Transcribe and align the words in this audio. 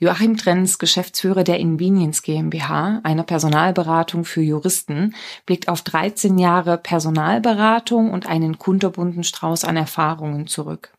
Joachim 0.00 0.36
Trenz, 0.36 0.78
Geschäftsführer 0.78 1.42
der 1.42 1.58
Invenience 1.58 2.22
GmbH, 2.22 3.00
einer 3.02 3.24
Personalberatung 3.24 4.24
für 4.24 4.40
Juristen, 4.40 5.16
blickt 5.44 5.68
auf 5.68 5.82
13 5.82 6.38
Jahre 6.38 6.78
Personalberatung 6.78 8.12
und 8.12 8.28
einen 8.28 8.58
kunterbunten 8.58 9.24
Strauß 9.24 9.64
an 9.64 9.76
Erfahrungen 9.76 10.46
zurück. 10.46 10.92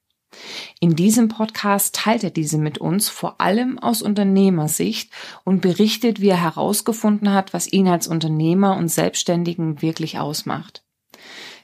In 0.81 0.97
diesem 0.97 1.29
Podcast 1.29 1.96
teilt 1.96 2.25
er 2.25 2.29
diese 2.29 2.57
mit 2.57 2.77
uns 2.77 3.07
vor 3.07 3.39
allem 3.39 3.79
aus 3.79 4.01
Unternehmersicht 4.01 5.12
und 5.46 5.62
berichtet, 5.62 6.20
wie 6.20 6.29
er 6.29 6.42
herausgefunden 6.42 7.34
hat, 7.34 7.54
was 7.54 7.72
ihn 7.72 7.88
als 7.88 8.06
Unternehmer 8.08 8.76
und 8.76 8.90
Selbstständigen 8.90 9.81
wirklich 9.81 10.20
ausmacht. 10.20 10.84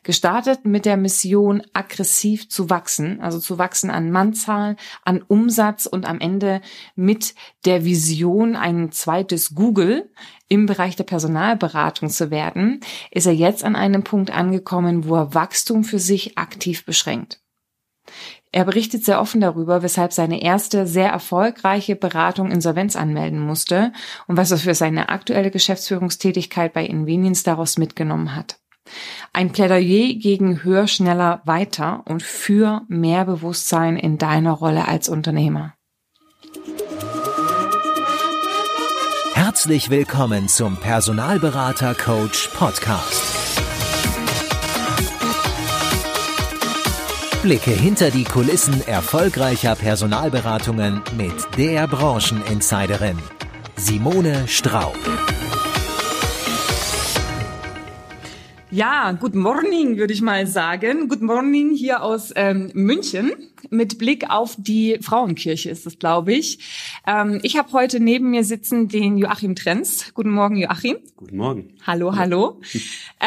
Gestartet 0.05 0.65
mit 0.65 0.85
der 0.85 0.97
Mission, 0.97 1.63
aggressiv 1.73 2.47
zu 2.47 2.69
wachsen, 2.69 3.21
also 3.21 3.39
zu 3.39 3.57
wachsen 3.57 3.89
an 3.89 4.11
Mannzahl, 4.11 4.75
an 5.03 5.23
Umsatz 5.23 5.87
und 5.87 6.05
am 6.05 6.19
Ende 6.19 6.61
mit 6.95 7.33
der 7.65 7.85
Vision, 7.85 8.55
ein 8.55 8.91
zweites 8.91 9.55
Google 9.55 10.11
im 10.47 10.67
Bereich 10.67 10.95
der 10.95 11.05
Personalberatung 11.05 12.09
zu 12.09 12.29
werden, 12.29 12.81
ist 13.09 13.25
er 13.25 13.33
jetzt 13.33 13.63
an 13.63 13.75
einem 13.75 14.03
Punkt 14.03 14.29
angekommen, 14.29 15.09
wo 15.09 15.15
er 15.15 15.33
Wachstum 15.33 15.83
für 15.83 15.97
sich 15.97 16.37
aktiv 16.37 16.85
beschränkt. 16.85 17.41
Er 18.51 18.63
berichtet 18.63 19.03
sehr 19.03 19.19
offen 19.19 19.41
darüber, 19.41 19.81
weshalb 19.81 20.13
seine 20.13 20.43
erste 20.43 20.85
sehr 20.85 21.09
erfolgreiche 21.09 21.95
Beratung 21.95 22.51
Insolvenz 22.51 22.95
anmelden 22.95 23.39
musste 23.39 23.91
und 24.27 24.37
was 24.37 24.51
er 24.51 24.59
für 24.59 24.75
seine 24.75 25.09
aktuelle 25.09 25.49
Geschäftsführungstätigkeit 25.49 26.73
bei 26.73 26.85
Invenience 26.85 27.41
daraus 27.41 27.79
mitgenommen 27.79 28.35
hat. 28.35 28.59
Ein 29.33 29.51
Plädoyer 29.51 30.13
gegen 30.13 30.63
höher, 30.63 30.87
schneller, 30.87 31.41
weiter 31.45 32.03
und 32.05 32.23
für 32.23 32.83
mehr 32.87 33.25
Bewusstsein 33.25 33.97
in 33.97 34.17
deiner 34.17 34.51
Rolle 34.51 34.87
als 34.87 35.09
Unternehmer. 35.09 35.73
Herzlich 39.33 39.89
willkommen 39.89 40.47
zum 40.47 40.77
Personalberater 40.77 41.95
Coach 41.95 42.49
Podcast. 42.49 43.35
Blicke 47.41 47.71
hinter 47.71 48.09
die 48.09 48.23
Kulissen 48.23 48.85
erfolgreicher 48.87 49.75
Personalberatungen 49.75 51.03
mit 51.15 51.35
der 51.57 51.87
Brancheninsiderin 51.87 53.19
Simone 53.75 54.47
Straub. 54.47 54.97
Ja, 58.75 59.13
good 59.13 59.35
morning, 59.35 59.95
würde 59.95 60.11
ich 60.11 60.21
mal 60.21 60.45
sagen. 60.47 61.07
Good 61.07 61.21
morning 61.21 61.69
hier 61.73 62.03
aus 62.03 62.33
ähm, 62.35 62.71
München 62.73 63.31
mit 63.69 63.97
Blick 63.97 64.29
auf 64.29 64.55
die 64.57 64.97
Frauenkirche 65.01 65.69
ist 65.69 65.85
es, 65.85 65.99
glaube 65.99 66.33
ich. 66.33 66.59
Ähm, 67.07 67.39
ich 67.43 67.57
habe 67.57 67.71
heute 67.73 67.99
neben 67.99 68.31
mir 68.31 68.43
sitzen 68.43 68.87
den 68.87 69.17
Joachim 69.17 69.55
Trenz. 69.55 70.13
Guten 70.13 70.31
Morgen, 70.31 70.57
Joachim. 70.57 70.97
Guten 71.17 71.37
Morgen. 71.37 71.73
Hallo, 71.85 72.15
hallo. 72.15 72.61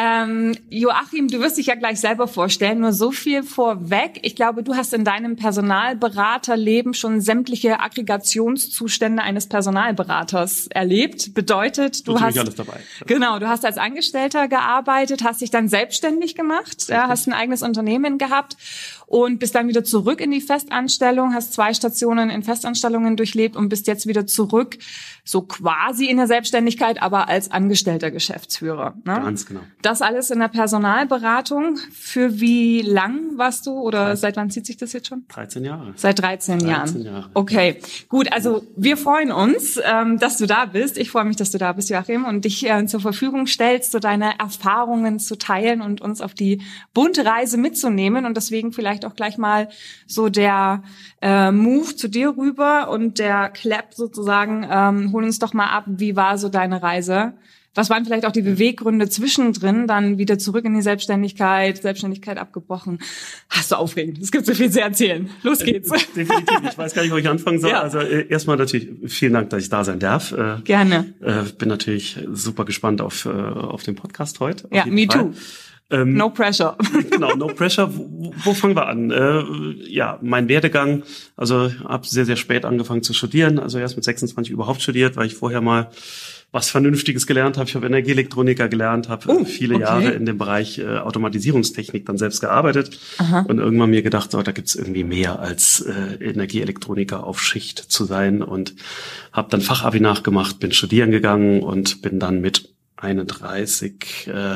Ähm, 0.01 0.55
Joachim, 0.69 1.27
du 1.27 1.41
wirst 1.41 1.57
dich 1.57 1.65
ja 1.65 1.75
gleich 1.75 1.99
selber 1.99 2.27
vorstellen, 2.27 2.79
nur 2.79 2.93
so 2.93 3.11
viel 3.11 3.43
vorweg. 3.43 4.19
Ich 4.21 4.35
glaube, 4.35 4.63
du 4.63 4.75
hast 4.75 4.93
in 4.93 5.03
deinem 5.03 5.35
Personalberaterleben 5.35 6.93
schon 6.93 7.19
sämtliche 7.19 7.81
Aggregationszustände 7.81 9.21
eines 9.21 9.47
Personalberaters 9.47 10.67
erlebt. 10.67 11.33
Bedeutet, 11.33 12.07
du 12.07 12.19
hast 12.21 12.37
alles 12.37 12.55
dabei. 12.55 12.79
Genau, 13.07 13.39
du 13.39 13.49
hast 13.49 13.65
als 13.65 13.77
Angestellter 13.77 14.47
gearbeitet, 14.47 15.23
hast 15.23 15.41
dich 15.41 15.51
dann 15.51 15.67
selbstständig 15.67 16.35
gemacht, 16.35 16.87
ja, 16.87 17.09
hast 17.09 17.27
ein 17.27 17.33
eigenes 17.33 17.61
Unternehmen 17.61 18.17
gehabt 18.17 18.55
und 19.05 19.39
bist 19.39 19.55
dann 19.55 19.67
wieder 19.67 19.83
zurück 19.83 20.21
in 20.21 20.28
die 20.31 20.41
Festanstellung, 20.41 21.33
hast 21.33 21.53
zwei 21.53 21.73
Stationen 21.73 22.29
in 22.29 22.43
Festanstellungen 22.43 23.17
durchlebt 23.17 23.55
und 23.55 23.69
bist 23.69 23.87
jetzt 23.87 24.07
wieder 24.07 24.27
zurück, 24.27 24.77
so 25.23 25.41
quasi 25.43 26.05
in 26.05 26.17
der 26.17 26.27
Selbstständigkeit, 26.27 27.01
aber 27.01 27.29
als 27.29 27.51
angestellter 27.51 28.09
Geschäftsführer. 28.11 28.95
Ne? 29.05 29.13
Ganz 29.13 29.45
genau. 29.45 29.61
Das 29.81 30.01
alles 30.01 30.31
in 30.31 30.39
der 30.39 30.47
Personalberatung. 30.47 31.77
Für 31.91 32.39
wie 32.39 32.81
lang 32.81 33.37
warst 33.37 33.67
du 33.67 33.71
oder 33.71 34.15
seit 34.17 34.37
wann 34.37 34.49
zieht 34.49 34.65
sich 34.65 34.77
das 34.77 34.93
jetzt 34.93 35.07
schon? 35.07 35.25
13 35.27 35.63
Jahre. 35.63 35.93
Seit 35.95 36.19
13, 36.19 36.59
13 36.59 36.69
Jahren. 36.69 37.01
Jahre. 37.03 37.29
Okay, 37.33 37.79
gut. 38.07 38.31
Also 38.33 38.63
wir 38.75 38.97
freuen 38.97 39.31
uns, 39.31 39.79
ähm, 39.83 40.17
dass 40.19 40.37
du 40.37 40.45
da 40.45 40.65
bist. 40.65 40.97
Ich 40.97 41.11
freue 41.11 41.25
mich, 41.25 41.35
dass 41.35 41.51
du 41.51 41.57
da 41.57 41.73
bist, 41.73 41.89
Joachim, 41.89 42.25
und 42.25 42.45
dich 42.45 42.67
zur 42.87 42.99
Verfügung 42.99 43.47
stellst, 43.47 43.91
so 43.91 43.99
deine 43.99 44.37
Erfahrungen 44.39 45.19
zu 45.19 45.37
teilen 45.37 45.81
und 45.81 46.01
uns 46.01 46.21
auf 46.21 46.33
die 46.33 46.61
bunte 46.93 47.25
Reise 47.25 47.57
mitzunehmen. 47.57 48.25
Und 48.25 48.35
deswegen 48.35 48.73
vielleicht 48.73 49.05
auch 49.05 49.15
gleich 49.15 49.37
mal 49.37 49.69
so 50.07 50.18
der 50.27 50.83
äh, 51.21 51.51
Move 51.51 51.95
zu 51.95 52.09
dir 52.09 52.35
rüber 52.35 52.89
und 52.89 53.19
der 53.19 53.47
Clap 53.49 53.93
sozusagen. 53.93 54.67
Ähm, 54.69 55.13
hol 55.13 55.23
uns 55.23 55.39
doch 55.39 55.53
mal 55.53 55.67
ab, 55.67 55.85
wie 55.87 56.17
war 56.17 56.37
so 56.37 56.49
deine 56.49 56.83
Reise? 56.83 57.33
Was 57.75 57.89
waren 57.89 58.03
vielleicht 58.03 58.25
auch 58.25 58.31
die 58.31 58.41
Beweggründe 58.41 59.07
zwischendrin, 59.09 59.85
dann 59.85 60.17
wieder 60.17 60.39
zurück 60.39 60.65
in 60.65 60.73
die 60.73 60.81
Selbstständigkeit, 60.81 61.81
Selbstständigkeit 61.81 62.37
abgebrochen? 62.37 62.99
Hast 63.47 63.71
du 63.71 63.75
aufregend. 63.75 64.17
Es 64.21 64.31
gibt 64.31 64.47
so 64.47 64.53
viel 64.53 64.71
zu 64.71 64.81
erzählen. 64.81 65.29
Los 65.43 65.59
geht's. 65.59 65.89
Definitiv. 65.89 66.59
Ich 66.63 66.77
weiß 66.77 66.93
gar 66.93 67.03
nicht, 67.03 67.11
wo 67.11 67.17
ich 67.17 67.29
anfangen 67.29 67.59
soll. 67.59 67.69
Ja. 67.69 67.81
Also 67.81 67.99
äh, 67.99 68.27
erstmal 68.27 68.57
natürlich 68.57 68.89
vielen 69.05 69.33
Dank, 69.33 69.51
dass 69.51 69.63
ich 69.63 69.69
da 69.69 69.83
sein 69.83 69.99
darf. 69.99 70.31
Äh, 70.31 70.57
Gerne. 70.63 71.13
Äh, 71.21 71.43
bin 71.57 71.69
natürlich 71.69 72.19
super 72.33 72.65
gespannt 72.65 73.01
auf, 73.01 73.25
äh, 73.25 73.29
auf 73.29 73.83
den 73.83 73.95
Podcast 73.95 74.39
heute. 74.39 74.67
Ja, 74.71 74.85
me 74.85 75.05
Fall. 75.05 75.25
too. 75.25 75.33
Ähm, 75.91 76.13
no 76.13 76.29
pressure. 76.29 76.77
genau, 77.11 77.35
no 77.35 77.47
pressure. 77.47 77.89
Wo, 77.95 78.33
wo 78.43 78.53
fangen 78.53 78.75
wir 78.75 78.87
an? 78.87 79.11
Äh, 79.11 79.41
ja, 79.89 80.19
mein 80.21 80.47
Werdegang, 80.47 81.03
also 81.35 81.71
habe 81.83 82.05
sehr, 82.05 82.25
sehr 82.25 82.35
spät 82.35 82.65
angefangen 82.65 83.01
zu 83.01 83.13
studieren, 83.13 83.59
also 83.59 83.79
erst 83.79 83.95
mit 83.95 84.03
26 84.03 84.51
überhaupt 84.51 84.81
studiert, 84.81 85.15
weil 85.15 85.25
ich 85.25 85.35
vorher 85.35 85.61
mal 85.61 85.89
was 86.51 86.69
Vernünftiges 86.69 87.27
gelernt 87.27 87.57
habe. 87.57 87.69
Ich 87.69 87.75
habe 87.75 87.85
Energieelektroniker 87.85 88.69
gelernt, 88.69 89.07
habe 89.07 89.29
oh, 89.29 89.45
viele 89.45 89.75
okay. 89.75 89.83
Jahre 89.83 90.11
in 90.11 90.25
dem 90.25 90.37
Bereich 90.37 90.79
äh, 90.79 90.97
Automatisierungstechnik 90.97 92.05
dann 92.05 92.17
selbst 92.17 92.41
gearbeitet 92.41 92.99
Aha. 93.19 93.45
und 93.47 93.59
irgendwann 93.59 93.91
mir 93.91 94.01
gedacht, 94.01 94.31
so, 94.31 94.41
da 94.41 94.51
gibt's 94.51 94.75
irgendwie 94.75 95.03
mehr 95.03 95.39
als 95.39 95.81
äh, 95.81 96.15
Energieelektroniker 96.23 97.23
auf 97.23 97.39
Schicht 97.39 97.77
zu 97.77 98.05
sein 98.05 98.41
und 98.41 98.73
habe 99.31 99.49
dann 99.51 99.61
Fachabi 99.61 99.99
nachgemacht, 99.99 100.59
bin 100.59 100.71
studieren 100.71 101.11
gegangen 101.11 101.61
und 101.61 102.01
bin 102.01 102.19
dann 102.19 102.41
mit 102.41 102.73
31 102.97 104.27
äh, 104.27 104.55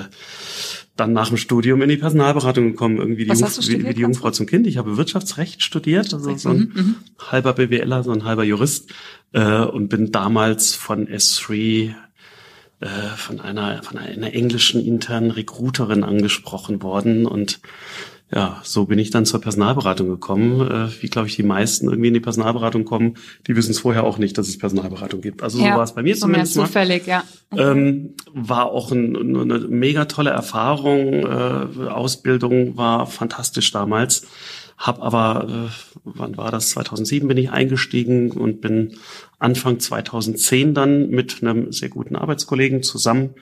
dann 0.96 1.14
nach 1.14 1.30
dem 1.30 1.38
Studium 1.38 1.82
in 1.82 1.90
die 1.90 1.98
Personalberatung 1.98 2.72
gekommen, 2.72 2.98
irgendwie 2.98 3.26
die, 3.26 3.32
Jungf 3.32 3.68
wie, 3.68 3.84
wie, 3.84 3.94
die 3.94 4.02
Jungfrau 4.02 4.30
zum 4.32 4.46
Kind. 4.46 4.68
Ich 4.68 4.78
habe 4.78 4.98
Wirtschaftsrecht 4.98 5.64
studiert, 5.64 6.14
also 6.14 6.36
so 6.36 6.50
ein 6.50 6.58
mhm, 6.58 6.72
mhm, 6.74 6.96
halber 7.20 7.54
BWLer, 7.54 8.04
so 8.04 8.12
ein 8.12 8.24
halber 8.24 8.44
Jurist 8.44 8.94
äh, 9.32 9.64
und 9.64 9.90
bin 9.90 10.12
damals 10.12 10.76
von 10.76 11.08
S3 11.08 11.96
äh, 12.80 12.88
von 13.16 13.40
einer 13.40 13.82
von 13.82 13.98
einer 13.98 14.34
englischen 14.34 14.86
internen 14.86 15.32
Recruiterin 15.32 16.04
angesprochen 16.04 16.84
worden 16.84 17.26
und 17.26 17.60
ja, 18.32 18.60
so 18.64 18.86
bin 18.86 18.98
ich 18.98 19.12
dann 19.12 19.26
zur 19.26 19.42
Personalberatung 19.42 20.08
gekommen. 20.08 20.62
Äh, 20.62 21.02
wie, 21.02 21.08
glaube 21.08 21.28
ich, 21.28 21.36
die 21.36 21.44
meisten 21.44 21.88
irgendwie 21.88 22.08
in 22.08 22.14
die 22.14 22.20
Personalberatung 22.20 22.84
kommen, 22.84 23.16
die 23.46 23.56
wissen 23.56 23.72
es 23.72 23.80
vorher 23.80 24.04
auch 24.04 24.18
nicht, 24.18 24.38
dass 24.38 24.48
es 24.48 24.58
Personalberatung 24.58 25.22
gibt. 25.22 25.44
Also 25.44 25.60
so 25.60 25.66
ja, 25.66 25.76
war 25.76 25.84
es 25.84 25.94
bei 25.94 26.02
mir 26.02 26.16
so 26.16 26.22
zumindest. 26.22 26.56
Mehr 26.56 26.66
zufällig, 26.66 27.06
ja. 27.06 27.24
Ähm, 27.56 28.16
war 28.34 28.72
auch 28.72 28.92
ein, 28.92 29.16
eine 29.16 29.60
mega 29.68 30.06
tolle 30.06 30.32
Erfahrung. 30.32 31.26
Äh, 31.26 31.90
Ausbildung 31.90 32.76
war 32.76 33.06
fantastisch 33.06 33.72
damals. 33.72 34.26
Hab 34.78 35.02
aber, 35.02 35.70
äh, 35.70 36.00
wann 36.04 36.36
war 36.36 36.50
das? 36.50 36.72
2007 36.72 37.28
bin 37.28 37.38
ich 37.38 37.52
eingestiegen 37.52 38.32
und 38.32 38.62
bin 38.62 38.98
Anfang 39.38 39.80
2010 39.80 40.74
dann 40.74 41.10
mit 41.10 41.44
einem 41.44 41.72
sehr 41.72 41.90
guten 41.90 42.16
Arbeitskollegen 42.16 42.82
zusammen 42.82 43.36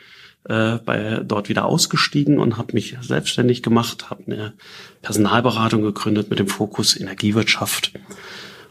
äh, 0.45 0.77
bei 0.77 1.21
dort 1.23 1.49
wieder 1.49 1.65
ausgestiegen 1.65 2.39
und 2.39 2.57
habe 2.57 2.73
mich 2.73 2.97
selbstständig 3.01 3.61
gemacht, 3.61 4.09
habe 4.09 4.23
eine 4.25 4.53
Personalberatung 5.01 5.83
gegründet 5.83 6.29
mit 6.29 6.39
dem 6.39 6.47
Fokus 6.47 6.99
Energiewirtschaft. 6.99 7.93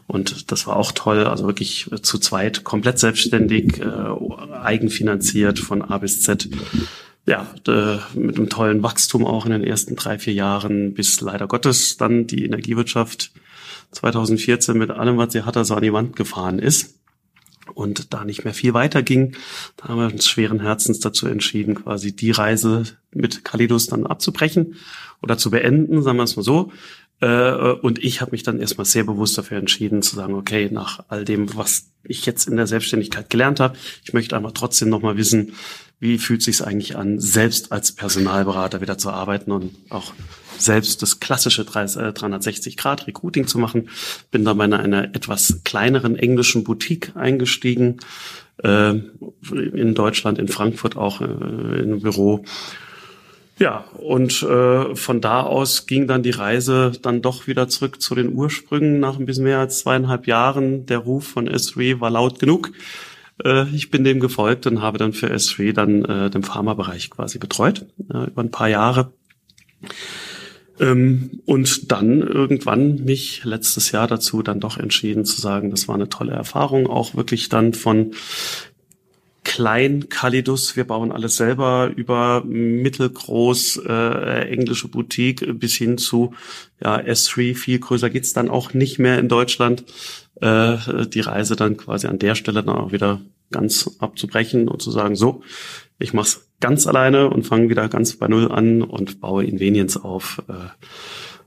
Und 0.07 0.51
das 0.51 0.67
war 0.67 0.75
auch 0.75 0.91
toll, 0.91 1.25
also 1.25 1.45
wirklich 1.45 1.89
zu 2.01 2.17
zweit 2.17 2.65
komplett 2.65 2.99
selbstständig, 2.99 3.79
äh, 3.79 4.53
eigenfinanziert 4.53 5.59
von 5.59 5.81
A 5.81 5.97
bis 5.99 6.21
Z. 6.21 6.49
Ja, 7.25 7.47
mit 8.15 8.37
einem 8.37 8.49
tollen 8.49 8.83
Wachstum 8.83 9.25
auch 9.25 9.45
in 9.45 9.51
den 9.51 9.63
ersten 9.63 9.95
drei, 9.95 10.19
vier 10.19 10.33
Jahren, 10.33 10.93
bis 10.93 11.21
leider 11.21 11.47
Gottes 11.47 11.95
dann 11.95 12.27
die 12.27 12.43
Energiewirtschaft 12.43 13.31
2014 13.91 14.77
mit 14.77 14.89
allem, 14.89 15.17
was 15.17 15.31
sie 15.31 15.43
hatte, 15.43 15.63
so 15.63 15.75
an 15.75 15.83
die 15.83 15.93
Wand 15.93 16.15
gefahren 16.15 16.59
ist 16.59 17.00
und 17.73 18.13
da 18.13 18.25
nicht 18.25 18.43
mehr 18.43 18.53
viel 18.53 18.73
weiter 18.73 19.03
ging, 19.03 19.35
da 19.77 19.89
haben 19.89 19.99
wir 19.99 20.11
uns 20.11 20.27
schweren 20.27 20.59
Herzens 20.59 20.99
dazu 20.99 21.27
entschieden, 21.27 21.75
quasi 21.75 22.15
die 22.15 22.31
Reise 22.31 22.83
mit 23.11 23.43
Kalidos 23.43 23.87
dann 23.87 24.05
abzubrechen 24.05 24.75
oder 25.21 25.37
zu 25.37 25.51
beenden, 25.51 26.01
sagen 26.01 26.17
wir 26.17 26.23
es 26.23 26.35
mal 26.35 26.43
so. 26.43 26.71
Äh, 27.21 27.53
und 27.53 28.03
ich 28.03 28.21
habe 28.21 28.31
mich 28.31 28.43
dann 28.43 28.59
erstmal 28.59 28.85
sehr 28.85 29.03
bewusst 29.03 29.37
dafür 29.37 29.57
entschieden 29.57 30.01
zu 30.01 30.15
sagen, 30.15 30.33
okay, 30.33 30.69
nach 30.71 31.05
all 31.07 31.23
dem, 31.23 31.55
was 31.55 31.91
ich 32.03 32.25
jetzt 32.25 32.47
in 32.47 32.57
der 32.57 32.67
Selbstständigkeit 32.67 33.29
gelernt 33.29 33.59
habe, 33.59 33.77
ich 34.03 34.13
möchte 34.13 34.35
einfach 34.35 34.53
trotzdem 34.53 34.89
nochmal 34.89 35.17
wissen, 35.17 35.53
wie 35.99 36.17
fühlt 36.17 36.41
sich 36.41 36.65
eigentlich 36.65 36.97
an, 36.97 37.19
selbst 37.19 37.71
als 37.71 37.91
Personalberater 37.91 38.81
wieder 38.81 38.97
zu 38.97 39.11
arbeiten 39.11 39.51
und 39.51 39.75
auch 39.89 40.13
selbst 40.57 41.01
das 41.01 41.19
klassische 41.19 41.63
360-Grad-Recruiting 41.63 43.43
äh, 43.43 43.47
zu 43.47 43.57
machen. 43.57 43.89
Bin 44.31 44.45
dann 44.45 44.57
bei 44.57 44.65
einer, 44.65 45.15
etwas 45.15 45.61
kleineren 45.63 46.15
englischen 46.15 46.63
Boutique 46.63 47.15
eingestiegen, 47.15 47.99
äh, 48.63 48.91
in 48.91 49.95
Deutschland, 49.95 50.39
in 50.39 50.47
Frankfurt 50.47 50.97
auch 50.97 51.21
äh, 51.21 51.25
in 51.25 51.91
einem 51.91 52.01
Büro. 52.01 52.43
Ja, 53.59 53.85
und 53.97 54.41
äh, 54.41 54.95
von 54.95 55.21
da 55.21 55.41
aus 55.41 55.85
ging 55.85 56.07
dann 56.07 56.23
die 56.23 56.31
Reise 56.31 56.93
dann 57.01 57.21
doch 57.21 57.45
wieder 57.45 57.67
zurück 57.67 58.01
zu 58.01 58.15
den 58.15 58.33
Ursprüngen 58.33 58.99
nach 58.99 59.19
ein 59.19 59.25
bisschen 59.25 59.43
mehr 59.43 59.59
als 59.59 59.79
zweieinhalb 59.79 60.25
Jahren. 60.25 60.87
Der 60.87 60.97
Ruf 60.99 61.27
von 61.27 61.47
S3 61.47 61.99
war 61.99 62.09
laut 62.09 62.39
genug. 62.39 62.71
Ich 63.73 63.89
bin 63.89 64.03
dem 64.03 64.19
gefolgt 64.19 64.67
und 64.67 64.83
habe 64.83 64.99
dann 64.99 65.13
für 65.13 65.33
S3 65.33 65.73
dann 65.73 66.05
äh, 66.05 66.29
den 66.29 66.43
Pharmabereich 66.43 67.09
quasi 67.09 67.39
betreut, 67.39 67.87
äh, 68.13 68.27
über 68.27 68.43
ein 68.43 68.51
paar 68.51 68.67
Jahre. 68.67 69.13
Ähm, 70.81 71.41
und 71.45 71.91
dann 71.91 72.21
irgendwann 72.21 73.05
mich 73.05 73.43
letztes 73.45 73.91
Jahr 73.91 74.07
dazu 74.07 74.41
dann 74.41 74.59
doch 74.59 74.77
entschieden 74.77 75.25
zu 75.25 75.39
sagen, 75.39 75.69
das 75.69 75.87
war 75.87 75.95
eine 75.95 76.09
tolle 76.09 76.33
Erfahrung, 76.33 76.87
auch 76.87 77.15
wirklich 77.15 77.49
dann 77.49 77.73
von 77.73 78.13
klein 79.43 80.09
Kalidus, 80.09 80.75
wir 80.75 80.85
bauen 80.85 81.11
alles 81.11 81.35
selber, 81.35 81.91
über 81.95 82.43
mittelgroß 82.45 83.81
äh, 83.87 84.49
englische 84.49 84.87
Boutique 84.87 85.59
bis 85.59 85.75
hin 85.75 85.97
zu 85.97 86.33
ja, 86.83 86.97
S3, 86.97 87.55
viel 87.55 87.79
größer 87.79 88.09
geht's 88.09 88.33
dann 88.33 88.49
auch 88.49 88.73
nicht 88.73 88.99
mehr 88.99 89.19
in 89.19 89.29
Deutschland. 89.29 89.83
Äh, 90.41 90.77
die 91.07 91.21
Reise 91.21 91.55
dann 91.55 91.77
quasi 91.77 92.07
an 92.07 92.19
der 92.19 92.35
Stelle 92.35 92.63
dann 92.63 92.75
auch 92.75 92.91
wieder 92.91 93.21
ganz 93.51 93.97
abzubrechen 93.99 94.67
und 94.67 94.81
zu 94.81 94.89
sagen, 94.91 95.15
so, 95.15 95.43
ich 95.99 96.13
mach's 96.13 96.47
ganz 96.61 96.87
alleine 96.87 97.29
und 97.29 97.45
fange 97.45 97.69
wieder 97.69 97.89
ganz 97.89 98.15
bei 98.15 98.29
Null 98.29 98.49
an 98.51 98.81
und 98.81 99.19
baue 99.19 99.43
Invenience 99.43 99.97
auf. 99.97 100.41
Äh, 100.47 100.53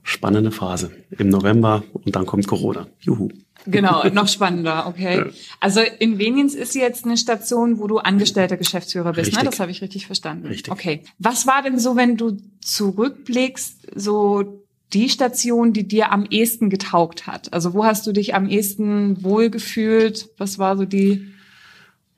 spannende 0.05 0.51
Phase 0.51 0.91
im 1.17 1.29
November 1.29 1.83
und 1.93 2.15
dann 2.15 2.27
kommt 2.27 2.47
Corona. 2.47 2.87
Juhu. 2.99 3.29
Genau, 3.65 4.07
noch 4.09 4.27
spannender, 4.27 4.85
okay. 4.87 5.17
Ja. 5.25 5.25
Also 5.59 5.81
Invenience 5.81 6.53
ist 6.53 6.75
jetzt 6.75 7.05
eine 7.05 7.17
Station, 7.17 7.79
wo 7.79 7.87
du 7.87 7.97
angestellter 7.97 8.55
Geschäftsführer 8.55 9.13
bist, 9.13 9.17
ne? 9.17 9.37
richtig. 9.37 9.43
ne? 9.43 9.49
Das 9.49 9.59
habe 9.59 9.71
ich 9.71 9.81
richtig 9.81 10.05
verstanden. 10.05 10.45
Richtig. 10.45 10.71
Okay. 10.71 11.01
Was 11.17 11.47
war 11.47 11.63
denn 11.63 11.79
so, 11.79 11.95
wenn 11.95 12.17
du 12.17 12.37
zurückblickst, 12.61 13.87
so 13.95 14.63
die 14.93 15.09
Station, 15.09 15.73
die 15.73 15.87
dir 15.87 16.11
am 16.11 16.25
ehesten 16.29 16.69
getaugt 16.69 17.25
hat? 17.25 17.51
Also 17.51 17.73
wo 17.73 17.83
hast 17.83 18.05
du 18.05 18.11
dich 18.11 18.35
am 18.35 18.47
ehesten 18.47 19.23
wohlgefühlt? 19.23 20.29
Was 20.37 20.59
war 20.59 20.77
so 20.77 20.85
die 20.85 21.25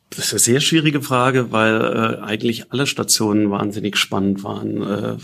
das 0.10 0.28
ist 0.28 0.34
eine 0.34 0.40
sehr 0.40 0.60
schwierige 0.62 1.02
Frage, 1.02 1.52
weil 1.52 1.82
äh, 1.82 2.24
eigentlich 2.24 2.72
alle 2.72 2.88
Stationen 2.88 3.52
wahnsinnig 3.52 3.98
spannend 3.98 4.44
waren. 4.44 4.82
Äh, 4.82 5.18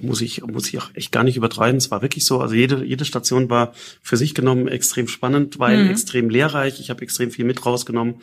muss 0.00 0.20
ich 0.20 0.42
muss 0.44 0.68
ich 0.68 0.78
auch 0.78 0.90
echt 0.94 1.10
gar 1.10 1.24
nicht 1.24 1.36
übertreiben. 1.36 1.78
Es 1.78 1.90
war 1.90 2.02
wirklich 2.02 2.24
so. 2.24 2.40
Also 2.40 2.54
jede 2.54 2.84
jede 2.84 3.04
Station 3.04 3.50
war 3.50 3.72
für 4.00 4.16
sich 4.16 4.34
genommen 4.34 4.68
extrem 4.68 5.08
spannend, 5.08 5.58
weil 5.58 5.84
mhm. 5.84 5.90
extrem 5.90 6.30
lehrreich. 6.30 6.78
Ich 6.78 6.88
habe 6.88 7.02
extrem 7.02 7.32
viel 7.32 7.44
mit 7.44 7.66
rausgenommen. 7.66 8.16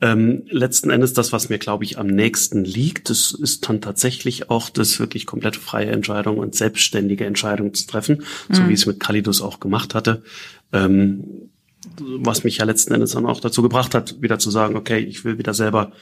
Ähm, 0.00 0.42
letzten 0.48 0.90
Endes 0.90 1.12
das, 1.12 1.32
was 1.32 1.48
mir 1.48 1.58
glaube 1.58 1.84
ich 1.84 1.98
am 1.98 2.08
nächsten 2.08 2.64
liegt, 2.64 3.10
das 3.10 3.32
ist 3.32 3.68
dann 3.68 3.80
tatsächlich 3.80 4.50
auch 4.50 4.70
das 4.70 4.98
wirklich 4.98 5.26
komplett 5.26 5.54
freie 5.54 5.90
Entscheidung 5.90 6.38
und 6.38 6.56
selbstständige 6.56 7.24
Entscheidung 7.24 7.72
zu 7.74 7.86
treffen, 7.86 8.24
mhm. 8.48 8.54
so 8.54 8.68
wie 8.68 8.72
ich 8.72 8.80
es 8.80 8.86
mit 8.86 9.00
Kalidus 9.00 9.42
auch 9.42 9.60
gemacht 9.60 9.94
hatte. 9.94 10.24
Ähm, 10.72 11.50
was 11.98 12.44
mich 12.44 12.58
ja 12.58 12.64
letzten 12.64 12.94
Endes 12.94 13.12
dann 13.12 13.26
auch 13.26 13.40
dazu 13.40 13.62
gebracht 13.62 13.94
hat, 13.94 14.20
wieder 14.22 14.38
zu 14.38 14.50
sagen, 14.50 14.76
okay, 14.76 14.98
ich 14.98 15.24
will 15.24 15.38
wieder 15.38 15.54
selber 15.54 15.92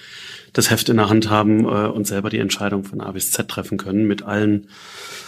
das 0.52 0.70
Heft 0.70 0.88
in 0.88 0.96
der 0.96 1.08
Hand 1.08 1.30
haben 1.30 1.64
äh, 1.64 1.88
und 1.88 2.06
selber 2.06 2.28
die 2.28 2.38
Entscheidung 2.38 2.84
von 2.84 3.00
A 3.00 3.12
bis 3.12 3.30
Z 3.30 3.48
treffen 3.48 3.78
können 3.78 4.06
mit 4.06 4.22
allen 4.22 4.68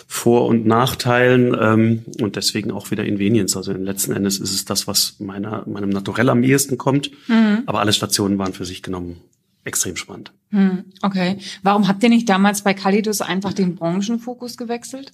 Vor- 0.07 0.47
und 0.47 0.67
Nachteilen 0.67 1.57
ähm, 1.59 2.05
und 2.21 2.37
deswegen 2.37 2.71
auch 2.71 2.91
wieder 2.91 3.05
Invenience. 3.05 3.57
Also 3.57 3.73
letzten 3.73 4.13
Endes 4.13 4.39
ist 4.39 4.53
es 4.53 4.65
das, 4.65 4.87
was 4.87 5.17
meiner, 5.21 5.67
meinem 5.67 5.91
Naturell 5.91 6.29
am 6.29 6.43
ehesten 6.43 6.77
kommt. 6.77 7.11
Mhm. 7.29 7.63
Aber 7.67 7.81
alle 7.81 7.93
Stationen 7.93 8.39
waren 8.39 8.53
für 8.53 8.65
sich 8.65 8.83
genommen 8.83 9.19
extrem 9.65 9.97
spannend. 9.97 10.33
Mhm. 10.51 10.85
Okay. 11.03 11.39
Warum 11.63 11.89
habt 11.89 12.03
ihr 12.03 12.09
nicht 12.09 12.29
damals 12.29 12.63
bei 12.63 12.75
Calidus 12.75 13.21
einfach 13.21 13.53
den 13.53 13.77
Branchenfokus 13.77 14.57
gewechselt? 14.57 15.13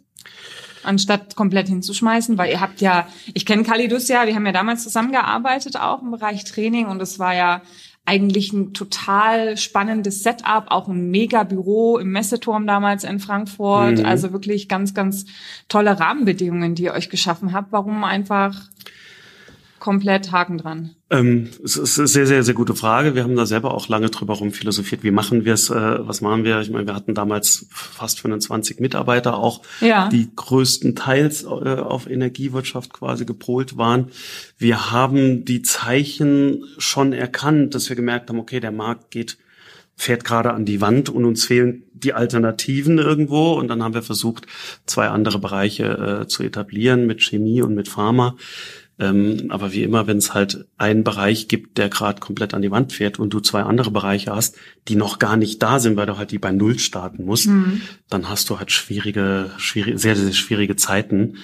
Anstatt 0.89 1.37
komplett 1.37 1.69
hinzuschmeißen, 1.69 2.39
weil 2.39 2.51
ihr 2.51 2.61
habt 2.61 2.81
ja, 2.81 3.07
ich 3.35 3.47
kenne 3.47 3.63
Kalidus 3.63 4.09
ja, 4.09 4.27
wir 4.27 4.35
haben 4.35 4.47
ja 4.47 4.53
damals 4.53 4.83
zusammengearbeitet 4.83 5.77
auch 5.79 6.03
im 6.03 6.11
Bereich 6.11 6.45
Training 6.45 6.87
und 6.87 7.01
es 7.01 7.19
war 7.19 7.35
ja 7.35 7.63
eigentlich 8.05 8.55
ein 8.55 8.73
total 8.73 9.59
spannendes 9.59 10.23
Setup, 10.23 10.65
auch 10.69 10.89
ein 10.89 11.11
mega 11.11 11.43
Büro 11.43 11.99
im 11.99 12.11
Messeturm 12.11 12.67
damals 12.67 13.05
in 13.05 13.21
Frankfurt, 13.21 13.99
mhm. 13.99 14.07
also 14.07 14.33
wirklich 14.33 14.67
ganz, 14.67 14.95
ganz 14.95 15.27
tolle 15.69 16.01
Rahmenbedingungen, 16.01 16.75
die 16.75 16.85
ihr 16.85 16.95
euch 16.95 17.11
geschaffen 17.11 17.53
habt. 17.53 17.71
Warum 17.71 18.05
einfach 18.05 18.55
komplett 19.79 20.33
Haken 20.33 20.57
dran? 20.57 20.95
Ähm, 21.11 21.49
es 21.65 21.77
ist 21.77 21.99
eine 21.99 22.07
sehr, 22.07 22.27
sehr, 22.27 22.43
sehr 22.43 22.55
gute 22.55 22.75
Frage. 22.75 23.15
Wir 23.15 23.25
haben 23.25 23.37
da 23.37 23.47
selber 23.47 23.73
auch 23.73 23.89
lange 23.89 24.11
drüber 24.11 24.35
rumphilosophiert. 24.35 25.03
Wie 25.03 25.11
machen 25.11 25.47
wir 25.47 25.55
es? 25.55 25.71
Äh, 25.71 25.75
was 26.07 26.21
machen 26.21 26.45
wir? 26.45 26.61
Ich 26.61 26.71
meine, 26.71 26.87
wir 26.87 26.95
hatten 26.95 27.15
damals 27.15 27.67
fast 27.71 28.21
25 28.21 28.79
Mitarbeiter 28.81 29.39
auch, 29.39 29.63
ja. 29.81 30.09
die 30.11 30.29
größtenteils 30.37 31.45
äh, 31.45 31.47
auf 31.47 32.11
Energiewirtschaft 32.11 32.93
quasi 32.93 33.25
gepolt 33.25 33.79
waren. 33.79 34.09
Wir 34.59 34.91
haben 34.91 35.47
die 35.47 35.63
Zeichen 35.63 36.65
schon 36.77 37.15
erkannt, 37.15 37.75
dass 37.75 37.89
wir 37.89 37.97
gemerkt 37.97 38.29
haben, 38.29 38.39
okay, 38.39 38.61
der 38.61 38.73
Markt 38.73 39.11
geht 39.11 39.39
fährt 40.01 40.25
gerade 40.25 40.55
an 40.55 40.65
die 40.65 40.81
Wand 40.81 41.09
und 41.09 41.25
uns 41.25 41.45
fehlen 41.45 41.83
die 41.93 42.13
Alternativen 42.13 42.99
irgendwo. 42.99 43.55
Und 43.55 43.67
dann 43.67 43.83
haben 43.83 43.95
wir 43.95 44.03
versucht, 44.03 44.47
zwei 44.87 45.09
andere 45.09 45.41
Bereiche 45.41 46.23
äh, 46.23 46.29
zu 46.29 46.45
etablieren 46.45 47.07
mit 47.07 47.21
Chemie 47.21 47.63
und 47.63 47.75
mit 47.75 47.89
Pharma. 47.89 48.37
Ähm, 49.01 49.47
aber 49.51 49.73
wie 49.73 49.85
immer, 49.85 50.07
wenn 50.07 50.19
es 50.19 50.35
halt 50.35 50.67
einen 50.77 51.05
Bereich 51.05 51.47
gibt, 51.47 51.79
der 51.79 51.89
gerade 51.89 52.21
komplett 52.21 52.53
an 52.53 52.63
die 52.63 52.71
Wand 52.71 52.93
fährt 52.93 53.19
und 53.19 53.31
du 53.31 53.41
zwei 53.41 53.63
andere 53.63 53.93
Bereiche 53.93 54.35
hast, 54.35 54.57
die 54.89 54.97
noch 54.97 55.21
gar 55.21 55.37
nicht 55.37 55.63
da 55.63 55.79
sind, 55.79 55.97
weil 55.97 56.07
du 56.07 56.19
halt 56.19 56.33
die 56.33 56.39
bei 56.39 56.51
Null 56.51 56.79
starten 56.79 57.25
musst, 57.25 57.47
mhm. 57.47 57.83
dann 58.11 58.29
hast 58.29 58.51
du 58.51 58.59
halt 58.59 58.73
schwierige, 58.73 59.51
schwierige, 59.57 59.99
sehr, 59.99 60.17
sehr 60.17 60.33
schwierige 60.33 60.75
Zeiten. 60.75 61.37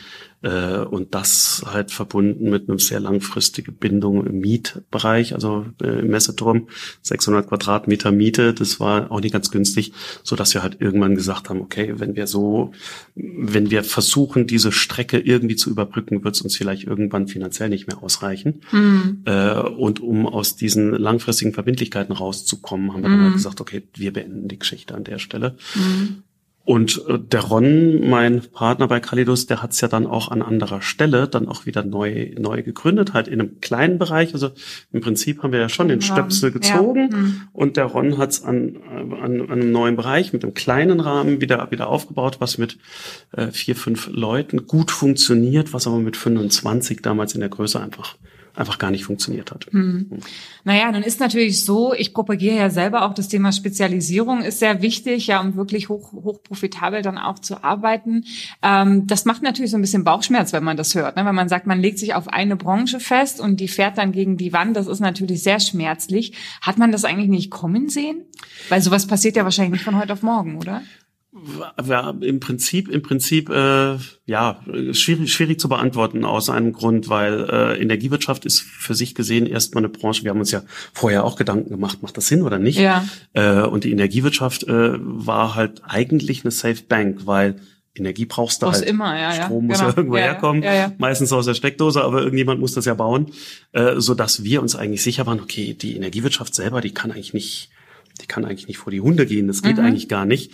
Äh, 0.44 0.84
und 0.84 1.14
das 1.14 1.64
halt 1.64 1.90
verbunden 1.90 2.50
mit 2.50 2.68
einem 2.68 2.78
sehr 2.78 3.00
langfristigen 3.00 3.74
Bindung 3.76 4.26
im 4.26 4.40
Mietbereich, 4.40 5.34
also 5.34 5.64
äh, 5.82 6.00
im 6.00 6.08
Messeturm, 6.08 6.68
600 7.00 7.48
Quadratmeter 7.48 8.12
Miete, 8.12 8.52
das 8.52 8.78
war 8.78 9.10
auch 9.10 9.22
nicht 9.22 9.32
ganz 9.32 9.50
günstig, 9.50 9.92
so 10.22 10.36
dass 10.36 10.52
wir 10.52 10.62
halt 10.62 10.82
irgendwann 10.82 11.14
gesagt 11.14 11.48
haben, 11.48 11.62
okay, 11.62 11.94
wenn 11.96 12.14
wir 12.14 12.26
so, 12.26 12.72
wenn 13.14 13.70
wir 13.70 13.84
versuchen, 13.84 14.46
diese 14.46 14.70
Strecke 14.70 15.18
irgendwie 15.18 15.56
zu 15.56 15.70
überbrücken, 15.70 16.22
wird 16.24 16.34
es 16.34 16.42
uns 16.42 16.56
vielleicht 16.56 16.84
irgendwann 16.84 17.26
finanziell 17.26 17.70
nicht 17.70 17.86
mehr 17.86 18.02
ausreichen. 18.02 18.60
Mhm. 18.70 19.22
Äh, 19.24 19.60
und 19.60 20.00
um 20.00 20.26
aus 20.26 20.56
diesen 20.56 20.92
langfristigen 20.92 21.54
Verbindlichkeiten 21.54 22.12
rauszukommen, 22.12 22.92
haben 22.92 23.02
wir 23.02 23.08
mhm. 23.08 23.14
dann 23.14 23.24
halt 23.24 23.34
gesagt, 23.36 23.62
okay, 23.62 23.82
wir 23.94 24.12
beenden 24.12 24.48
die 24.48 24.58
Geschichte 24.58 24.94
an 24.94 25.04
der 25.04 25.18
Stelle. 25.18 25.56
Mhm. 25.74 26.22
Und 26.64 27.02
äh, 27.08 27.18
der 27.18 27.42
Ron, 27.42 28.08
mein 28.08 28.40
Partner 28.40 28.88
bei 28.88 28.98
Kalidos, 28.98 29.46
der 29.46 29.62
hat 29.62 29.72
es 29.72 29.80
ja 29.82 29.88
dann 29.88 30.06
auch 30.06 30.30
an 30.30 30.40
anderer 30.40 30.80
Stelle 30.80 31.28
dann 31.28 31.46
auch 31.46 31.66
wieder 31.66 31.84
neu 31.84 32.32
neu 32.38 32.62
gegründet, 32.62 33.12
halt 33.12 33.28
in 33.28 33.40
einem 33.40 33.60
kleinen 33.60 33.98
Bereich. 33.98 34.32
Also 34.32 34.50
im 34.90 35.02
Prinzip 35.02 35.42
haben 35.42 35.52
wir 35.52 35.60
ja 35.60 35.68
schon 35.68 35.88
den 35.88 36.00
Stöpsel 36.00 36.52
gezogen 36.52 37.10
ja. 37.12 37.16
mhm. 37.18 37.40
und 37.52 37.76
der 37.76 37.84
Ron 37.84 38.16
hat 38.16 38.30
es 38.30 38.42
an, 38.42 38.78
an, 38.90 39.42
an 39.42 39.50
einem 39.50 39.72
neuen 39.72 39.96
Bereich 39.96 40.32
mit 40.32 40.42
einem 40.42 40.54
kleinen 40.54 41.00
Rahmen 41.00 41.42
wieder 41.42 41.70
wieder 41.70 41.88
aufgebaut, 41.88 42.36
was 42.38 42.56
mit 42.56 42.78
äh, 43.32 43.48
vier 43.48 43.76
fünf 43.76 44.08
Leuten 44.10 44.66
gut 44.66 44.90
funktioniert, 44.90 45.74
was 45.74 45.86
aber 45.86 45.98
mit 45.98 46.16
25 46.16 47.02
damals 47.02 47.34
in 47.34 47.40
der 47.40 47.50
Größe 47.50 47.78
einfach 47.78 48.16
einfach 48.54 48.78
gar 48.78 48.90
nicht 48.90 49.04
funktioniert 49.04 49.50
hat. 49.50 49.66
Hm. 49.70 50.10
Naja, 50.64 50.90
nun 50.92 51.02
ist 51.02 51.20
natürlich 51.20 51.64
so, 51.64 51.92
ich 51.92 52.14
propagiere 52.14 52.56
ja 52.56 52.70
selber 52.70 53.04
auch 53.04 53.14
das 53.14 53.28
Thema 53.28 53.52
Spezialisierung 53.52 54.42
ist 54.42 54.60
sehr 54.60 54.80
wichtig, 54.80 55.26
ja, 55.26 55.40
um 55.40 55.56
wirklich 55.56 55.88
hoch, 55.88 56.12
hoch 56.12 56.42
profitabel 56.42 57.02
dann 57.02 57.18
auch 57.18 57.38
zu 57.38 57.64
arbeiten. 57.64 58.24
Ähm, 58.62 59.06
das 59.06 59.24
macht 59.24 59.42
natürlich 59.42 59.70
so 59.70 59.78
ein 59.78 59.80
bisschen 59.80 60.04
Bauchschmerz, 60.04 60.52
wenn 60.52 60.64
man 60.64 60.76
das 60.76 60.94
hört, 60.94 61.16
ne? 61.16 61.24
wenn 61.24 61.34
man 61.34 61.48
sagt, 61.48 61.66
man 61.66 61.80
legt 61.80 61.98
sich 61.98 62.14
auf 62.14 62.28
eine 62.28 62.56
Branche 62.56 63.00
fest 63.00 63.40
und 63.40 63.58
die 63.58 63.68
fährt 63.68 63.98
dann 63.98 64.12
gegen 64.12 64.36
die 64.36 64.52
Wand. 64.52 64.76
Das 64.76 64.86
ist 64.86 65.00
natürlich 65.00 65.42
sehr 65.42 65.60
schmerzlich. 65.60 66.32
Hat 66.60 66.78
man 66.78 66.92
das 66.92 67.04
eigentlich 67.04 67.28
nicht 67.28 67.50
kommen 67.50 67.88
sehen? 67.88 68.22
Weil 68.68 68.80
sowas 68.80 69.06
passiert 69.06 69.36
ja 69.36 69.44
wahrscheinlich 69.44 69.72
nicht 69.72 69.84
von 69.84 69.98
heute 69.98 70.12
auf 70.12 70.22
morgen, 70.22 70.56
oder? 70.56 70.82
Ja, 71.86 72.14
im 72.20 72.40
Prinzip, 72.40 72.88
im 72.88 73.02
Prinzip, 73.02 73.48
äh, 73.50 73.96
ja, 74.26 74.60
schwierig, 74.92 75.32
schwierig 75.32 75.60
zu 75.60 75.68
beantworten 75.68 76.24
aus 76.24 76.48
einem 76.50 76.72
Grund, 76.72 77.08
weil 77.08 77.48
äh, 77.50 77.80
Energiewirtschaft 77.82 78.44
ist 78.44 78.60
für 78.62 78.94
sich 78.94 79.14
gesehen 79.14 79.46
erstmal 79.46 79.84
eine 79.84 79.88
Branche. 79.92 80.24
Wir 80.24 80.30
haben 80.30 80.40
uns 80.40 80.50
ja 80.50 80.62
vorher 80.92 81.24
auch 81.24 81.36
Gedanken 81.36 81.70
gemacht, 81.70 82.02
macht 82.02 82.16
das 82.16 82.28
Sinn 82.28 82.42
oder 82.42 82.58
nicht? 82.58 82.78
Ja. 82.78 83.04
Äh, 83.32 83.62
und 83.62 83.84
die 83.84 83.92
Energiewirtschaft 83.92 84.64
äh, 84.64 84.92
war 84.98 85.54
halt 85.54 85.82
eigentlich 85.84 86.44
eine 86.44 86.50
Safe 86.50 86.82
Bank, 86.88 87.26
weil 87.26 87.56
Energie 87.96 88.24
brauchst 88.24 88.60
du 88.60 88.66
Brauchst 88.66 88.80
halt. 88.80 88.90
immer, 88.90 89.16
ja, 89.16 89.34
ja. 89.34 89.44
Strom 89.44 89.66
muss 89.66 89.78
Genau. 89.78 89.90
ja 89.90 89.96
irgendwo 89.96 90.16
ja. 90.16 90.22
herkommen, 90.24 90.62
Ja, 90.64 90.74
ja. 90.74 90.92
meistens 90.98 91.32
aus 91.32 91.46
der 91.46 91.54
Steckdose, 91.54 92.02
aber 92.02 92.22
irgendjemand 92.22 92.58
muss 92.60 92.72
das 92.72 92.86
ja 92.86 92.94
bauen, 92.94 93.26
äh, 93.72 93.94
so 94.00 94.14
dass 94.14 94.42
wir 94.42 94.62
uns 94.62 94.74
eigentlich 94.74 95.02
sicher 95.02 95.26
waren, 95.26 95.40
okay, 95.40 95.74
die 95.74 95.94
Energiewirtschaft 95.96 96.54
selber, 96.56 96.80
die 96.80 96.92
kann 96.92 97.12
eigentlich 97.12 97.34
nicht, 97.34 97.70
die 98.20 98.26
kann 98.26 98.44
eigentlich 98.44 98.66
nicht 98.66 98.78
vor 98.78 98.90
die 98.90 99.00
Hunde 99.00 99.26
gehen, 99.26 99.46
das 99.46 99.62
geht 99.62 99.76
Mhm. 99.76 99.84
eigentlich 99.84 100.08
gar 100.08 100.26
nicht. 100.26 100.50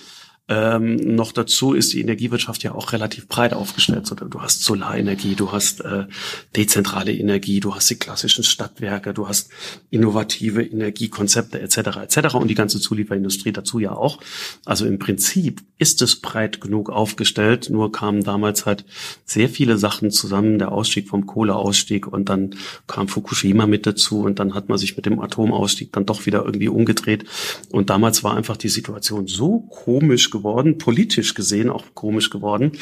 Ähm, 0.50 0.96
noch 0.96 1.30
dazu 1.30 1.74
ist 1.74 1.92
die 1.92 2.00
Energiewirtschaft 2.00 2.64
ja 2.64 2.74
auch 2.74 2.92
relativ 2.92 3.28
breit 3.28 3.54
aufgestellt. 3.54 4.12
Du 4.30 4.42
hast 4.42 4.64
Solarenergie, 4.64 5.36
du 5.36 5.52
hast 5.52 5.80
äh, 5.82 6.06
dezentrale 6.56 7.12
Energie, 7.14 7.60
du 7.60 7.72
hast 7.72 7.88
die 7.88 7.94
klassischen 7.94 8.42
Stadtwerke, 8.42 9.14
du 9.14 9.28
hast 9.28 9.50
innovative 9.90 10.64
Energiekonzepte 10.64 11.60
etc. 11.60 11.98
etc. 12.02 12.34
und 12.34 12.48
die 12.48 12.56
ganze 12.56 12.80
Zulieferindustrie 12.80 13.52
dazu 13.52 13.78
ja 13.78 13.92
auch. 13.92 14.18
Also 14.64 14.86
im 14.86 14.98
Prinzip 14.98 15.62
ist 15.78 16.02
es 16.02 16.16
breit 16.16 16.60
genug 16.60 16.90
aufgestellt, 16.90 17.70
nur 17.70 17.92
kamen 17.92 18.24
damals 18.24 18.66
halt 18.66 18.84
sehr 19.24 19.48
viele 19.48 19.78
Sachen 19.78 20.10
zusammen, 20.10 20.58
der 20.58 20.72
Ausstieg 20.72 21.08
vom 21.08 21.26
Kohleausstieg 21.26 22.08
und 22.08 22.28
dann 22.28 22.56
kam 22.88 23.06
Fukushima 23.06 23.68
mit 23.68 23.86
dazu 23.86 24.22
und 24.22 24.40
dann 24.40 24.54
hat 24.54 24.68
man 24.68 24.78
sich 24.78 24.96
mit 24.96 25.06
dem 25.06 25.20
Atomausstieg 25.20 25.92
dann 25.92 26.06
doch 26.06 26.26
wieder 26.26 26.44
irgendwie 26.44 26.68
umgedreht 26.68 27.24
und 27.70 27.88
damals 27.88 28.24
war 28.24 28.36
einfach 28.36 28.56
die 28.56 28.68
Situation 28.68 29.28
so 29.28 29.60
komisch 29.60 30.30
geworden, 30.30 30.39
politisch 30.40 31.34
gesehen 31.34 31.70
auch 31.70 31.84
komisch 31.94 32.30
geworden, 32.30 32.72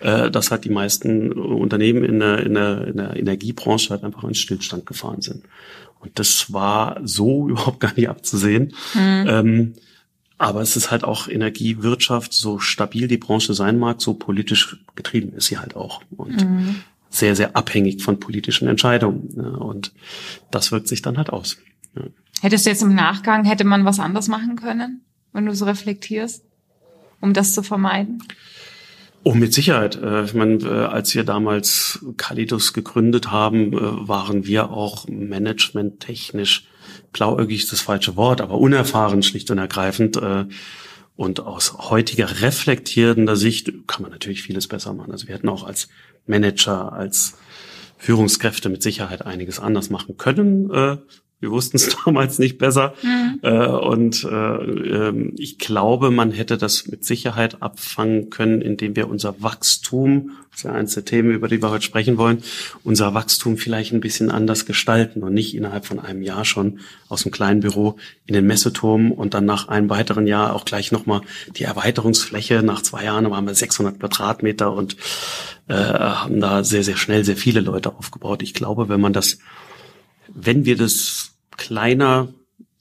äh, 0.00 0.30
dass 0.30 0.50
halt 0.50 0.64
die 0.64 0.70
meisten 0.70 1.32
Unternehmen 1.32 2.04
in 2.04 2.20
der, 2.20 2.44
in, 2.44 2.54
der, 2.54 2.86
in 2.86 2.96
der 2.96 3.16
Energiebranche 3.16 3.90
halt 3.90 4.04
einfach 4.04 4.24
in 4.24 4.34
Stillstand 4.34 4.86
gefahren 4.86 5.22
sind. 5.22 5.44
Und 6.00 6.18
das 6.18 6.52
war 6.52 7.00
so 7.04 7.48
überhaupt 7.48 7.80
gar 7.80 7.94
nicht 7.94 8.08
abzusehen. 8.08 8.74
Ähm, 8.94 9.74
aber 10.38 10.60
es 10.60 10.76
ist 10.76 10.90
halt 10.90 11.02
auch 11.02 11.28
Energiewirtschaft, 11.28 12.32
so 12.32 12.58
stabil 12.58 13.08
die 13.08 13.16
Branche 13.16 13.54
sein 13.54 13.78
mag, 13.78 14.02
so 14.02 14.12
politisch 14.12 14.76
getrieben 14.94 15.32
ist 15.32 15.46
sie 15.46 15.58
halt 15.58 15.76
auch. 15.76 16.02
Und 16.14 16.46
sehr, 17.08 17.34
sehr 17.34 17.56
abhängig 17.56 18.02
von 18.02 18.20
politischen 18.20 18.68
Entscheidungen. 18.68 19.30
Ja, 19.36 19.48
und 19.48 19.92
das 20.50 20.72
wirkt 20.72 20.88
sich 20.88 21.02
dann 21.02 21.16
halt 21.16 21.30
aus. 21.30 21.56
Ja. 21.96 22.02
Hättest 22.42 22.66
du 22.66 22.70
jetzt 22.70 22.82
im 22.82 22.94
Nachgang, 22.94 23.44
hätte 23.44 23.64
man 23.64 23.84
was 23.84 23.98
anders 23.98 24.28
machen 24.28 24.56
können, 24.56 25.02
wenn 25.32 25.46
du 25.46 25.54
so 25.54 25.64
reflektierst, 25.64 26.44
um 27.20 27.32
das 27.32 27.54
zu 27.54 27.62
vermeiden? 27.62 28.22
Oh, 29.28 29.34
mit 29.34 29.52
Sicherheit. 29.52 29.96
Äh, 29.96 30.22
Ich 30.24 30.34
meine, 30.34 30.58
äh, 30.64 30.68
als 30.68 31.12
wir 31.16 31.24
damals 31.24 31.98
Calidus 32.16 32.72
gegründet 32.72 33.32
haben, 33.32 33.72
äh, 33.72 34.08
waren 34.08 34.46
wir 34.46 34.70
auch 34.70 35.08
managementtechnisch, 35.08 36.68
blauäugig 37.12 37.64
ist 37.64 37.72
das 37.72 37.80
falsche 37.80 38.14
Wort, 38.14 38.40
aber 38.40 38.58
unerfahren 38.58 39.24
schlicht 39.24 39.50
und 39.50 39.58
ergreifend. 39.58 40.20
Und 41.16 41.40
aus 41.40 41.90
heutiger 41.90 42.42
reflektierender 42.42 43.36
Sicht 43.36 43.72
kann 43.88 44.02
man 44.02 44.12
natürlich 44.12 44.42
vieles 44.42 44.68
besser 44.68 44.92
machen. 44.92 45.10
Also 45.12 45.26
wir 45.26 45.34
hätten 45.34 45.48
auch 45.48 45.64
als 45.64 45.88
Manager, 46.26 46.92
als 46.92 47.38
Führungskräfte 47.96 48.68
mit 48.68 48.82
Sicherheit 48.82 49.24
einiges 49.24 49.58
anders 49.58 49.90
machen 49.90 50.18
können. 50.18 50.70
Wir 51.38 51.50
wussten 51.50 51.76
es 51.76 51.96
damals 52.04 52.38
nicht 52.38 52.58
besser. 52.58 52.94
Äh, 53.42 53.66
Und 53.66 54.24
äh, 54.24 54.28
ähm, 54.28 55.34
ich 55.36 55.58
glaube, 55.58 56.10
man 56.10 56.30
hätte 56.30 56.56
das 56.56 56.86
mit 56.86 57.04
Sicherheit 57.04 57.62
abfangen 57.62 58.30
können, 58.30 58.62
indem 58.62 58.96
wir 58.96 59.08
unser 59.08 59.42
Wachstum, 59.42 60.30
das 60.50 60.60
ist 60.60 60.64
ja 60.64 60.72
eines 60.72 60.94
der 60.94 61.04
Themen, 61.04 61.32
über 61.32 61.48
die 61.48 61.60
wir 61.62 61.70
heute 61.70 61.84
sprechen 61.84 62.16
wollen, 62.16 62.42
unser 62.82 63.12
Wachstum 63.12 63.58
vielleicht 63.58 63.92
ein 63.92 64.00
bisschen 64.00 64.30
anders 64.30 64.64
gestalten 64.64 65.22
und 65.22 65.34
nicht 65.34 65.54
innerhalb 65.54 65.84
von 65.84 65.98
einem 66.00 66.22
Jahr 66.22 66.46
schon 66.46 66.78
aus 67.08 67.24
dem 67.24 67.32
kleinen 67.32 67.60
Büro 67.60 67.96
in 68.24 68.32
den 68.32 68.46
Messeturm 68.46 69.12
und 69.12 69.34
dann 69.34 69.44
nach 69.44 69.68
einem 69.68 69.90
weiteren 69.90 70.26
Jahr 70.26 70.54
auch 70.54 70.64
gleich 70.64 70.92
nochmal 70.92 71.20
die 71.56 71.64
Erweiterungsfläche. 71.64 72.62
Nach 72.62 72.80
zwei 72.80 73.04
Jahren 73.04 73.30
waren 73.30 73.46
wir 73.46 73.54
600 73.54 74.00
Quadratmeter 74.00 74.72
und 74.72 74.96
äh, 75.68 75.74
haben 75.74 76.40
da 76.40 76.64
sehr, 76.64 76.82
sehr 76.82 76.96
schnell 76.96 77.24
sehr 77.24 77.36
viele 77.36 77.60
Leute 77.60 77.94
aufgebaut. 77.94 78.42
Ich 78.42 78.54
glaube, 78.54 78.88
wenn 78.88 79.00
man 79.00 79.12
das, 79.12 79.38
wenn 80.36 80.64
wir 80.64 80.76
das 80.76 81.32
kleiner, 81.56 82.28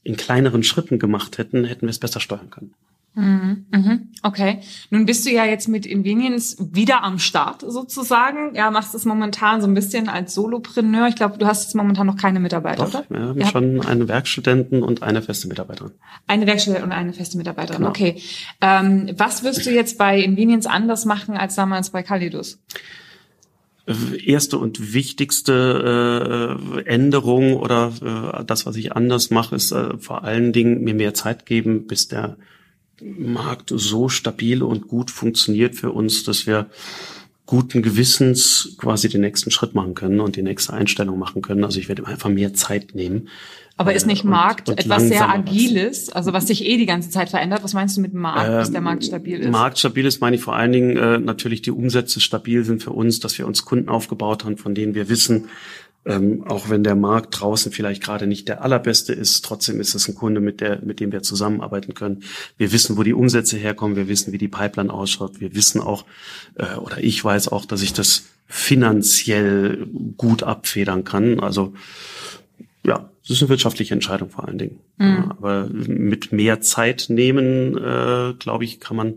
in 0.04 0.18
kleineren 0.18 0.64
Schritten 0.64 1.00
gemacht 1.00 1.38
hätten, 1.38 1.66
hätten 1.66 1.84
wir 1.84 1.90
es 1.90 2.00
besser 2.00 2.20
steuern 2.20 2.50
können. 2.50 2.74
Mhm, 3.18 3.66
mhm, 3.72 4.10
okay. 4.24 4.60
Nun 4.90 5.06
bist 5.06 5.26
du 5.26 5.32
ja 5.32 5.46
jetzt 5.46 5.70
mit 5.70 5.86
Invenience 5.86 6.58
wieder 6.60 7.02
am 7.02 7.18
Start 7.18 7.62
sozusagen. 7.66 8.54
Ja, 8.56 8.70
machst 8.72 8.94
es 8.94 9.06
momentan 9.06 9.62
so 9.62 9.68
ein 9.68 9.74
bisschen 9.74 10.10
als 10.10 10.34
Solopreneur. 10.34 11.08
Ich 11.08 11.16
glaube, 11.16 11.38
du 11.38 11.46
hast 11.46 11.64
jetzt 11.64 11.76
momentan 11.76 12.08
noch 12.08 12.18
keine 12.18 12.42
Mitarbeiter, 12.42 12.84
Doch, 12.84 12.94
oder? 12.94 13.06
wir 13.08 13.20
haben 13.22 13.38
Ihr 13.38 13.46
habt 13.46 13.54
schon 13.54 13.86
einen 13.86 14.10
Werkstudenten 14.10 14.84
und 14.84 15.02
eine 15.02 15.22
feste 15.22 15.48
Mitarbeiterin. 15.48 15.94
Eine 16.28 16.46
Werkstudent 16.46 16.84
und 16.84 16.92
eine 16.92 17.14
feste 17.14 17.38
Mitarbeiterin. 17.38 17.80
Genau. 17.80 17.90
Okay. 17.90 18.22
Ähm, 18.60 19.12
was 19.18 19.44
wirst 19.44 19.66
du 19.66 19.72
jetzt 19.72 19.98
bei 19.98 20.20
Invenience 20.20 20.66
anders 20.66 21.06
machen 21.06 21.38
als 21.38 21.56
damals 21.56 21.92
bei 21.92 22.04
Calidus? 22.04 22.60
Erste 23.88 24.58
und 24.58 24.94
wichtigste 24.94 26.58
äh, 26.76 26.82
Änderung 26.86 27.56
oder 27.56 27.94
äh, 28.40 28.44
das, 28.44 28.66
was 28.66 28.76
ich 28.78 28.94
anders 28.94 29.30
mache, 29.30 29.56
ist 29.56 29.72
äh, 29.72 29.98
vor 30.00 30.24
allen 30.24 30.54
Dingen 30.54 30.84
mir 30.84 30.96
mehr 30.96 31.14
Zeit 31.14 31.46
geben, 31.46 31.86
bis 31.86 32.08
der 32.08 32.38
Markt 33.02 33.72
so 33.76 34.10
stabil 34.10 34.64
und 34.64 34.88
gut 34.88 35.12
funktioniert 35.12 35.76
für 35.76 35.92
uns, 35.92 36.24
dass 36.24 36.48
wir 36.48 36.68
guten 37.46 37.82
Gewissens 37.84 38.76
quasi 38.78 39.08
den 39.10 39.22
nächsten 39.22 39.52
Schritt 39.52 39.76
machen 39.76 39.94
können 39.94 40.20
und 40.20 40.36
die 40.36 40.42
nächste 40.42 40.74
Einstellung 40.74 41.20
machen 41.20 41.42
können. 41.42 41.64
Also 41.64 41.80
ich 41.80 41.88
werde 41.90 42.06
einfach 42.08 42.30
mehr 42.30 42.54
Zeit 42.54 42.96
nehmen. 42.96 43.30
Aber 43.78 43.94
ist 43.94 44.08
nicht 44.08 44.22
Äh, 44.24 44.28
und- 44.28 44.32
Markt 44.32 44.70
und 44.70 44.80
etwas 44.80 45.04
sehr. 45.04 45.30
Agiles, 45.30 46.10
also 46.10 46.32
was 46.34 46.48
sich 46.48 46.66
eh 46.66 46.78
die 46.78 46.86
ganze 46.86 47.10
Zeit 47.10 47.30
verändert? 47.30 47.62
Was 47.62 47.74
meinst 47.74 47.98
du 47.98 48.02
mit 48.02 48.14
Markt, 48.14 48.48
dass 48.48 48.72
der 48.72 48.80
Markt 48.82 49.04
stabil 49.04 49.40
ist? 49.42 49.52
Markt 49.52 49.78
stabil 49.78 50.06
ist, 50.06 50.22
meine 50.22 50.38
ich 50.38 50.42
vor 50.42 50.56
allen 50.56 50.72
Dingen 50.72 50.96
äh, 50.98 51.18
natürlich 51.20 51.62
die 51.62 51.72
Umsätze 51.72 52.22
stabil 52.22 52.64
sind 52.64 52.82
für 52.82 52.92
uns, 52.92 53.20
dass 53.20 53.38
wir 53.38 53.46
uns 53.46 53.66
Kunden 53.66 53.90
aufgebaut 53.90 54.46
haben, 54.46 54.58
von 54.58 54.74
denen 54.76 54.96
wir 54.96 55.10
wissen, 55.10 55.50
ähm, 56.06 56.44
auch 56.48 56.70
wenn 56.70 56.84
der 56.84 56.96
Markt 56.96 57.40
draußen 57.40 57.72
vielleicht 57.72 58.04
gerade 58.04 58.28
nicht 58.28 58.48
der 58.48 58.64
allerbeste 58.64 59.14
ist, 59.14 59.44
trotzdem 59.44 59.80
ist 59.80 59.96
es 59.96 60.08
ein 60.08 60.16
Kunde, 60.16 60.40
mit, 60.40 60.62
der, 60.62 60.82
mit 60.84 61.00
dem 61.00 61.12
wir 61.12 61.24
zusammenarbeiten 61.24 61.94
können. 61.94 62.24
Wir 62.58 62.72
wissen, 62.72 62.98
wo 62.98 63.04
die 63.04 63.14
Umsätze 63.14 63.58
herkommen, 63.58 63.96
wir 63.96 64.08
wissen, 64.08 64.32
wie 64.32 64.38
die 64.38 64.48
Pipeline 64.48 64.94
ausschaut, 64.94 65.40
wir 65.40 65.56
wissen 65.56 65.82
auch, 65.82 66.06
äh, 66.56 66.76
oder 66.76 67.04
ich 67.04 67.24
weiß 67.24 67.48
auch, 67.48 67.66
dass 67.66 67.82
ich 67.82 67.94
das 67.94 68.26
finanziell 68.48 69.88
gut 70.18 70.44
abfedern 70.44 71.04
kann. 71.04 71.40
Also 71.40 71.74
ja, 72.86 73.10
das 73.24 73.38
ist 73.38 73.42
eine 73.42 73.50
wirtschaftliche 73.50 73.96
Entscheidung 73.96 74.30
vor 74.30 74.48
allen 74.48 74.60
Dingen. 74.60 74.80
Ja, 75.00 75.32
aber 75.32 75.68
mit 75.68 76.32
mehr 76.32 76.62
Zeit 76.62 77.08
nehmen, 77.10 77.76
äh, 77.78 78.34
glaube 78.38 78.64
ich, 78.64 78.80
kann 78.80 78.96
man 78.96 79.16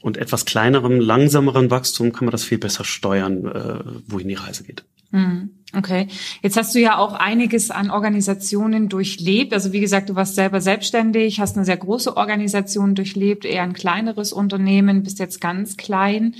und 0.00 0.16
etwas 0.16 0.46
kleinerem, 0.46 0.98
langsamerem 0.98 1.70
Wachstum 1.70 2.12
kann 2.12 2.24
man 2.24 2.32
das 2.32 2.42
viel 2.42 2.58
besser 2.58 2.84
steuern, 2.84 3.46
äh, 3.46 3.84
wohin 4.08 4.28
die 4.28 4.34
Reise 4.34 4.64
geht. 4.64 4.84
Hm, 5.12 5.50
Okay. 5.74 6.08
Jetzt 6.42 6.58
hast 6.58 6.74
du 6.74 6.80
ja 6.80 6.98
auch 6.98 7.14
einiges 7.14 7.70
an 7.70 7.90
Organisationen 7.90 8.90
durchlebt. 8.90 9.54
Also 9.54 9.72
wie 9.72 9.80
gesagt, 9.80 10.10
du 10.10 10.14
warst 10.14 10.34
selber 10.34 10.60
selbstständig, 10.60 11.40
hast 11.40 11.56
eine 11.56 11.64
sehr 11.64 11.78
große 11.78 12.16
Organisation 12.16 12.94
durchlebt, 12.94 13.46
eher 13.46 13.62
ein 13.62 13.72
kleineres 13.72 14.34
Unternehmen, 14.34 15.02
bist 15.02 15.18
jetzt 15.18 15.40
ganz 15.40 15.78
klein. 15.78 16.34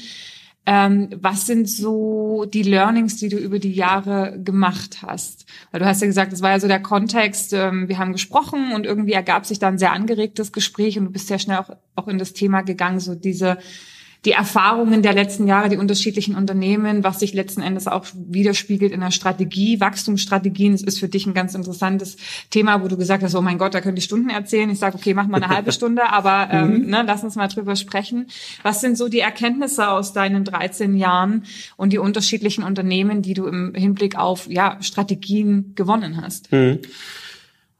Ähm, 0.64 1.08
was 1.16 1.46
sind 1.46 1.68
so 1.68 2.44
die 2.44 2.62
Learnings, 2.62 3.16
die 3.16 3.30
du 3.30 3.36
über 3.38 3.58
die 3.58 3.72
Jahre 3.72 4.38
gemacht 4.44 4.98
hast? 5.02 5.46
Weil 5.70 5.80
du 5.80 5.86
hast 5.86 6.02
ja 6.02 6.06
gesagt, 6.06 6.32
das 6.32 6.42
war 6.42 6.50
ja 6.50 6.60
so 6.60 6.68
der 6.68 6.82
Kontext, 6.82 7.52
ähm, 7.54 7.88
wir 7.88 7.98
haben 7.98 8.12
gesprochen 8.12 8.72
und 8.72 8.86
irgendwie 8.86 9.12
ergab 9.12 9.46
sich 9.46 9.58
da 9.58 9.68
ein 9.68 9.78
sehr 9.78 9.92
angeregtes 9.92 10.52
Gespräch 10.52 10.98
und 10.98 11.06
du 11.06 11.10
bist 11.10 11.26
sehr 11.26 11.40
schnell 11.40 11.56
auch, 11.56 11.70
auch 11.96 12.06
in 12.06 12.18
das 12.18 12.34
Thema 12.34 12.60
gegangen, 12.60 13.00
so 13.00 13.14
diese 13.16 13.58
die 14.24 14.32
Erfahrungen 14.32 15.02
der 15.02 15.12
letzten 15.12 15.48
Jahre, 15.48 15.68
die 15.68 15.76
unterschiedlichen 15.76 16.36
Unternehmen, 16.36 17.02
was 17.02 17.18
sich 17.20 17.34
letzten 17.34 17.60
Endes 17.60 17.88
auch 17.88 18.06
widerspiegelt 18.14 18.92
in 18.92 19.00
der 19.00 19.10
Strategie, 19.10 19.80
Wachstumsstrategien. 19.80 20.72
Das 20.72 20.82
ist 20.82 21.00
für 21.00 21.08
dich 21.08 21.26
ein 21.26 21.34
ganz 21.34 21.54
interessantes 21.54 22.16
Thema, 22.50 22.82
wo 22.82 22.88
du 22.88 22.96
gesagt 22.96 23.24
hast, 23.24 23.34
oh 23.34 23.42
mein 23.42 23.58
Gott, 23.58 23.74
da 23.74 23.80
könnte 23.80 23.98
ich 23.98 24.04
Stunden 24.04 24.30
erzählen. 24.30 24.70
Ich 24.70 24.78
sage, 24.78 24.96
okay, 24.96 25.12
mach 25.12 25.26
mal 25.26 25.42
eine 25.42 25.48
halbe 25.54 25.72
Stunde, 25.72 26.08
aber 26.10 26.48
ähm, 26.52 26.86
ne, 26.86 27.02
lass 27.04 27.24
uns 27.24 27.34
mal 27.34 27.48
drüber 27.48 27.74
sprechen. 27.74 28.28
Was 28.62 28.80
sind 28.80 28.96
so 28.96 29.08
die 29.08 29.20
Erkenntnisse 29.20 29.88
aus 29.88 30.12
deinen 30.12 30.44
13 30.44 30.96
Jahren 30.96 31.44
und 31.76 31.92
die 31.92 31.98
unterschiedlichen 31.98 32.62
Unternehmen, 32.62 33.22
die 33.22 33.34
du 33.34 33.46
im 33.46 33.74
Hinblick 33.74 34.16
auf 34.16 34.48
ja, 34.48 34.78
Strategien 34.80 35.72
gewonnen 35.74 36.22
hast? 36.22 36.48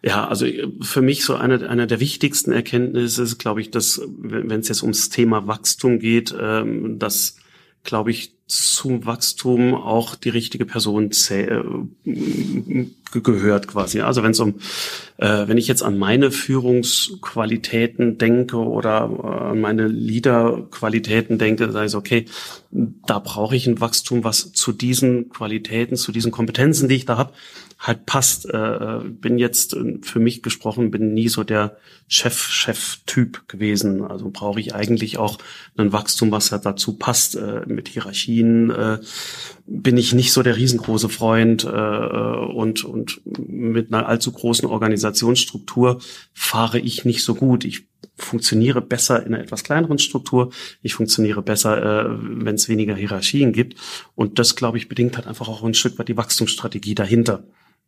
Ja, 0.05 0.27
also 0.27 0.47
äh, 0.47 0.69
für 0.81 1.03
mich 1.03 1.25
so 1.25 1.35
eine, 1.37 1.69
eine 1.69 1.87
der 1.87 2.01
wichtigsten 2.01 2.53
Erkenntnisse 2.53 3.23
ist, 3.23 3.39
glaube 3.39 3.61
ich, 3.61 3.71
dass, 3.71 4.01
wenn 4.19 4.61
es 4.61 4.69
jetzt 4.69 4.83
ums 4.83 5.09
Thema 5.09 5.47
Wachstum 5.47 5.99
geht, 6.01 6.35
ähm, 6.39 6.99
dass, 6.99 7.37
glaube 7.85 8.11
ich, 8.11 8.33
zum 8.49 9.07
Wachstum 9.07 9.75
auch 9.75 10.15
die 10.15 10.29
richtige 10.29 10.67
Person 10.67 11.11
äh, 11.31 11.61
ge- 12.05 12.91
gehört 13.23 13.67
quasi. 13.67 14.01
Also 14.03 14.23
wenn 14.23 14.33
es 14.33 14.41
um, 14.41 14.57
äh, 15.17 15.49
wenn 15.49 15.57
ich 15.57 15.69
jetzt 15.69 15.83
an 15.83 15.99
meine 15.99 16.31
Führungsqualitäten 16.31 18.19
denke 18.19 18.59
oder 18.59 19.11
äh, 19.11 19.27
an 19.53 19.61
meine 19.63 19.87
Leaderqualitäten 19.89 21.39
denke, 21.39 21.73
sage 21.73 21.87
ich 21.87 21.93
so, 21.93 21.99
okay, 21.99 22.27
da 22.71 23.21
brauche 23.21 23.57
ich 23.57 23.67
ein 23.67 23.81
Wachstum, 23.81 24.23
was 24.23 24.53
zu 24.53 24.73
diesen 24.73 25.31
Qualitäten, 25.31 25.97
zu 25.97 26.13
diesen 26.13 26.31
Kompetenzen, 26.31 26.91
die 26.91 26.97
ich 26.97 27.07
da 27.07 27.17
habe, 27.17 27.33
halt 27.83 28.07
passt. 28.07 28.49
Äh, 28.49 29.01
bin 29.05 29.39
jetzt 29.39 29.75
äh, 29.75 29.99
für 30.03 30.21
mich 30.21 30.43
gesprochen, 30.43 30.93
bin 30.93 31.12
nie 31.12 31.29
so 31.29 31.43
der 31.43 31.77
Chef-Chef-Typ 32.09 33.49
gewesen. 33.49 34.05
Also 34.05 34.31
brauche 34.33 34.61
ich 34.61 34.75
eigentlich 34.75 35.19
auch 35.19 35.39
ein 35.77 35.93
Wachstum, 35.93 36.31
was 36.31 36.51
ja 36.51 36.59
dazu 36.59 36.97
passt. 36.97 37.35
Äh, 37.35 37.62
mit 37.67 37.89
Hierarchien 37.89 38.71
äh, 38.71 38.99
bin 39.67 39.97
ich 39.97 40.15
nicht 40.15 40.33
so 40.33 40.43
der 40.43 40.57
riesengroße 40.57 41.09
Freund 41.09 41.65
äh, 41.65 41.69
und, 41.69 42.85
und 42.85 43.21
mit 43.25 43.93
einer 43.93 44.07
allzu 44.07 44.31
großen 44.31 44.69
Organisationsstruktur 44.69 46.01
fahre 46.33 46.79
ich 46.79 47.05
nicht 47.05 47.25
so 47.25 47.35
gut. 47.35 47.65
Ich 47.65 47.89
funktioniere 48.17 48.81
besser 48.81 49.25
in 49.27 49.35
einer 49.35 49.43
etwas 49.43 49.65
kleineren 49.65 49.99
Struktur. 49.99 50.53
Ich 50.83 50.95
funktioniere 50.95 51.43
besser, 51.43 52.05
äh, 52.05 52.17
wenn 52.45 52.55
es 52.55 52.69
weniger 52.69 52.95
Hierarchien 52.95 53.53
gibt. 53.53 53.77
Und 54.15 54.39
das, 54.39 54.55
glaube 54.55 54.79
ich, 54.79 54.89
bedingt 54.89 55.17
halt 55.17 55.27
einfach 55.27 55.49
auch 55.49 55.65
ein 55.65 55.75
Stück 55.75 55.99
weit 55.99 56.09
die 56.09 56.17
Wachstumsstrategie 56.17 56.95
dahinter. 56.95 57.45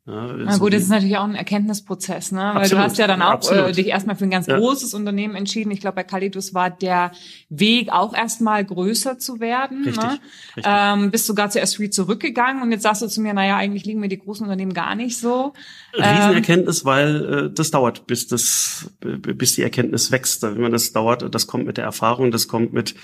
Ja, 0.06 0.34
Na 0.36 0.58
gut, 0.58 0.74
das 0.74 0.82
ist 0.82 0.90
natürlich 0.90 1.16
auch 1.16 1.24
ein 1.24 1.34
Erkenntnisprozess, 1.34 2.30
ne? 2.30 2.50
Weil 2.52 2.68
du 2.68 2.76
hast 2.76 2.98
ja 2.98 3.06
dann 3.06 3.22
auch 3.22 3.40
äh, 3.50 3.72
dich 3.72 3.86
erstmal 3.86 4.16
für 4.16 4.24
ein 4.24 4.30
ganz 4.30 4.46
ja. 4.46 4.58
großes 4.58 4.92
Unternehmen 4.92 5.34
entschieden. 5.34 5.70
Ich 5.70 5.80
glaube, 5.80 5.94
bei 5.94 6.04
Calidus 6.04 6.52
war 6.52 6.68
der 6.68 7.12
Weg 7.48 7.90
auch 7.90 8.14
erstmal 8.14 8.62
größer 8.66 9.18
zu 9.18 9.40
werden. 9.40 9.84
Richtig, 9.84 10.04
ne? 10.04 10.18
richtig. 10.56 10.64
Ähm, 10.66 11.10
bist 11.10 11.24
sogar 11.24 11.48
zu 11.48 11.58
S3 11.58 11.90
zurückgegangen 11.90 12.62
und 12.62 12.70
jetzt 12.70 12.82
sagst 12.82 13.00
du 13.00 13.06
zu 13.06 13.22
mir, 13.22 13.32
naja, 13.32 13.56
eigentlich 13.56 13.86
liegen 13.86 14.00
mir 14.00 14.10
die 14.10 14.18
großen 14.18 14.44
Unternehmen 14.44 14.74
gar 14.74 14.94
nicht 14.94 15.16
so. 15.16 15.54
Riesenerkenntnis, 15.94 16.80
ähm, 16.80 16.86
weil 16.86 17.24
äh, 17.24 17.50
das 17.54 17.70
dauert, 17.70 18.06
bis 18.06 18.26
das, 18.26 18.90
bis 19.00 19.54
die 19.54 19.62
Erkenntnis 19.62 20.10
wächst. 20.10 20.42
Wenn 20.42 20.60
man 20.60 20.72
das 20.72 20.92
dauert, 20.92 21.34
das 21.34 21.46
kommt 21.46 21.64
mit 21.64 21.78
der 21.78 21.84
Erfahrung, 21.84 22.30
das 22.30 22.46
kommt 22.46 22.74
mit 22.74 22.94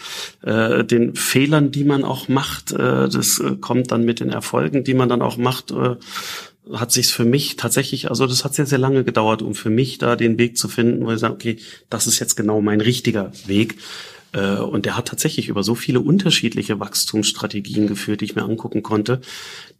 äh, 0.43 0.85
den 0.85 1.15
Fehlern, 1.15 1.71
die 1.71 1.85
man 1.85 2.05
auch 2.05 2.29
macht, 2.29 2.73
äh, 2.73 3.09
das 3.09 3.39
äh, 3.39 3.57
kommt 3.57 3.91
dann 3.91 4.05
mit 4.05 4.21
den 4.21 4.29
Erfolgen, 4.29 4.85
die 4.85 4.93
man 4.93 5.09
dann 5.09 5.23
auch 5.23 5.39
macht. 5.39 5.71
Äh, 5.71 5.97
hat 6.73 6.93
sich's 6.93 7.11
für 7.11 7.25
mich 7.25 7.57
tatsächlich, 7.57 8.11
also 8.11 8.27
das 8.27 8.45
hat 8.45 8.55
sehr, 8.55 8.67
sehr 8.67 8.79
lange 8.79 9.05
gedauert, 9.05 9.43
um 9.43 9.55
für 9.55 9.71
mich 9.71 9.99
da 9.99 10.17
den 10.17 10.39
Weg 10.39 10.57
zu 10.59 10.69
finden, 10.69 11.05
wo 11.05 11.11
ich 11.11 11.19
sage, 11.19 11.35
okay, 11.35 11.57
das 11.89 12.07
ist 12.07 12.19
jetzt 12.19 12.37
genau 12.37 12.61
mein 12.61 12.81
richtiger 12.81 13.33
Weg. 13.47 13.77
Äh, 14.33 14.57
und 14.57 14.87
der 14.87 14.97
hat 14.97 15.09
tatsächlich 15.09 15.49
über 15.49 15.63
so 15.63 15.75
viele 15.75 16.01
unterschiedliche 16.01 16.79
Wachstumsstrategien 16.79 17.87
geführt, 17.87 18.21
die 18.21 18.27
ich 18.27 18.37
mir 18.37 18.45
angucken 18.45 18.83
konnte, 18.83 19.21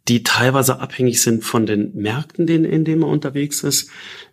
die 0.07 0.23
teilweise 0.23 0.79
abhängig 0.79 1.21
sind 1.21 1.43
von 1.43 1.65
den 1.65 1.95
Märkten, 1.95 2.47
in 2.47 2.83
denen 2.85 3.01
man 3.01 3.09
unterwegs 3.09 3.63
ist. 3.63 3.89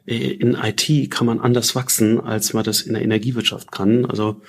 Äh, 0.06 0.16
in 0.16 0.54
IT 0.54 1.10
kann 1.10 1.26
man 1.26 1.40
anders 1.40 1.74
wachsen, 1.74 2.20
als 2.20 2.52
man 2.52 2.64
das 2.64 2.80
in 2.80 2.94
der 2.94 3.02
Energiewirtschaft 3.02 3.70
kann. 3.70 4.06
Also 4.06 4.40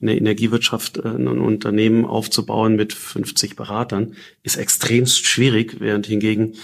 in 0.00 0.08
der 0.08 0.16
Energiewirtschaft 0.16 0.98
äh, 0.98 1.08
ein 1.08 1.26
Unternehmen 1.26 2.04
aufzubauen 2.04 2.76
mit 2.76 2.92
50 2.92 3.56
Beratern 3.56 4.14
ist 4.42 4.56
extremst 4.56 5.26
schwierig, 5.26 5.80
während 5.80 6.06
hingegen 6.06 6.54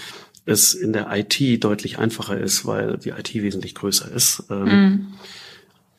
es 0.45 0.73
in 0.73 0.93
der 0.93 1.07
IT 1.11 1.63
deutlich 1.63 1.99
einfacher 1.99 2.37
ist, 2.37 2.65
weil 2.65 2.97
die 2.97 3.09
IT 3.09 3.33
wesentlich 3.33 3.75
größer 3.75 4.11
ist. 4.11 4.43
Ähm, 4.49 4.65
mm. 4.65 5.13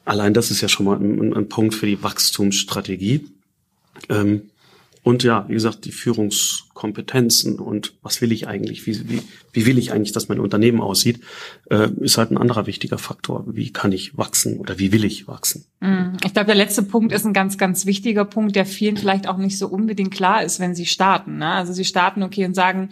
Allein 0.04 0.34
das 0.34 0.50
ist 0.50 0.60
ja 0.60 0.68
schon 0.68 0.86
mal 0.86 0.96
ein, 0.98 1.34
ein 1.34 1.48
Punkt 1.48 1.74
für 1.74 1.86
die 1.86 2.02
Wachstumsstrategie. 2.02 3.26
Ähm, 4.10 4.50
und 5.04 5.22
ja, 5.22 5.44
wie 5.48 5.52
gesagt, 5.52 5.84
die 5.84 5.92
Führungskompetenzen 5.92 7.58
und 7.58 7.92
was 8.00 8.22
will 8.22 8.32
ich 8.32 8.48
eigentlich, 8.48 8.86
wie, 8.86 9.06
wie, 9.08 9.22
wie 9.52 9.66
will 9.66 9.76
ich 9.76 9.92
eigentlich, 9.92 10.12
dass 10.12 10.28
mein 10.28 10.40
Unternehmen 10.40 10.80
aussieht, 10.80 11.20
äh, 11.70 11.90
ist 12.00 12.16
halt 12.16 12.30
ein 12.30 12.38
anderer 12.38 12.66
wichtiger 12.66 12.96
Faktor. 12.96 13.44
Wie 13.46 13.70
kann 13.70 13.92
ich 13.92 14.16
wachsen 14.16 14.58
oder 14.58 14.78
wie 14.78 14.92
will 14.92 15.04
ich 15.04 15.28
wachsen? 15.28 15.66
Mm. 15.80 16.16
Ich 16.24 16.32
glaube, 16.32 16.46
der 16.46 16.54
letzte 16.54 16.82
Punkt 16.82 17.12
ist 17.12 17.26
ein 17.26 17.34
ganz, 17.34 17.58
ganz 17.58 17.84
wichtiger 17.84 18.24
Punkt, 18.24 18.56
der 18.56 18.64
vielen 18.64 18.96
vielleicht 18.96 19.28
auch 19.28 19.36
nicht 19.36 19.58
so 19.58 19.68
unbedingt 19.68 20.10
klar 20.10 20.42
ist, 20.42 20.58
wenn 20.58 20.74
sie 20.74 20.86
starten. 20.86 21.36
Ne? 21.36 21.48
Also 21.48 21.74
sie 21.74 21.84
starten 21.84 22.22
okay 22.22 22.46
und 22.46 22.54
sagen, 22.54 22.88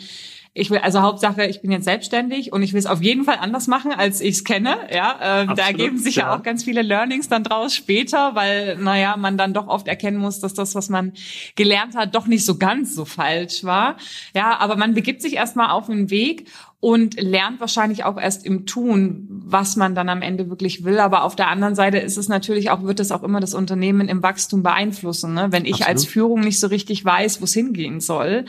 ich 0.55 0.71
will, 0.71 0.79
also 0.79 1.01
Hauptsache, 1.01 1.47
ich 1.47 1.63
bin 1.63 1.71
jetzt 1.73 1.85
selbstständig 1.85 2.53
und 2.53 2.63
ich 2.63 2.75
will 2.75 2.79
es 2.79 2.85
auf 2.87 3.01
jeden 3.01 3.25
Fall 3.25 3.39
anders 3.41 3.69
machen, 3.69 3.91
als 3.91 4.21
ich 4.21 4.37
es 4.37 4.45
kenne. 4.45 4.77
Ja, 4.93 5.43
ähm, 5.43 5.55
da 5.57 5.67
ergeben 5.67 5.97
sich 5.97 6.17
ja. 6.17 6.25
ja. 6.25 6.37
auch 6.37 6.43
ganz 6.43 6.63
viele 6.63 6.83
Learnings 6.83 7.31
dann 7.31 7.43
draus 7.43 7.75
später, 7.75 8.35
weil, 8.35 8.77
naja, 8.77 9.17
man 9.17 9.39
dann 9.39 9.55
doch 9.55 9.67
oft 9.67 9.89
erkennen 9.89 10.19
muss, 10.19 10.41
dass 10.41 10.53
das, 10.53 10.75
was 10.75 10.91
man 10.91 11.15
gelernt 11.57 11.97
hat, 11.97 12.15
doch 12.15 12.27
nicht 12.27 12.45
so 12.45 12.59
ganz 12.59 12.95
so 12.95 13.07
falsch 13.07 13.65
war. 13.65 13.97
Ja, 14.35 14.59
aber 14.59 14.77
man 14.77 14.93
begibt 14.93 15.23
sich 15.23 15.37
erstmal 15.37 15.71
auf 15.71 15.87
den 15.87 16.11
Weg 16.11 16.51
und 16.83 17.21
lernt 17.21 17.61
wahrscheinlich 17.61 18.03
auch 18.03 18.19
erst 18.19 18.45
im 18.45 18.67
Tun, 18.67 19.29
was 19.29 19.77
man 19.77 19.95
dann 19.95 20.09
am 20.09 20.21
Ende 20.21 20.51
wirklich 20.51 20.83
will. 20.83 20.99
Aber 20.99 21.23
auf 21.23 21.37
der 21.37 21.47
anderen 21.47 21.77
Seite 21.77 21.99
ist 21.99 22.19
es 22.19 22.27
natürlich 22.27 22.71
auch, 22.71 22.83
wird 22.83 22.99
es 22.99 23.13
auch 23.13 23.23
immer 23.23 23.39
das 23.39 23.55
Unternehmen 23.55 24.09
im 24.09 24.25
Wachstum 24.25 24.65
beeinflussen. 24.65 25.33
Ne? 25.33 25.53
Wenn 25.53 25.65
ich 25.65 25.75
Absolut. 25.75 25.89
als 25.89 26.05
Führung 26.07 26.41
nicht 26.41 26.59
so 26.59 26.67
richtig 26.67 27.05
weiß, 27.05 27.41
wo 27.41 27.45
es 27.45 27.55
hingehen 27.55 28.01
soll, 28.01 28.47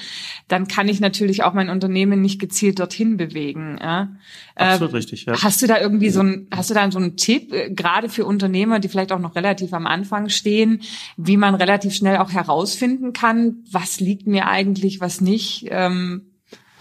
dann 0.48 0.68
kann 0.68 0.90
ich 0.90 1.00
natürlich 1.00 1.44
auch 1.44 1.54
mein 1.54 1.70
Unternehmen 1.70 2.24
nicht 2.24 2.40
gezielt 2.40 2.80
dorthin 2.80 3.18
bewegen. 3.18 3.78
Ja? 3.80 4.16
Absolut 4.56 4.94
äh, 4.94 4.96
richtig. 4.96 5.26
Ja. 5.26 5.40
Hast 5.40 5.62
du 5.62 5.68
da 5.68 5.80
irgendwie 5.80 6.10
so 6.10 6.22
ein, 6.22 6.48
hast 6.52 6.72
du 6.72 6.74
da 6.74 6.90
so 6.90 6.98
einen 6.98 7.16
Tipp, 7.18 7.54
äh, 7.54 7.70
gerade 7.70 8.10
für 8.10 8.26
Unternehmer, 8.26 8.80
die 8.80 8.88
vielleicht 8.88 9.12
auch 9.12 9.20
noch 9.20 9.36
relativ 9.36 9.74
am 9.74 9.86
Anfang 9.86 10.30
stehen, 10.30 10.82
wie 11.18 11.38
man 11.38 11.54
relativ 11.54 11.94
schnell 11.94 12.18
auch 12.18 12.32
herausfinden 12.32 13.14
kann, 13.14 13.58
was 13.70 14.00
liegt 14.00 14.26
mir 14.26 14.48
eigentlich, 14.48 15.02
was 15.02 15.22
nicht? 15.22 15.68
Ähm, 15.70 16.32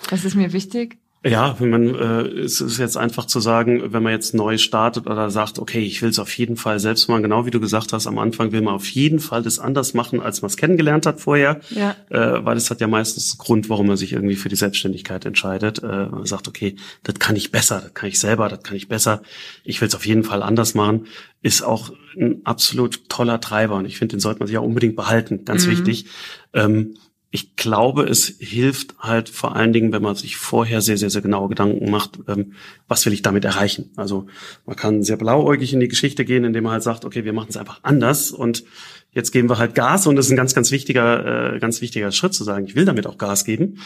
was 0.08 0.24
ist 0.24 0.34
mir 0.34 0.54
wichtig? 0.54 1.01
Ja, 1.24 1.54
wenn 1.60 1.70
man 1.70 1.94
äh, 1.94 2.22
es 2.40 2.60
ist 2.60 2.78
jetzt 2.78 2.96
einfach 2.96 3.26
zu 3.26 3.38
sagen, 3.38 3.92
wenn 3.92 4.02
man 4.02 4.12
jetzt 4.12 4.34
neu 4.34 4.58
startet 4.58 5.06
oder 5.06 5.30
sagt, 5.30 5.60
okay, 5.60 5.78
ich 5.78 6.02
will 6.02 6.08
es 6.08 6.18
auf 6.18 6.36
jeden 6.36 6.56
Fall 6.56 6.80
selbst 6.80 7.08
mal, 7.08 7.22
genau 7.22 7.46
wie 7.46 7.52
du 7.52 7.60
gesagt 7.60 7.92
hast, 7.92 8.08
am 8.08 8.18
Anfang 8.18 8.50
will 8.50 8.60
man 8.60 8.74
auf 8.74 8.88
jeden 8.88 9.20
Fall 9.20 9.44
das 9.44 9.60
anders 9.60 9.94
machen, 9.94 10.20
als 10.20 10.42
man 10.42 10.48
es 10.48 10.56
kennengelernt 10.56 11.06
hat 11.06 11.20
vorher, 11.20 11.60
ja. 11.70 11.94
äh, 12.10 12.44
weil 12.44 12.56
es 12.56 12.70
hat 12.70 12.80
ja 12.80 12.88
meistens 12.88 13.38
Grund, 13.38 13.68
warum 13.68 13.86
man 13.86 13.96
sich 13.96 14.12
irgendwie 14.12 14.34
für 14.34 14.48
die 14.48 14.56
Selbstständigkeit 14.56 15.24
entscheidet. 15.24 15.80
Äh, 15.80 16.06
man 16.06 16.26
sagt, 16.26 16.48
okay, 16.48 16.74
das 17.04 17.14
kann 17.20 17.36
ich 17.36 17.52
besser, 17.52 17.80
das 17.80 17.94
kann 17.94 18.08
ich 18.08 18.18
selber, 18.18 18.48
das 18.48 18.64
kann 18.64 18.76
ich 18.76 18.88
besser. 18.88 19.22
Ich 19.62 19.80
will 19.80 19.86
es 19.86 19.94
auf 19.94 20.06
jeden 20.06 20.24
Fall 20.24 20.42
anders 20.42 20.74
machen, 20.74 21.06
ist 21.40 21.62
auch 21.62 21.92
ein 22.16 22.40
absolut 22.42 23.08
toller 23.08 23.40
Treiber 23.40 23.76
und 23.76 23.84
ich 23.84 23.96
finde, 23.96 24.16
den 24.16 24.20
sollte 24.20 24.40
man 24.40 24.48
sich 24.48 24.58
auch 24.58 24.64
unbedingt 24.64 24.96
behalten, 24.96 25.44
ganz 25.44 25.66
mhm. 25.66 25.70
wichtig. 25.70 26.06
Ähm, 26.52 26.96
ich 27.34 27.56
glaube, 27.56 28.02
es 28.02 28.26
hilft 28.38 28.94
halt 28.98 29.30
vor 29.30 29.56
allen 29.56 29.72
Dingen, 29.72 29.90
wenn 29.90 30.02
man 30.02 30.14
sich 30.14 30.36
vorher 30.36 30.82
sehr, 30.82 30.98
sehr, 30.98 31.08
sehr 31.08 31.22
genaue 31.22 31.48
Gedanken 31.48 31.90
macht, 31.90 32.18
ähm, 32.28 32.52
was 32.88 33.06
will 33.06 33.14
ich 33.14 33.22
damit 33.22 33.46
erreichen. 33.46 33.90
Also 33.96 34.26
man 34.66 34.76
kann 34.76 35.02
sehr 35.02 35.16
blauäugig 35.16 35.72
in 35.72 35.80
die 35.80 35.88
Geschichte 35.88 36.26
gehen, 36.26 36.44
indem 36.44 36.64
man 36.64 36.74
halt 36.74 36.82
sagt, 36.82 37.06
okay, 37.06 37.24
wir 37.24 37.32
machen 37.32 37.48
es 37.48 37.56
einfach 37.56 37.80
anders 37.84 38.32
und 38.32 38.64
jetzt 39.14 39.30
geben 39.30 39.48
wir 39.50 39.58
halt 39.58 39.74
Gas 39.74 40.06
und 40.06 40.16
das 40.16 40.26
ist 40.26 40.32
ein 40.32 40.36
ganz, 40.36 40.54
ganz 40.54 40.70
wichtiger, 40.70 41.54
äh, 41.54 41.58
ganz 41.58 41.80
wichtiger 41.80 42.10
Schritt 42.12 42.34
zu 42.34 42.44
sagen, 42.44 42.64
ich 42.66 42.74
will 42.74 42.86
damit 42.86 43.06
auch 43.06 43.18
Gas 43.18 43.44
geben. 43.44 43.78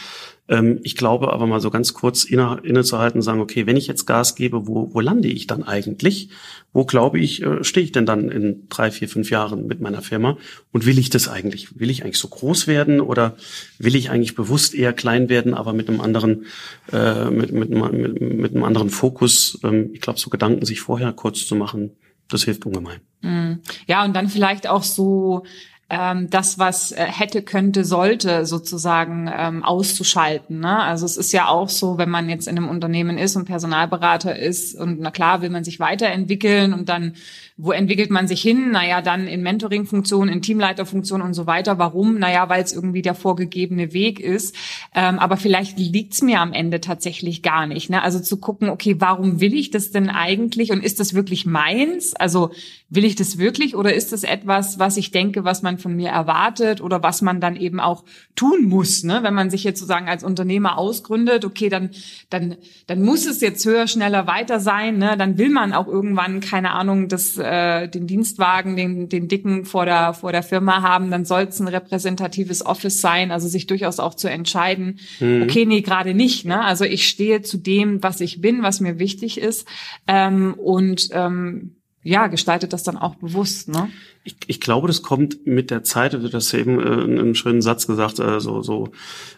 Ähm, 0.47 0.79
ich 0.83 0.95
glaube 0.95 1.33
aber 1.33 1.47
mal 1.47 1.59
so 1.59 1.69
ganz 1.69 1.93
kurz 1.93 2.23
inne, 2.23 2.61
innezuhalten 2.63 3.19
und 3.19 3.23
sagen, 3.23 3.41
okay, 3.41 3.65
wenn 3.65 3.75
ich 3.75 3.87
jetzt 3.87 4.05
Gas 4.05 4.35
gebe, 4.35 4.67
wo, 4.67 4.93
wo 4.93 5.01
lande 5.01 5.27
ich 5.27 5.45
dann 5.45 5.63
eigentlich? 5.63 6.29
Wo 6.71 6.85
glaube 6.85 7.19
ich, 7.19 7.43
äh, 7.43 7.63
stehe 7.63 7.83
ich 7.83 7.91
denn 7.91 8.05
dann 8.05 8.29
in 8.29 8.67
drei, 8.69 8.89
vier, 8.89 9.09
fünf 9.09 9.29
Jahren 9.29 9.67
mit 9.67 9.81
meiner 9.81 10.01
Firma? 10.01 10.37
Und 10.71 10.85
will 10.85 10.97
ich 10.97 11.09
das 11.09 11.27
eigentlich? 11.27 11.77
Will 11.77 11.89
ich 11.89 12.03
eigentlich 12.03 12.19
so 12.19 12.29
groß 12.29 12.67
werden 12.67 13.01
oder 13.01 13.35
will 13.79 13.95
ich 13.95 14.09
eigentlich 14.09 14.35
bewusst 14.35 14.73
eher 14.73 14.93
klein 14.93 15.27
werden, 15.27 15.53
aber 15.53 15.73
mit 15.73 15.89
einem 15.89 15.99
anderen, 15.99 16.45
äh, 16.93 17.29
mit, 17.29 17.51
mit, 17.51 17.69
mit, 17.69 18.21
mit 18.21 18.51
einem 18.53 18.63
anderen 18.63 18.89
Fokus? 18.89 19.59
Ähm, 19.63 19.89
ich 19.91 19.99
glaube, 19.99 20.19
so 20.19 20.29
Gedanken 20.29 20.65
sich 20.65 20.79
vorher 20.79 21.11
kurz 21.11 21.45
zu 21.45 21.55
machen, 21.55 21.91
das 22.29 22.43
hilft 22.43 22.65
ungemein. 22.65 22.99
Mm. 23.21 23.61
Ja, 23.87 24.03
und 24.03 24.15
dann 24.15 24.29
vielleicht 24.29 24.67
auch 24.67 24.83
so 24.83 25.43
ähm, 25.89 26.29
das, 26.29 26.59
was 26.59 26.91
äh, 26.91 27.05
hätte, 27.05 27.41
könnte, 27.41 27.85
sollte 27.85 28.45
sozusagen 28.45 29.31
ähm, 29.33 29.63
auszuschalten. 29.63 30.59
Ne? 30.59 30.79
Also 30.79 31.05
es 31.05 31.15
ist 31.15 31.31
ja 31.31 31.47
auch 31.47 31.69
so, 31.69 31.97
wenn 31.97 32.09
man 32.09 32.29
jetzt 32.29 32.47
in 32.47 32.57
einem 32.57 32.67
Unternehmen 32.67 33.17
ist 33.17 33.35
und 33.37 33.45
Personalberater 33.45 34.37
ist 34.37 34.75
und 34.75 34.99
na 34.99 35.11
klar 35.11 35.41
will 35.41 35.49
man 35.49 35.63
sich 35.63 35.79
weiterentwickeln 35.79 36.73
und 36.73 36.89
dann 36.89 37.13
wo 37.59 37.71
entwickelt 37.71 38.11
man 38.11 38.27
sich 38.27 38.41
hin? 38.41 38.69
Naja, 38.69 39.01
dann 39.01 39.27
in 39.27 39.41
Mentoring-Funktionen, 39.41 40.31
in 40.31 40.43
Teamleiterfunktionen 40.43 41.25
und 41.25 41.33
so 41.33 41.47
weiter. 41.47 41.79
Warum? 41.79 42.19
Naja, 42.19 42.47
weil 42.49 42.63
es 42.63 42.71
irgendwie 42.71 43.01
der 43.01 43.15
vorgegebene 43.15 43.93
Weg 43.93 44.19
ist. 44.19 44.55
Ähm, 44.93 45.17
aber 45.17 45.37
vielleicht 45.37 45.79
liegt's 45.79 46.21
mir 46.21 46.39
am 46.39 46.53
Ende 46.53 46.81
tatsächlich 46.81 47.41
gar 47.41 47.65
nicht. 47.65 47.89
Ne? 47.89 48.03
Also 48.03 48.19
zu 48.19 48.37
gucken, 48.37 48.69
okay, 48.69 48.97
warum 48.99 49.41
will 49.41 49.55
ich 49.55 49.71
das 49.71 49.89
denn 49.89 50.09
eigentlich 50.09 50.71
und 50.71 50.83
ist 50.83 50.99
das 50.99 51.15
wirklich 51.15 51.47
meins? 51.47 52.15
Also 52.15 52.51
will 52.89 53.03
ich 53.03 53.15
das 53.15 53.39
wirklich 53.39 53.75
oder 53.75 53.91
ist 53.91 54.13
das 54.13 54.23
etwas, 54.23 54.77
was 54.77 54.95
ich 54.95 55.09
denke, 55.09 55.43
was 55.43 55.63
man 55.63 55.79
von 55.79 55.95
mir 55.95 56.09
erwartet 56.09 56.79
oder 56.79 57.01
was 57.01 57.23
man 57.23 57.41
dann 57.41 57.55
eben 57.55 57.79
auch 57.79 58.03
tun 58.35 58.65
muss? 58.65 59.03
Ne? 59.03 59.23
Wenn 59.23 59.33
man 59.33 59.49
sich 59.49 59.63
jetzt 59.63 59.79
sozusagen 59.79 60.07
als 60.07 60.23
Unternehmer 60.23 60.77
ausgründet, 60.77 61.43
okay, 61.43 61.69
dann, 61.69 61.89
dann, 62.29 62.55
dann 62.85 63.01
muss 63.01 63.25
es 63.25 63.41
jetzt 63.41 63.65
höher, 63.65 63.87
schneller, 63.87 64.27
weiter 64.27 64.59
sein. 64.59 64.99
Ne? 64.99 65.15
Dann 65.17 65.39
will 65.39 65.49
man 65.49 65.73
auch 65.73 65.87
irgendwann, 65.87 66.39
keine 66.39 66.71
Ahnung, 66.71 67.07
das 67.07 67.37
äh, 67.47 67.87
den 67.89 68.07
Dienstwagen, 68.07 68.75
den, 68.75 69.09
den 69.09 69.27
dicken 69.27 69.65
vor 69.65 69.85
der, 69.85 70.13
vor 70.13 70.31
der 70.31 70.43
Firma 70.43 70.81
haben, 70.81 71.09
dann 71.11 71.25
soll 71.25 71.43
es 71.43 71.59
ein 71.59 71.67
repräsentatives 71.67 72.65
Office 72.65 73.01
sein, 73.01 73.31
also 73.31 73.47
sich 73.47 73.67
durchaus 73.67 73.99
auch 73.99 74.13
zu 74.13 74.29
entscheiden, 74.29 74.99
mhm. 75.19 75.43
okay, 75.43 75.65
nee, 75.65 75.81
gerade 75.81 76.13
nicht. 76.13 76.45
Ne? 76.45 76.63
Also 76.63 76.83
ich 76.85 77.07
stehe 77.07 77.41
zu 77.41 77.57
dem, 77.57 78.03
was 78.03 78.21
ich 78.21 78.41
bin, 78.41 78.63
was 78.63 78.79
mir 78.79 78.99
wichtig 78.99 79.39
ist. 79.39 79.67
Ähm, 80.07 80.53
und 80.55 81.09
ähm, 81.11 81.77
ja, 82.03 82.27
gestaltet 82.27 82.71
das 82.71 82.83
dann 82.83 82.95
auch 82.95 83.15
bewusst, 83.15 83.67
ne? 83.67 83.89
Ich, 84.23 84.35
ich 84.47 84.61
glaube, 84.61 84.87
das 84.87 85.01
kommt 85.01 85.45
mit 85.45 85.71
der 85.71 85.83
Zeit, 85.83 86.13
du 86.13 86.31
hast 86.31 86.53
eben 86.53 86.79
äh, 86.79 87.03
einen 87.03 87.35
schönen 87.35 87.61
Satz 87.61 87.85
gesagt, 87.85 88.19
äh, 88.19 88.39
so, 88.39 88.61
so 88.61 88.91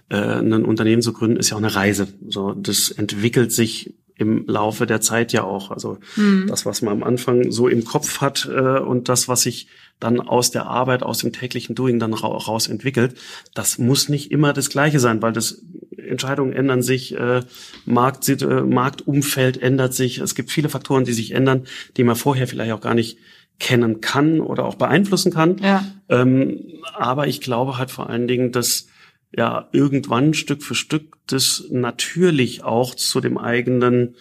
äh, 0.10 0.18
ein 0.18 0.66
Unternehmen 0.66 1.02
zu 1.02 1.14
gründen 1.14 1.38
ist 1.38 1.50
ja 1.50 1.56
auch 1.56 1.62
eine 1.62 1.74
Reise. 1.74 2.08
So, 2.28 2.54
das 2.54 2.92
entwickelt 2.92 3.52
sich 3.52 3.96
im 4.20 4.46
Laufe 4.48 4.86
der 4.86 5.02
Zeit 5.02 5.32
ja 5.32 5.44
auch. 5.44 5.72
Also 5.72 5.98
mhm. 6.16 6.48
das, 6.48 6.66
was 6.66 6.82
man 6.82 6.94
am 6.94 7.04
Anfang 7.04 7.52
so 7.52 7.68
im 7.68 7.86
Kopf 7.86 8.20
hat 8.20 8.48
äh, 8.52 8.80
und 8.80 9.10
das, 9.10 9.28
was 9.28 9.42
sich 9.42 9.68
dann 10.00 10.20
aus 10.20 10.52
der 10.52 10.66
Arbeit, 10.66 11.04
aus 11.04 11.20
dem 11.20 11.34
täglichen 11.34 11.74
Doing 11.74 12.00
dann 12.00 12.14
ra 12.14 12.28
raus 12.28 12.68
entwickelt, 12.68 13.16
das 13.54 13.78
muss 13.78 14.10
nicht 14.10 14.32
immer 14.32 14.54
das 14.54 14.70
Gleiche 14.70 15.00
sein, 15.00 15.22
weil 15.22 15.34
das 15.34 15.64
Entscheidungen 15.98 16.54
ändern 16.54 16.82
sich, 16.82 17.16
äh, 17.18 17.42
Markt, 17.86 18.28
äh, 18.28 18.62
Marktumfeld 18.62 19.62
ändert 19.62 19.94
sich. 19.94 20.20
Es 20.20 20.36
gibt 20.36 20.52
viele 20.52 20.70
Faktoren, 20.70 21.06
die 21.06 21.14
sich 21.14 21.32
ändern, 21.32 21.66
die 21.98 22.04
man 22.04 22.16
vorher 22.16 22.48
vielleicht 22.48 22.74
auch 22.74 22.82
gar 22.82 22.96
nicht 22.96 23.18
kennen 23.60 24.02
kann 24.02 24.42
oder 24.42 24.66
auch 24.66 24.76
beeinflussen 24.76 25.34
kann. 25.34 25.58
Ja. 25.60 25.86
Ähm, 26.10 26.60
aber 26.94 27.28
ich 27.28 27.42
glaube 27.42 27.78
halt 27.78 27.92
vor 27.92 28.10
allen 28.10 28.28
Dingen, 28.28 28.52
dass 28.52 28.88
ja 29.36 29.70
irgendwann 29.72 30.34
Stück 30.34 30.64
für 30.64 30.76
Stück 30.76 31.18
das 31.28 31.66
natürlich 31.70 32.64
auch 32.64 32.96
zu 32.96 33.22
dem 33.22 33.38
eigenen 33.38 34.16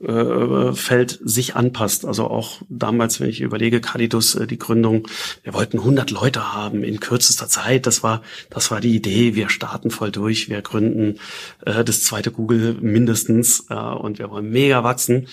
äh, 0.00 0.72
Feld 0.72 1.18
sich 1.22 1.56
anpasst. 1.56 2.04
Also 2.04 2.26
auch 2.26 2.60
damals, 2.68 3.20
wenn 3.20 3.28
ich 3.28 3.40
überlege, 3.40 3.80
Calidus, 3.80 4.34
äh, 4.34 4.46
die 4.46 4.58
Gründung, 4.58 5.08
wir 5.42 5.54
wollten 5.54 5.78
100 5.78 6.10
Leute 6.10 6.52
haben 6.52 6.84
in 6.84 7.00
kürzester 7.00 7.48
Zeit. 7.48 7.86
Das 7.86 8.02
war, 8.02 8.22
das 8.50 8.70
war 8.70 8.80
die 8.80 8.94
Idee. 8.94 9.34
Wir 9.34 9.48
starten 9.48 9.90
voll 9.90 10.10
durch. 10.10 10.48
Wir 10.48 10.62
gründen 10.62 11.18
äh, 11.64 11.84
das 11.84 12.02
zweite 12.02 12.30
Google 12.30 12.76
mindestens 12.80 13.66
äh, 13.70 13.74
und 13.74 14.18
wir 14.18 14.30
wollen 14.30 14.50
mega 14.50 14.84
wachsen. 14.84 15.28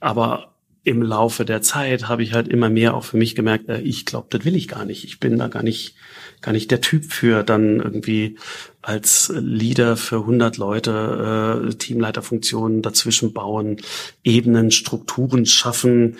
Aber 0.00 0.54
im 0.84 1.02
Laufe 1.02 1.44
der 1.44 1.62
Zeit 1.62 2.08
habe 2.08 2.22
ich 2.22 2.34
halt 2.34 2.46
immer 2.46 2.68
mehr 2.68 2.94
auch 2.94 3.04
für 3.04 3.16
mich 3.16 3.34
gemerkt, 3.34 3.68
äh, 3.68 3.80
ich 3.80 4.04
glaube, 4.04 4.28
das 4.30 4.44
will 4.44 4.54
ich 4.54 4.68
gar 4.68 4.84
nicht. 4.84 5.04
Ich 5.04 5.18
bin 5.18 5.38
da 5.38 5.48
gar 5.48 5.62
nicht, 5.62 5.96
gar 6.44 6.52
nicht 6.52 6.70
der 6.70 6.80
Typ 6.80 7.10
für, 7.10 7.42
dann 7.42 7.80
irgendwie 7.80 8.36
als 8.82 9.32
Leader 9.34 9.96
für 9.96 10.16
100 10.16 10.58
Leute 10.58 11.68
äh, 11.70 11.74
Teamleiterfunktionen 11.74 12.82
dazwischen 12.82 13.32
bauen, 13.32 13.78
Ebenen, 14.22 14.70
Strukturen 14.70 15.46
schaffen, 15.46 16.18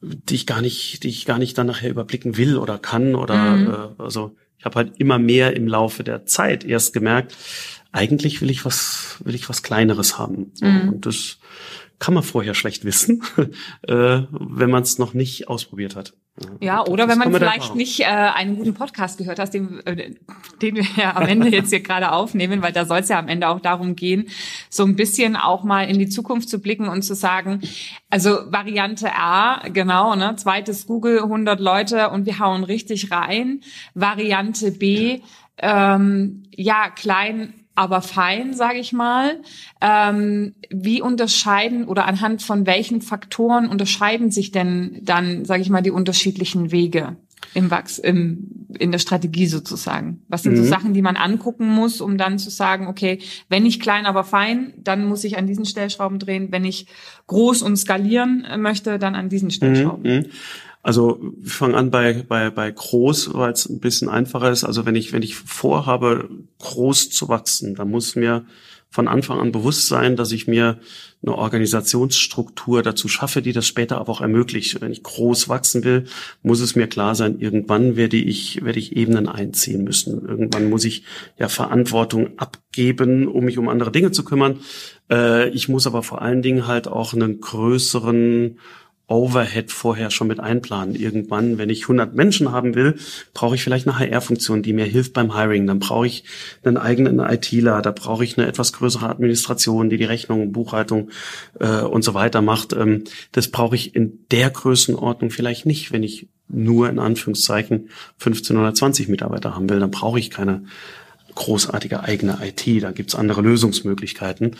die 0.00 0.34
ich 0.34 0.46
gar 0.46 0.62
nicht, 0.62 1.02
die 1.02 1.08
ich 1.08 1.26
gar 1.26 1.38
nicht 1.38 1.58
dann 1.58 1.66
nachher 1.66 1.90
überblicken 1.90 2.38
will 2.38 2.56
oder 2.56 2.78
kann 2.78 3.14
oder 3.14 3.34
mhm. 3.34 3.70
äh, 3.98 4.02
also 4.02 4.34
ich 4.58 4.64
habe 4.64 4.76
halt 4.76 4.92
immer 4.98 5.18
mehr 5.18 5.56
im 5.56 5.68
Laufe 5.68 6.04
der 6.04 6.26
Zeit 6.26 6.64
erst 6.64 6.92
gemerkt, 6.92 7.34
eigentlich 7.92 8.40
will 8.40 8.50
ich 8.50 8.64
was, 8.64 9.16
will 9.24 9.34
ich 9.34 9.48
was 9.48 9.62
Kleineres 9.62 10.18
haben. 10.18 10.52
Mhm. 10.60 10.88
Und 10.88 11.06
das 11.06 11.38
kann 12.00 12.14
man 12.14 12.22
vorher 12.24 12.54
schlecht 12.54 12.84
wissen, 12.84 13.22
äh, 13.82 14.22
wenn 14.30 14.70
man 14.70 14.82
es 14.82 14.98
noch 14.98 15.14
nicht 15.14 15.48
ausprobiert 15.48 15.94
hat. 15.94 16.14
Ja, 16.60 16.86
oder 16.86 17.06
wenn 17.06 17.18
man 17.18 17.34
vielleicht 17.34 17.74
nicht 17.74 18.00
äh, 18.00 18.04
einen 18.04 18.56
guten 18.56 18.72
Podcast 18.72 19.18
gehört 19.18 19.38
hat, 19.38 19.52
den, 19.52 19.84
äh, 19.84 20.14
den 20.62 20.76
wir 20.76 20.86
ja 20.96 21.14
am 21.14 21.26
Ende 21.26 21.48
jetzt 21.48 21.68
hier 21.68 21.82
gerade 21.82 22.12
aufnehmen, 22.12 22.62
weil 22.62 22.72
da 22.72 22.86
soll 22.86 23.00
es 23.00 23.10
ja 23.10 23.18
am 23.18 23.28
Ende 23.28 23.48
auch 23.48 23.60
darum 23.60 23.94
gehen, 23.94 24.28
so 24.70 24.84
ein 24.84 24.96
bisschen 24.96 25.36
auch 25.36 25.64
mal 25.64 25.82
in 25.82 25.98
die 25.98 26.08
Zukunft 26.08 26.48
zu 26.48 26.60
blicken 26.60 26.88
und 26.88 27.02
zu 27.02 27.14
sagen, 27.14 27.60
also 28.08 28.30
Variante 28.50 29.12
A, 29.14 29.68
genau, 29.68 30.16
ne, 30.16 30.34
zweites 30.36 30.86
Google, 30.86 31.18
100 31.18 31.60
Leute 31.60 32.08
und 32.08 32.24
wir 32.24 32.38
hauen 32.38 32.64
richtig 32.64 33.10
rein. 33.10 33.60
Variante 33.92 34.72
B, 34.72 35.20
ähm, 35.58 36.44
ja, 36.54 36.88
klein 36.88 37.59
aber 37.80 38.02
fein, 38.02 38.52
sage 38.52 38.78
ich 38.78 38.92
mal. 38.92 39.40
Ähm, 39.80 40.54
wie 40.68 41.00
unterscheiden 41.00 41.86
oder 41.86 42.04
anhand 42.04 42.42
von 42.42 42.66
welchen 42.66 43.00
Faktoren 43.00 43.68
unterscheiden 43.68 44.30
sich 44.30 44.52
denn 44.52 45.00
dann, 45.02 45.46
sage 45.46 45.62
ich 45.62 45.70
mal, 45.70 45.80
die 45.80 45.90
unterschiedlichen 45.90 46.72
Wege 46.72 47.16
im 47.54 47.70
Wachs, 47.70 47.98
im, 47.98 48.66
in 48.78 48.92
der 48.92 48.98
Strategie 48.98 49.46
sozusagen? 49.46 50.20
Was 50.28 50.42
sind 50.42 50.52
mhm. 50.52 50.56
so 50.58 50.64
Sachen, 50.64 50.92
die 50.92 51.00
man 51.00 51.16
angucken 51.16 51.68
muss, 51.68 52.02
um 52.02 52.18
dann 52.18 52.38
zu 52.38 52.50
sagen, 52.50 52.86
okay, 52.86 53.18
wenn 53.48 53.64
ich 53.64 53.80
klein, 53.80 54.04
aber 54.04 54.24
fein, 54.24 54.74
dann 54.76 55.06
muss 55.06 55.24
ich 55.24 55.38
an 55.38 55.46
diesen 55.46 55.64
Stellschrauben 55.64 56.18
drehen. 56.18 56.48
Wenn 56.52 56.66
ich 56.66 56.86
groß 57.28 57.62
und 57.62 57.78
skalieren 57.78 58.46
möchte, 58.58 58.98
dann 58.98 59.14
an 59.14 59.30
diesen 59.30 59.50
Stellschrauben. 59.50 60.02
Mhm. 60.02 60.26
Also 60.82 61.18
wir 61.20 61.50
fangen 61.50 61.74
an 61.74 61.90
bei, 61.90 62.24
bei, 62.26 62.50
bei 62.50 62.70
groß, 62.70 63.34
weil 63.34 63.52
es 63.52 63.68
ein 63.68 63.80
bisschen 63.80 64.08
einfacher 64.08 64.50
ist. 64.50 64.64
Also 64.64 64.86
wenn 64.86 64.96
ich, 64.96 65.12
wenn 65.12 65.22
ich 65.22 65.36
vorhabe, 65.36 66.30
groß 66.58 67.10
zu 67.10 67.28
wachsen, 67.28 67.74
dann 67.74 67.90
muss 67.90 68.16
mir 68.16 68.46
von 68.92 69.06
Anfang 69.06 69.38
an 69.38 69.52
bewusst 69.52 69.86
sein, 69.86 70.16
dass 70.16 70.32
ich 70.32 70.48
mir 70.48 70.80
eine 71.22 71.36
Organisationsstruktur 71.36 72.82
dazu 72.82 73.06
schaffe, 73.06 73.40
die 73.40 73.52
das 73.52 73.66
später 73.66 73.98
aber 73.98 74.10
auch 74.10 74.20
ermöglicht. 74.20 74.80
Wenn 74.80 74.90
ich 74.90 75.04
groß 75.04 75.48
wachsen 75.48 75.84
will, 75.84 76.04
muss 76.42 76.60
es 76.60 76.74
mir 76.74 76.88
klar 76.88 77.14
sein, 77.14 77.38
irgendwann 77.38 77.94
werde 77.94 78.16
ich, 78.16 78.64
werde 78.64 78.80
ich 78.80 78.96
Ebenen 78.96 79.28
einziehen 79.28 79.84
müssen. 79.84 80.26
Irgendwann 80.26 80.68
muss 80.68 80.84
ich 80.84 81.04
ja 81.38 81.48
Verantwortung 81.48 82.38
abgeben, 82.38 83.28
um 83.28 83.44
mich 83.44 83.58
um 83.58 83.68
andere 83.68 83.92
Dinge 83.92 84.10
zu 84.10 84.24
kümmern. 84.24 84.58
Äh, 85.08 85.50
ich 85.50 85.68
muss 85.68 85.86
aber 85.86 86.02
vor 86.02 86.20
allen 86.20 86.42
Dingen 86.42 86.66
halt 86.66 86.88
auch 86.88 87.14
einen 87.14 87.40
größeren 87.40 88.58
Overhead 89.10 89.72
vorher 89.72 90.10
schon 90.10 90.28
mit 90.28 90.38
einplanen. 90.38 90.94
Irgendwann, 90.94 91.58
wenn 91.58 91.68
ich 91.68 91.82
100 91.82 92.14
Menschen 92.14 92.52
haben 92.52 92.74
will, 92.76 92.96
brauche 93.34 93.56
ich 93.56 93.62
vielleicht 93.62 93.88
eine 93.88 93.98
HR-Funktion, 93.98 94.62
die 94.62 94.72
mir 94.72 94.84
hilft 94.84 95.12
beim 95.12 95.36
Hiring. 95.36 95.66
Dann 95.66 95.80
brauche 95.80 96.06
ich 96.06 96.24
einen 96.62 96.76
eigenen 96.76 97.18
ITler, 97.18 97.82
da 97.82 97.90
brauche 97.90 98.22
ich 98.24 98.38
eine 98.38 98.46
etwas 98.46 98.72
größere 98.72 99.08
Administration, 99.08 99.90
die 99.90 99.98
die 99.98 100.04
Rechnung, 100.04 100.52
Buchhaltung 100.52 101.10
äh, 101.58 101.80
und 101.80 102.02
so 102.02 102.14
weiter 102.14 102.40
macht. 102.40 102.72
Ähm, 102.72 103.04
das 103.32 103.48
brauche 103.48 103.74
ich 103.74 103.96
in 103.96 104.26
der 104.30 104.50
Größenordnung 104.50 105.30
vielleicht 105.30 105.66
nicht, 105.66 105.92
wenn 105.92 106.04
ich 106.04 106.28
nur 106.48 106.88
in 106.88 106.98
Anführungszeichen 106.98 107.90
15 108.18 108.56
oder 108.56 108.74
20 108.74 109.08
Mitarbeiter 109.08 109.54
haben 109.54 109.68
will. 109.68 109.80
Dann 109.80 109.90
brauche 109.90 110.18
ich 110.18 110.30
keine 110.30 110.64
großartige 111.34 112.02
eigene 112.02 112.38
IT. 112.42 112.82
Da 112.82 112.90
gibt's 112.92 113.14
andere 113.14 113.42
Lösungsmöglichkeiten. 113.42 114.56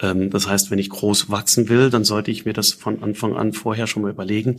Ähm, 0.00 0.30
das 0.30 0.48
heißt, 0.48 0.70
wenn 0.70 0.78
ich 0.78 0.90
groß 0.90 1.30
wachsen 1.30 1.68
will, 1.68 1.90
dann 1.90 2.04
sollte 2.04 2.30
ich 2.30 2.44
mir 2.44 2.52
das 2.52 2.72
von 2.72 3.02
Anfang 3.02 3.36
an 3.36 3.52
vorher 3.52 3.86
schon 3.86 4.02
mal 4.02 4.10
überlegen. 4.10 4.56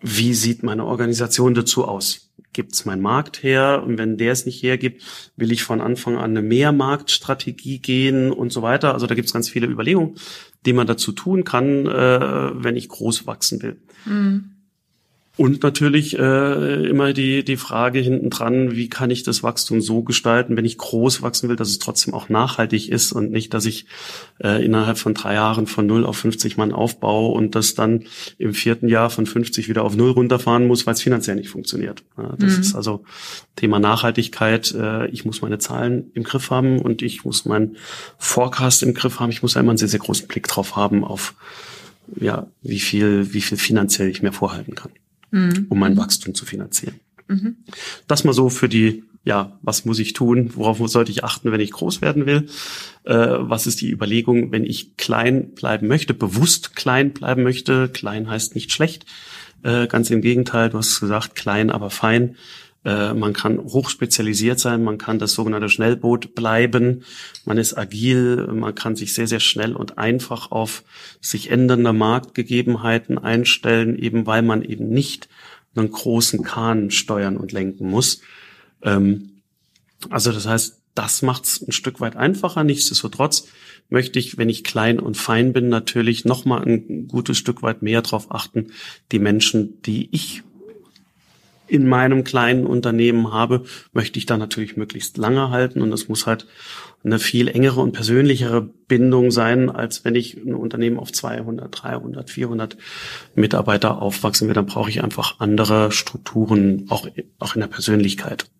Wie 0.00 0.34
sieht 0.34 0.62
meine 0.62 0.84
Organisation 0.84 1.54
dazu 1.54 1.84
aus? 1.86 2.30
Gibt's 2.52 2.84
meinen 2.84 3.02
Markt 3.02 3.42
her? 3.42 3.82
Und 3.84 3.98
wenn 3.98 4.16
der 4.16 4.32
es 4.32 4.46
nicht 4.46 4.62
hergibt, 4.62 5.02
will 5.36 5.52
ich 5.52 5.64
von 5.64 5.80
Anfang 5.80 6.16
an 6.16 6.30
eine 6.30 6.42
Mehrmarktstrategie 6.42 7.80
gehen 7.80 8.30
und 8.32 8.52
so 8.52 8.62
weiter. 8.62 8.94
Also 8.94 9.06
da 9.06 9.14
gibt's 9.14 9.32
ganz 9.32 9.48
viele 9.48 9.66
Überlegungen, 9.66 10.16
die 10.66 10.72
man 10.72 10.86
dazu 10.86 11.12
tun 11.12 11.44
kann, 11.44 11.86
äh, 11.86 12.50
wenn 12.54 12.76
ich 12.76 12.88
groß 12.88 13.26
wachsen 13.26 13.62
will. 13.62 13.80
Mhm. 14.06 14.57
Und 15.38 15.62
natürlich 15.62 16.18
äh, 16.18 16.88
immer 16.88 17.12
die, 17.12 17.44
die 17.44 17.56
Frage 17.56 18.00
hinten 18.00 18.28
dran, 18.28 18.74
wie 18.74 18.88
kann 18.88 19.08
ich 19.12 19.22
das 19.22 19.44
Wachstum 19.44 19.80
so 19.80 20.02
gestalten, 20.02 20.56
wenn 20.56 20.64
ich 20.64 20.78
groß 20.78 21.22
wachsen 21.22 21.48
will, 21.48 21.54
dass 21.54 21.68
es 21.68 21.78
trotzdem 21.78 22.12
auch 22.12 22.28
nachhaltig 22.28 22.88
ist 22.88 23.12
und 23.12 23.30
nicht, 23.30 23.54
dass 23.54 23.64
ich 23.64 23.86
äh, 24.42 24.64
innerhalb 24.64 24.98
von 24.98 25.14
drei 25.14 25.34
Jahren 25.34 25.68
von 25.68 25.86
null 25.86 26.04
auf 26.04 26.16
50 26.16 26.56
Mann 26.56 26.72
aufbaue 26.72 27.30
und 27.30 27.54
das 27.54 27.76
dann 27.76 28.02
im 28.36 28.52
vierten 28.52 28.88
Jahr 28.88 29.10
von 29.10 29.26
50 29.26 29.68
wieder 29.68 29.84
auf 29.84 29.94
null 29.94 30.10
runterfahren 30.10 30.66
muss, 30.66 30.88
weil 30.88 30.94
es 30.94 31.02
finanziell 31.02 31.36
nicht 31.36 31.50
funktioniert. 31.50 32.02
Ja, 32.16 32.34
das 32.36 32.56
mhm. 32.56 32.60
ist 32.60 32.74
also 32.74 33.04
Thema 33.54 33.78
Nachhaltigkeit. 33.78 34.74
Äh, 34.74 35.06
ich 35.10 35.24
muss 35.24 35.40
meine 35.40 35.58
Zahlen 35.58 36.10
im 36.14 36.24
Griff 36.24 36.50
haben 36.50 36.80
und 36.80 37.00
ich 37.00 37.24
muss 37.24 37.44
meinen 37.44 37.76
Forecast 38.18 38.82
im 38.82 38.92
Griff 38.92 39.20
haben. 39.20 39.30
Ich 39.30 39.42
muss 39.42 39.56
einmal 39.56 39.74
einen 39.74 39.78
sehr, 39.78 39.86
sehr 39.86 40.00
großen 40.00 40.26
Blick 40.26 40.48
drauf 40.48 40.74
haben 40.74 41.04
auf 41.04 41.36
ja, 42.16 42.48
wie 42.60 42.80
viel, 42.80 43.32
wie 43.34 43.40
viel 43.40 43.58
finanziell 43.58 44.08
ich 44.08 44.20
mir 44.20 44.32
vorhalten 44.32 44.74
kann 44.74 44.90
mhm. 45.30 45.66
um 45.68 45.78
mein 45.78 45.96
Wachstum 45.96 46.34
zu 46.34 46.44
finanzieren. 46.44 47.00
Mhm. 47.28 47.56
Das 48.06 48.24
mal 48.24 48.32
so 48.32 48.48
für 48.48 48.68
die, 48.68 49.04
ja, 49.24 49.58
was 49.62 49.84
muss 49.84 49.98
ich 49.98 50.12
tun? 50.14 50.52
Worauf 50.54 50.78
sollte 50.88 51.10
ich 51.10 51.24
achten, 51.24 51.52
wenn 51.52 51.60
ich 51.60 51.72
groß 51.72 52.00
werden 52.00 52.26
will? 52.26 52.46
Äh, 53.04 53.14
was 53.14 53.66
ist 53.66 53.80
die 53.80 53.90
Überlegung, 53.90 54.52
wenn 54.52 54.64
ich 54.64 54.96
klein 54.96 55.54
bleiben 55.54 55.86
möchte, 55.86 56.14
bewusst 56.14 56.74
klein 56.74 57.12
bleiben 57.12 57.42
möchte? 57.42 57.88
Klein 57.88 58.28
heißt 58.30 58.54
nicht 58.54 58.72
schlecht. 58.72 59.04
Äh, 59.62 59.86
ganz 59.86 60.10
im 60.10 60.22
Gegenteil, 60.22 60.70
du 60.70 60.78
hast 60.78 61.00
gesagt, 61.00 61.34
klein, 61.34 61.70
aber 61.70 61.90
fein. 61.90 62.36
Äh, 62.88 63.12
man 63.12 63.34
kann 63.34 63.58
hochspezialisiert 63.58 64.58
sein, 64.58 64.82
man 64.82 64.96
kann 64.96 65.18
das 65.18 65.34
sogenannte 65.34 65.68
Schnellboot 65.68 66.34
bleiben, 66.34 67.04
man 67.44 67.58
ist 67.58 67.76
agil, 67.76 68.46
man 68.46 68.74
kann 68.74 68.96
sich 68.96 69.12
sehr, 69.12 69.26
sehr 69.26 69.40
schnell 69.40 69.76
und 69.76 69.98
einfach 69.98 70.50
auf 70.50 70.84
sich 71.20 71.50
ändernde 71.50 71.92
Marktgegebenheiten 71.92 73.18
einstellen, 73.18 73.98
eben 73.98 74.26
weil 74.26 74.40
man 74.40 74.62
eben 74.62 74.88
nicht 74.88 75.28
einen 75.76 75.90
großen 75.90 76.42
Kahn 76.42 76.90
steuern 76.90 77.36
und 77.36 77.52
lenken 77.52 77.90
muss. 77.90 78.22
Ähm, 78.82 79.42
also 80.08 80.32
das 80.32 80.46
heißt, 80.46 80.80
das 80.94 81.20
macht 81.20 81.44
es 81.44 81.60
ein 81.60 81.72
Stück 81.72 82.00
weit 82.00 82.16
einfacher. 82.16 82.64
Nichtsdestotrotz 82.64 83.48
möchte 83.90 84.18
ich, 84.18 84.38
wenn 84.38 84.48
ich 84.48 84.64
klein 84.64 84.98
und 84.98 85.18
fein 85.18 85.52
bin, 85.52 85.68
natürlich 85.68 86.24
noch 86.24 86.46
mal 86.46 86.62
ein 86.62 87.06
gutes 87.06 87.36
Stück 87.36 87.62
weit 87.62 87.82
mehr 87.82 88.00
darauf 88.00 88.32
achten, 88.32 88.68
die 89.12 89.18
Menschen, 89.18 89.82
die 89.82 90.08
ich 90.10 90.42
in 91.68 91.86
meinem 91.86 92.24
kleinen 92.24 92.66
Unternehmen 92.66 93.32
habe, 93.32 93.64
möchte 93.92 94.18
ich 94.18 94.26
da 94.26 94.36
natürlich 94.36 94.76
möglichst 94.76 95.16
lange 95.18 95.50
halten 95.50 95.82
und 95.82 95.90
das 95.90 96.08
muss 96.08 96.26
halt 96.26 96.46
eine 97.04 97.18
viel 97.18 97.48
engere 97.48 97.80
und 97.80 97.92
persönlichere 97.92 98.62
Bindung 98.62 99.30
sein, 99.30 99.70
als 99.70 100.04
wenn 100.04 100.14
ich 100.14 100.36
ein 100.36 100.54
Unternehmen 100.54 100.98
auf 100.98 101.12
200, 101.12 101.82
300, 101.82 102.30
400 102.30 102.76
Mitarbeiter 103.34 104.02
aufwachsen 104.02 104.48
will. 104.48 104.54
Dann 104.54 104.66
brauche 104.66 104.90
ich 104.90 105.04
einfach 105.04 105.38
andere 105.38 105.92
Strukturen, 105.92 106.86
auch, 106.88 107.08
auch 107.38 107.54
in 107.54 107.60
der 107.60 107.68
Persönlichkeit. 107.68 108.50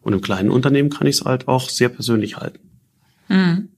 Und 0.00 0.12
im 0.12 0.22
kleinen 0.22 0.50
Unternehmen 0.50 0.88
kann 0.88 1.06
ich 1.06 1.16
es 1.16 1.24
halt 1.24 1.48
auch 1.48 1.68
sehr 1.68 1.90
persönlich 1.90 2.38
halten. 2.38 2.60
Mhm. 3.28 3.68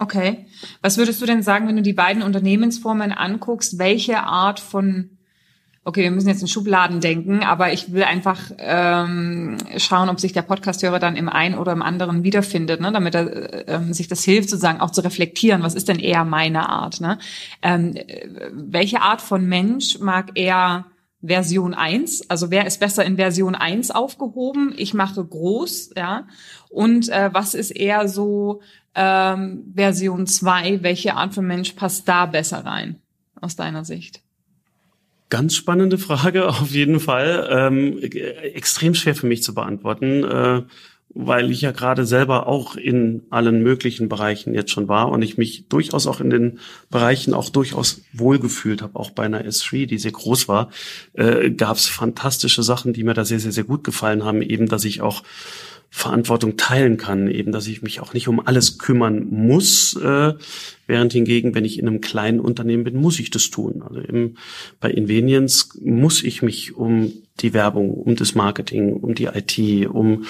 Okay. 0.00 0.46
Was 0.80 0.96
würdest 0.96 1.20
du 1.20 1.26
denn 1.26 1.42
sagen, 1.42 1.68
wenn 1.68 1.76
du 1.76 1.82
die 1.82 1.92
beiden 1.92 2.22
Unternehmensformen 2.22 3.12
anguckst? 3.12 3.78
Welche 3.78 4.22
Art 4.22 4.58
von 4.58 5.10
okay, 5.84 6.02
wir 6.02 6.10
müssen 6.10 6.28
jetzt 6.28 6.42
in 6.42 6.48
Schubladen 6.48 7.00
denken, 7.00 7.42
aber 7.42 7.72
ich 7.72 7.92
will 7.92 8.04
einfach 8.04 8.38
ähm, 8.58 9.56
schauen, 9.78 10.10
ob 10.10 10.20
sich 10.20 10.32
der 10.32 10.42
Podcasthörer 10.42 10.98
dann 10.98 11.16
im 11.16 11.28
einen 11.28 11.56
oder 11.56 11.72
im 11.72 11.82
anderen 11.82 12.22
wiederfindet, 12.22 12.80
ne? 12.80 12.92
damit 12.92 13.14
er 13.14 13.68
ähm, 13.68 13.92
sich 13.94 14.06
das 14.06 14.22
hilft, 14.22 14.50
sozusagen 14.50 14.80
auch 14.80 14.90
zu 14.90 15.02
reflektieren, 15.02 15.62
was 15.62 15.74
ist 15.74 15.88
denn 15.88 15.98
eher 15.98 16.24
meine 16.24 16.68
Art. 16.68 17.00
Ne? 17.00 17.18
Ähm, 17.62 17.94
welche 18.52 19.00
Art 19.00 19.22
von 19.22 19.46
Mensch 19.46 19.98
mag 20.00 20.32
eher 20.34 20.86
Version 21.22 21.74
1, 21.74 22.30
also 22.30 22.50
wer 22.50 22.66
ist 22.66 22.80
besser 22.80 23.04
in 23.04 23.16
Version 23.16 23.54
1 23.54 23.90
aufgehoben? 23.90 24.74
Ich 24.76 24.94
mache 24.94 25.22
groß, 25.22 25.90
ja. 25.96 26.26
Und 26.70 27.10
äh, 27.10 27.28
was 27.32 27.52
ist 27.52 27.70
eher 27.72 28.08
so 28.08 28.62
ähm, 28.94 29.72
Version 29.74 30.26
2? 30.26 30.82
Welche 30.82 31.14
Art 31.14 31.34
von 31.34 31.46
Mensch 31.46 31.72
passt 31.72 32.08
da 32.08 32.24
besser 32.24 32.64
rein, 32.64 33.00
aus 33.38 33.54
deiner 33.54 33.84
Sicht? 33.84 34.22
Ganz 35.30 35.54
spannende 35.54 35.96
Frage, 35.96 36.48
auf 36.60 36.70
jeden 36.70 37.00
Fall. 37.00 37.48
Ähm, 37.50 37.98
extrem 37.98 38.94
schwer 38.94 39.14
für 39.14 39.26
mich 39.26 39.42
zu 39.42 39.54
beantworten, 39.54 40.24
äh, 40.24 40.62
weil 41.12 41.50
ich 41.50 41.60
ja 41.60 41.72
gerade 41.72 42.04
selber 42.06 42.46
auch 42.46 42.76
in 42.76 43.22
allen 43.30 43.62
möglichen 43.62 44.08
Bereichen 44.08 44.54
jetzt 44.54 44.70
schon 44.70 44.86
war 44.86 45.08
und 45.08 45.22
ich 45.22 45.38
mich 45.38 45.66
durchaus 45.68 46.06
auch 46.06 46.20
in 46.20 46.30
den 46.30 46.58
Bereichen 46.88 47.34
auch 47.34 47.48
durchaus 47.48 48.02
wohlgefühlt 48.12 48.82
habe. 48.82 48.98
Auch 48.98 49.10
bei 49.10 49.24
einer 49.24 49.44
S3, 49.44 49.86
die 49.86 49.98
sehr 49.98 50.12
groß 50.12 50.46
war, 50.46 50.70
äh, 51.14 51.50
gab 51.50 51.76
es 51.76 51.86
fantastische 51.86 52.62
Sachen, 52.62 52.92
die 52.92 53.02
mir 53.02 53.14
da 53.14 53.24
sehr, 53.24 53.40
sehr, 53.40 53.52
sehr 53.52 53.64
gut 53.64 53.82
gefallen 53.82 54.24
haben. 54.24 54.42
Eben, 54.42 54.68
dass 54.68 54.84
ich 54.84 55.00
auch 55.00 55.22
Verantwortung 55.92 56.56
teilen 56.56 56.96
kann, 56.96 57.28
eben, 57.28 57.50
dass 57.50 57.66
ich 57.66 57.82
mich 57.82 58.00
auch 58.00 58.14
nicht 58.14 58.28
um 58.28 58.38
alles 58.38 58.78
kümmern 58.78 59.26
muss, 59.28 59.96
äh, 59.96 60.34
während 60.86 61.12
hingegen, 61.12 61.54
wenn 61.54 61.64
ich 61.64 61.80
in 61.80 61.88
einem 61.88 62.00
kleinen 62.00 62.38
Unternehmen 62.38 62.84
bin, 62.84 62.96
muss 62.96 63.18
ich 63.18 63.30
das 63.30 63.50
tun. 63.50 63.82
Also 63.82 64.00
eben 64.00 64.36
bei 64.78 64.90
Invenience 64.90 65.80
muss 65.82 66.22
ich 66.22 66.42
mich 66.42 66.76
um 66.76 67.12
die 67.40 67.54
Werbung, 67.54 67.92
um 67.92 68.14
das 68.14 68.36
Marketing, 68.36 68.92
um 68.92 69.14
die 69.14 69.24
IT, 69.24 69.88
um, 69.88 70.26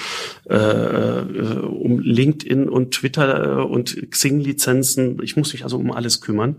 äh, 0.49 0.55
äh, 0.55 1.59
um 1.61 2.01
LinkedIn 2.01 2.69
und 2.69 2.93
Twitter 2.93 3.59
äh, 3.59 3.63
und 3.63 4.11
Xing-Lizenzen, 4.11 5.21
ich 5.23 5.37
muss 5.37 5.53
mich 5.53 5.65
also 5.65 5.77
um 5.77 5.93
alles 5.93 6.23
kümmern 6.23 6.57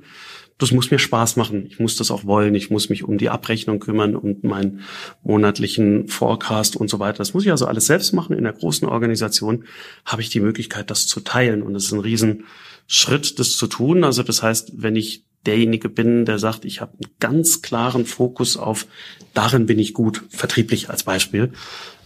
das 0.62 0.72
muss 0.72 0.92
mir 0.92 1.00
Spaß 1.00 1.38
machen. 1.38 1.66
Ich 1.68 1.80
muss 1.80 1.96
das 1.96 2.12
auch 2.12 2.26
wollen. 2.26 2.54
Ich 2.54 2.70
muss 2.70 2.90
mich 2.90 3.04
um 3.04 3.18
die 3.18 3.30
Abrechnung 3.30 3.80
kümmern 3.80 4.16
und 4.16 4.44
meinen 4.44 4.82
monatlichen 5.24 6.08
Forecast 6.08 6.76
und 6.76 6.90
so 6.90 7.00
weiter. 7.00 7.18
Das 7.18 7.34
muss 7.34 7.46
ich 7.46 7.52
also 7.52 7.66
alles 7.66 7.88
selbst 7.88 8.14
machen. 8.14 8.38
In 8.38 8.44
der 8.44 8.54
großen 8.54 8.88
Organisation 8.88 9.66
habe 10.06 10.22
ich 10.22 10.30
die 10.30 10.40
Möglichkeit, 10.40 10.92
das 10.92 11.08
zu 11.08 11.22
teilen. 11.22 11.64
Und 11.64 11.76
es 11.76 11.86
ist 11.86 11.94
ein 11.94 12.00
Riesenschritt, 12.00 13.40
das 13.40 13.58
zu 13.58 13.66
tun. 13.66 14.04
Also 14.04 14.22
das 14.22 14.44
heißt, 14.44 14.74
wenn 14.76 14.96
ich 14.96 15.26
derjenige 15.48 15.90
bin, 15.90 16.26
der 16.26 16.38
sagt, 16.38 16.66
ich 16.66 16.82
habe 16.82 16.94
einen 16.94 17.12
ganz 17.20 17.64
klaren 17.64 18.06
Fokus 18.06 18.58
auf, 18.58 18.86
darin 19.34 19.66
bin 19.66 19.80
ich 19.80 19.96
gut, 19.96 20.24
vertrieblich 20.30 20.92
als 20.92 21.04
Beispiel, 21.04 21.54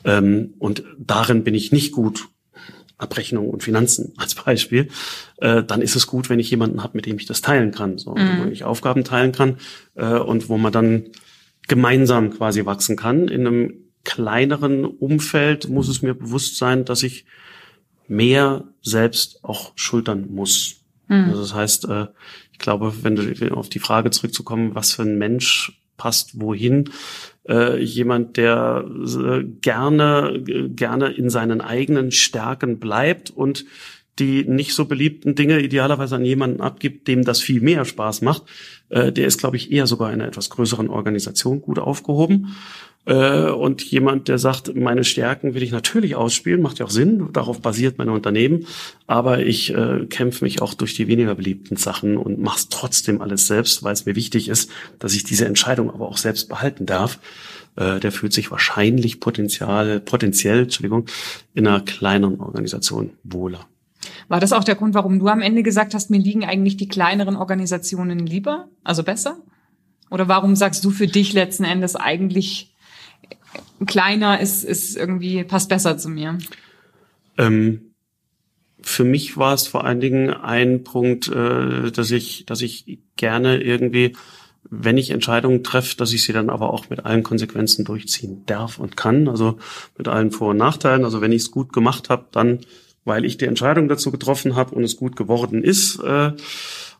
ähm, 0.05 0.53
und 0.59 0.83
darin 0.97 1.43
bin 1.43 1.53
ich 1.53 1.73
nicht 1.73 1.91
gut, 1.91 2.29
Abrechnung 2.97 3.49
und 3.49 3.63
Finanzen 3.63 4.13
als 4.17 4.35
Beispiel, 4.35 4.89
äh, 5.37 5.63
dann 5.63 5.81
ist 5.81 5.95
es 5.95 6.07
gut, 6.07 6.29
wenn 6.29 6.39
ich 6.39 6.49
jemanden 6.49 6.83
habe, 6.83 6.97
mit 6.97 7.05
dem 7.05 7.17
ich 7.17 7.25
das 7.25 7.41
teilen 7.41 7.71
kann, 7.71 7.97
so, 7.97 8.15
mhm. 8.15 8.43
wo 8.43 8.49
ich 8.49 8.63
Aufgaben 8.63 9.03
teilen 9.03 9.31
kann 9.31 9.57
äh, 9.95 10.05
und 10.05 10.49
wo 10.49 10.57
man 10.57 10.71
dann 10.71 11.07
gemeinsam 11.67 12.31
quasi 12.31 12.65
wachsen 12.65 12.95
kann. 12.95 13.27
In 13.27 13.45
einem 13.45 13.73
kleineren 14.03 14.85
Umfeld 14.85 15.67
muss 15.67 15.89
es 15.89 16.01
mir 16.01 16.13
bewusst 16.13 16.57
sein, 16.57 16.85
dass 16.85 17.03
ich 17.03 17.25
mehr 18.07 18.65
selbst 18.81 19.43
auch 19.43 19.73
schultern 19.75 20.27
muss. 20.29 20.77
Mhm. 21.07 21.25
Also 21.29 21.41
das 21.41 21.53
heißt, 21.53 21.85
äh, 21.85 22.07
ich 22.51 22.59
glaube, 22.59 23.03
wenn 23.03 23.15
du 23.15 23.53
auf 23.53 23.67
die 23.67 23.79
Frage 23.79 24.11
zurückzukommen, 24.11 24.75
was 24.75 24.93
für 24.93 25.01
ein 25.01 25.17
Mensch 25.17 25.81
passt 25.97 26.39
wohin, 26.39 26.89
äh, 27.47 27.81
jemand, 27.81 28.37
der 28.37 28.85
äh, 28.85 29.43
gerne, 29.61 30.41
gerne 30.43 31.13
in 31.13 31.29
seinen 31.29 31.61
eigenen 31.61 32.11
Stärken 32.11 32.79
bleibt 32.79 33.29
und 33.29 33.65
die 34.19 34.45
nicht 34.45 34.73
so 34.73 34.85
beliebten 34.85 35.35
Dinge 35.35 35.59
idealerweise 35.59 36.15
an 36.15 36.25
jemanden 36.25 36.61
abgibt, 36.61 37.07
dem 37.07 37.23
das 37.23 37.41
viel 37.41 37.61
mehr 37.61 37.83
Spaß 37.83 38.21
macht, 38.21 38.43
äh, 38.89 39.11
der 39.11 39.27
ist, 39.27 39.39
glaube 39.39 39.57
ich, 39.57 39.71
eher 39.71 39.87
sogar 39.87 40.09
in 40.09 40.21
einer 40.21 40.29
etwas 40.29 40.49
größeren 40.49 40.89
Organisation 40.89 41.61
gut 41.61 41.79
aufgehoben. 41.79 42.55
Äh, 43.05 43.49
und 43.49 43.83
jemand, 43.83 44.27
der 44.27 44.39
sagt, 44.39 44.75
meine 44.75 45.03
Stärken 45.03 45.53
will 45.53 45.63
ich 45.63 45.71
natürlich 45.71 46.15
ausspielen, 46.15 46.61
macht 46.61 46.79
ja 46.79 46.85
auch 46.85 46.91
Sinn, 46.91 47.29
darauf 47.33 47.61
basiert 47.61 47.97
mein 47.97 48.09
Unternehmen, 48.09 48.65
aber 49.05 49.39
ich 49.39 49.73
äh, 49.73 50.05
kämpfe 50.07 50.43
mich 50.43 50.61
auch 50.61 50.73
durch 50.73 50.95
die 50.95 51.07
weniger 51.07 51.35
beliebten 51.35 51.77
Sachen 51.77 52.17
und 52.17 52.39
mache 52.39 52.59
es 52.59 52.69
trotzdem 52.69 53.21
alles 53.21 53.47
selbst, 53.47 53.83
weil 53.83 53.93
es 53.93 54.05
mir 54.05 54.15
wichtig 54.15 54.49
ist, 54.49 54.71
dass 54.99 55.13
ich 55.13 55.23
diese 55.23 55.45
Entscheidung 55.45 55.91
aber 55.91 56.07
auch 56.07 56.17
selbst 56.17 56.49
behalten 56.49 56.85
darf. 56.85 57.19
Äh, 57.75 57.99
der 57.99 58.11
fühlt 58.11 58.33
sich 58.33 58.49
wahrscheinlich 58.49 59.19
potenziell, 59.19 59.99
potenziell, 59.99 60.63
Entschuldigung, 60.63 61.05
in 61.53 61.67
einer 61.67 61.81
kleineren 61.81 62.39
Organisation 62.39 63.11
wohler. 63.23 63.67
War 64.27 64.39
das 64.39 64.53
auch 64.53 64.63
der 64.63 64.75
Grund, 64.75 64.95
warum 64.95 65.19
du 65.19 65.27
am 65.27 65.41
Ende 65.41 65.61
gesagt 65.61 65.93
hast, 65.93 66.09
mir 66.09 66.19
liegen 66.19 66.45
eigentlich 66.45 66.77
die 66.77 66.87
kleineren 66.87 67.35
Organisationen 67.35 68.25
lieber, 68.25 68.67
also 68.83 69.03
besser? 69.03 69.37
Oder 70.09 70.27
warum 70.27 70.55
sagst 70.55 70.83
du 70.85 70.91
für 70.91 71.07
dich 71.07 71.33
letzten 71.33 71.63
Endes 71.63 71.95
eigentlich 71.95 72.74
kleiner 73.85 74.39
ist, 74.39 74.63
ist 74.63 74.95
irgendwie, 74.95 75.43
passt 75.43 75.69
besser 75.69 75.97
zu 75.97 76.09
mir? 76.09 76.37
Ähm, 77.37 77.93
für 78.81 79.03
mich 79.03 79.35
war 79.35 79.53
es 79.53 79.67
vor 79.67 79.83
allen 79.83 79.99
Dingen 79.99 80.29
ein 80.29 80.83
Punkt, 80.83 81.27
äh, 81.27 81.91
dass 81.91 82.11
ich, 82.11 82.45
dass 82.45 82.61
ich 82.61 82.99
gerne 83.15 83.61
irgendwie, 83.61 84.15
wenn 84.69 84.97
ich 84.97 85.09
Entscheidungen 85.09 85.63
treffe, 85.63 85.97
dass 85.97 86.13
ich 86.13 86.23
sie 86.23 86.33
dann 86.33 86.49
aber 86.49 86.71
auch 86.71 86.89
mit 86.89 87.05
allen 87.05 87.23
Konsequenzen 87.23 87.83
durchziehen 87.83 88.43
darf 88.45 88.79
und 88.79 88.95
kann, 88.95 89.27
also 89.27 89.57
mit 89.97 90.07
allen 90.07 90.31
Vor- 90.31 90.51
und 90.51 90.57
Nachteilen. 90.57 91.03
Also 91.03 91.21
wenn 91.21 91.31
ich 91.31 91.43
es 91.43 91.51
gut 91.51 91.73
gemacht 91.73 92.09
habe, 92.09 92.25
dann, 92.31 92.59
weil 93.05 93.25
ich 93.25 93.37
die 93.37 93.45
Entscheidung 93.45 93.87
dazu 93.87 94.11
getroffen 94.11 94.55
habe 94.55 94.75
und 94.75 94.83
es 94.83 94.97
gut 94.97 95.15
geworden 95.15 95.63
ist. 95.63 95.99
Äh, 95.99 96.33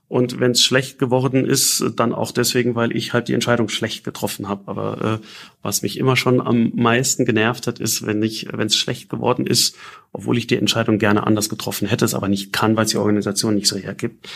und 0.08 0.40
wenn 0.40 0.52
es 0.52 0.64
schlecht 0.64 1.00
geworden 1.00 1.46
ist, 1.46 1.84
dann 1.96 2.14
auch 2.14 2.32
deswegen, 2.32 2.76
weil 2.76 2.96
ich 2.96 3.14
halt 3.14 3.28
die 3.28 3.34
Entscheidung 3.34 3.70
schlecht 3.70 4.04
getroffen 4.04 4.48
habe. 4.48 4.68
Aber 4.68 5.20
äh, 5.20 5.26
was 5.64 5.82
mich 5.82 5.98
immer 5.98 6.16
schon 6.16 6.40
am 6.40 6.72
meisten 6.76 7.26
genervt 7.26 7.66
hat, 7.66 7.80
ist, 7.80 8.06
wenn 8.06 8.22
ich, 8.22 8.48
wenn 8.52 8.68
es 8.68 8.76
schlecht 8.76 9.10
geworden 9.10 9.48
ist, 9.48 9.76
obwohl 10.12 10.38
ich 10.38 10.46
die 10.46 10.58
Entscheidung 10.58 11.00
gerne 11.00 11.26
anders 11.26 11.50
getroffen 11.50 11.88
hätte, 11.88 12.06
es 12.06 12.14
aber 12.14 12.28
nicht 12.28 12.54
kann, 12.54 12.76
weil 12.76 12.86
es 12.86 12.92
die 12.92 12.98
Organisation 12.98 13.56
nicht 13.56 13.68
so 13.68 13.78
hergibt. 13.78 14.30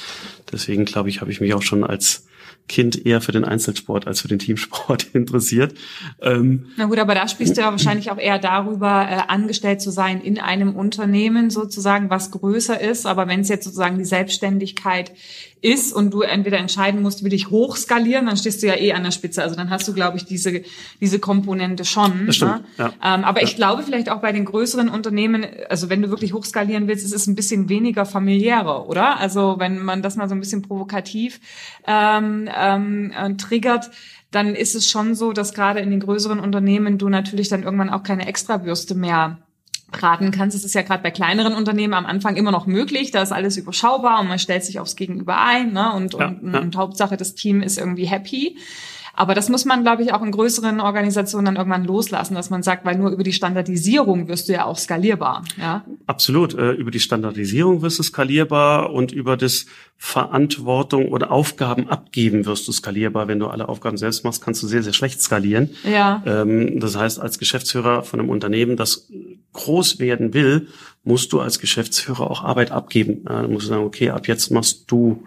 Deswegen 0.52 0.86
glaube 0.86 1.10
ich, 1.10 1.22
habe 1.22 1.32
ich 1.32 1.40
mich 1.40 1.54
auch 1.54 1.62
schon 1.62 1.84
als 1.84 2.26
Kind 2.70 3.06
eher 3.06 3.20
für 3.20 3.32
den 3.34 3.44
Einzelsport 3.44 4.08
als 4.08 4.22
für 4.22 4.30
den 4.30 4.40
Teamsport 4.40 5.08
interessiert. 5.14 5.74
Ähm, 6.22 6.68
Na 6.78 6.86
gut, 6.86 7.00
aber 7.00 7.16
da 7.16 7.28
sprichst 7.28 7.58
du 7.58 7.62
ja 7.62 7.72
wahrscheinlich 7.72 8.12
auch 8.12 8.18
eher 8.18 8.40
darüber, 8.40 9.08
äh, 9.10 9.22
angestellt 9.28 9.82
zu 9.82 9.92
sein 9.92 10.22
in 10.22 10.40
einem 10.40 10.76
Unternehmen 10.76 11.50
sozusagen, 11.50 12.10
was 12.10 12.32
größer 12.32 12.80
ist. 12.80 13.06
Aber 13.06 13.28
wenn 13.28 13.42
es 13.42 13.50
jetzt 13.50 13.66
sozusagen 13.66 13.98
die 13.98 14.06
Selbstständigkeit 14.06 15.12
ist 15.62 15.94
und 15.94 16.14
du 16.14 16.22
entweder 16.22 16.58
entscheiden 16.58 17.02
musst, 17.02 17.24
will 17.24 17.34
ich 17.34 17.50
hochskalieren, 17.50 18.28
dann 18.28 18.38
stehst 18.38 18.64
du 18.64 18.68
ja 18.68 18.76
eh 18.76 18.94
an 18.94 19.04
der 19.04 19.12
Spitze. 19.12 19.44
Also 19.44 19.56
dann 19.56 19.70
hast 19.70 19.88
du, 19.88 19.94
glaube 19.94 20.18
ich, 20.18 20.26
diese, 20.26 20.62
diese 21.02 21.20
Komponente 21.20 21.86
schon. 21.86 22.28
Das 22.28 22.38
stimmt, 22.38 22.52
ne? 22.52 22.64
ja. 22.78 22.94
ähm, 23.04 23.24
aber 23.24 23.42
ja. 23.42 23.48
ich 23.48 23.56
glaube 23.56 23.84
vielleicht 23.84 24.10
auch 24.10 24.22
bei 24.22 24.32
den 24.32 24.46
größeren 24.46 24.90
Unternehmen, 24.90 25.46
also 25.70 25.90
wenn 25.90 26.02
du 26.02 26.10
wirklich 26.10 26.34
hochskalieren 26.34 26.88
willst, 26.88 27.06
ist 27.06 27.14
es 27.14 27.28
ein 27.28 27.36
bisschen 27.36 27.70
weniger 27.70 28.06
familiärer, 28.06 28.88
oder? 28.88 29.20
Also 29.20 29.56
wenn 29.60 29.84
man 29.84 30.02
das 30.02 30.16
mal 30.16 30.30
so 30.30 30.36
ein 30.36 30.40
bisschen 30.40 30.62
provokativ 30.62 31.40
ähm, 31.88 32.50
ähm, 32.56 33.12
äh, 33.12 33.34
triggert, 33.36 33.92
dann 34.32 34.56
ist 34.56 34.76
es 34.76 34.90
schon 34.90 35.16
so, 35.16 35.34
dass 35.34 35.54
gerade 35.54 35.80
in 35.80 35.90
den 35.90 36.00
größeren 36.00 36.40
Unternehmen 36.40 36.98
du 36.98 37.10
natürlich 37.10 37.50
dann 37.50 37.64
irgendwann 37.64 37.90
auch 37.90 38.04
keine 38.04 38.28
Extrawürste 38.28 38.96
mehr 38.96 39.40
raten 39.94 40.32
kannst. 40.32 40.56
Es 40.56 40.64
ist 40.64 40.76
ja 40.76 40.82
gerade 40.82 41.04
bei 41.04 41.12
kleineren 41.12 41.54
Unternehmen 41.54 41.94
am 41.94 42.06
Anfang 42.06 42.36
immer 42.36 42.52
noch 42.52 42.68
möglich, 42.68 43.12
da 43.12 43.22
ist 43.22 43.32
alles 43.32 43.58
überschaubar 43.58 44.20
und 44.20 44.28
man 44.28 44.40
stellt 44.40 44.64
sich 44.64 44.80
aufs 44.80 44.96
Gegenüber 44.96 45.42
ein 45.42 45.74
ne? 45.74 45.94
und, 45.94 46.14
ja, 46.14 46.28
und, 46.28 46.54
ja. 46.54 46.60
und 46.60 46.76
Hauptsache 46.76 47.18
das 47.18 47.36
Team 47.36 47.62
ist 47.62 47.78
irgendwie 47.78 48.06
happy. 48.06 48.58
Aber 49.14 49.34
das 49.34 49.50
muss 49.50 49.66
man, 49.66 49.84
glaube 49.84 50.04
ich, 50.04 50.14
auch 50.14 50.22
in 50.22 50.32
größeren 50.32 50.80
Organisationen 50.80 51.46
dann 51.46 51.56
irgendwann 51.56 51.86
loslassen, 51.86 52.36
dass 52.36 52.50
man 52.50 52.64
sagt, 52.64 52.86
weil 52.86 52.98
nur 52.98 53.12
über 53.12 53.24
die 53.24 53.34
Standardisierung 53.34 54.28
wirst 54.28 54.50
du 54.50 54.54
ja 54.54 54.66
auch 54.66 54.78
skalierbar. 54.78 55.44
Ja? 55.58 55.84
Absolut. 56.08 56.54
Äh, 56.54 56.72
über 56.72 56.92
die 56.92 57.00
Standardisierung 57.00 57.82
wirst 57.82 58.00
du 58.00 58.04
skalierbar 58.04 58.92
und 58.92 59.12
über 59.12 59.38
das 59.38 59.66
Verantwortung 59.98 61.10
oder 61.10 61.32
Aufgaben 61.32 61.90
abgeben 61.90 62.46
wirst 62.46 62.68
du 62.68 62.72
skalierbar. 62.72 63.28
Wenn 63.28 63.40
du 63.40 63.48
alle 63.48 63.68
Aufgaben 63.68 63.98
selbst 63.98 64.24
machst, 64.24 64.42
kannst 64.42 64.64
du 64.64 64.68
sehr, 64.68 64.84
sehr 64.84 64.94
schlecht 64.94 65.22
skalieren. 65.22 65.72
Ja. 65.84 66.24
Ähm, 66.26 66.80
das 66.80 66.96
heißt, 66.96 67.20
als 67.20 67.40
Geschäftsführer 67.40 68.04
von 68.04 68.20
einem 68.20 68.30
Unternehmen, 68.30 68.78
das 68.78 69.10
groß 69.54 70.00
werden 70.00 70.34
will, 70.34 70.68
musst 71.04 71.34
du 71.34 71.40
als 71.40 71.60
Geschäftsführer 71.60 72.30
auch 72.30 72.44
Arbeit 72.44 72.72
abgeben. 72.72 73.26
Musst 73.50 73.66
du 73.66 73.70
sagen, 73.70 73.84
okay, 73.84 74.12
ab 74.12 74.28
jetzt 74.28 74.52
machst 74.52 74.92
du 74.92 75.24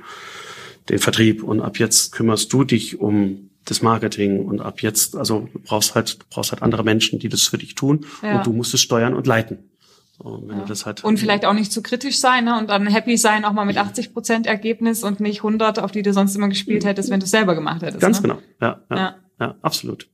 den 0.89 0.99
Vertrieb 0.99 1.43
und 1.43 1.61
ab 1.61 1.79
jetzt 1.79 2.13
kümmerst 2.13 2.53
du 2.53 2.65
dich 2.65 3.01
um 3.01 3.51
das 3.65 3.83
Marketing 3.83 4.45
und 4.45 4.61
ab 4.61 4.83
jetzt, 4.83 5.17
also 5.17 5.49
du 5.53 5.61
brauchst 5.61 5.95
halt, 5.95 6.21
du 6.21 6.25
brauchst 6.31 6.53
halt 6.53 6.63
andere 6.63 6.85
Menschen, 6.85 7.19
die 7.19 7.29
das 7.29 7.43
für 7.43 7.59
dich 7.59 7.75
tun 7.75 8.07
ja. 8.23 8.37
und 8.37 8.47
du 8.47 8.53
musst 8.53 8.75
es 8.75 8.81
steuern 8.81 9.15
und 9.15 9.27
leiten. 9.27 9.71
So, 10.19 10.47
ja. 10.49 10.85
halt 10.85 11.03
und 11.05 11.19
vielleicht 11.19 11.47
auch 11.47 11.55
nicht 11.55 11.73
zu 11.73 11.83
kritisch 11.83 12.19
sein 12.19 12.45
ne? 12.45 12.59
und 12.59 12.69
dann 12.69 12.87
happy 12.87 13.17
sein, 13.17 13.45
auch 13.45 13.53
mal 13.53 13.65
mit 13.65 13.79
80 13.79 14.13
Prozent 14.13 14.47
Ergebnis 14.47 15.05
und 15.05 15.21
nicht 15.21 15.39
100, 15.39 15.79
auf 15.79 15.91
die 15.91 16.03
du 16.03 16.13
sonst 16.13 16.37
immer 16.37 16.49
gespielt 16.49 16.85
hättest, 16.85 17.11
wenn 17.11 17.19
du 17.19 17.25
es 17.25 17.31
selber 17.31 17.55
gemacht 17.55 17.83
hättest. 17.83 18.01
Ganz 18.01 18.21
ne? 18.21 18.29
genau, 18.29 18.41
ja, 18.61 18.81
ja, 18.91 18.97
ja. 18.97 19.17
ja 19.41 19.55
absolut. 19.63 20.09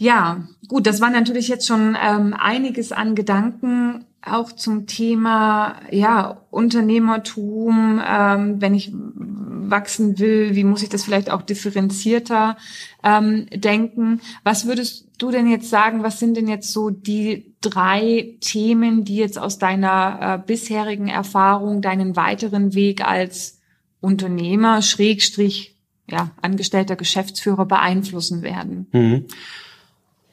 Ja, 0.00 0.46
gut, 0.68 0.86
das 0.86 1.00
war 1.00 1.10
natürlich 1.10 1.48
jetzt 1.48 1.66
schon 1.66 1.96
ähm, 2.00 2.32
einiges 2.38 2.92
an 2.92 3.16
Gedanken 3.16 4.04
auch 4.22 4.52
zum 4.52 4.86
Thema 4.86 5.76
ja 5.90 6.42
Unternehmertum, 6.50 8.00
ähm, 8.06 8.60
wenn 8.60 8.74
ich 8.74 8.92
wachsen 8.94 10.18
will, 10.18 10.54
wie 10.54 10.64
muss 10.64 10.82
ich 10.82 10.88
das 10.88 11.04
vielleicht 11.04 11.30
auch 11.30 11.42
differenzierter 11.42 12.56
ähm, 13.02 13.46
denken? 13.52 14.20
Was 14.44 14.66
würdest 14.66 15.08
du 15.18 15.30
denn 15.30 15.48
jetzt 15.48 15.68
sagen? 15.68 16.04
Was 16.04 16.20
sind 16.20 16.36
denn 16.36 16.48
jetzt 16.48 16.72
so 16.72 16.90
die 16.90 17.54
drei 17.60 18.36
Themen, 18.40 19.04
die 19.04 19.16
jetzt 19.16 19.38
aus 19.38 19.58
deiner 19.58 20.18
äh, 20.20 20.46
bisherigen 20.46 21.08
Erfahrung 21.08 21.82
deinen 21.82 22.14
weiteren 22.14 22.74
Weg 22.74 23.04
als 23.04 23.60
Unternehmer, 24.00 24.80
Schrägstrich, 24.80 25.76
ja, 26.08 26.30
angestellter 26.40 26.94
Geschäftsführer 26.94 27.66
beeinflussen 27.66 28.42
werden? 28.42 28.86
Mhm. 28.92 29.24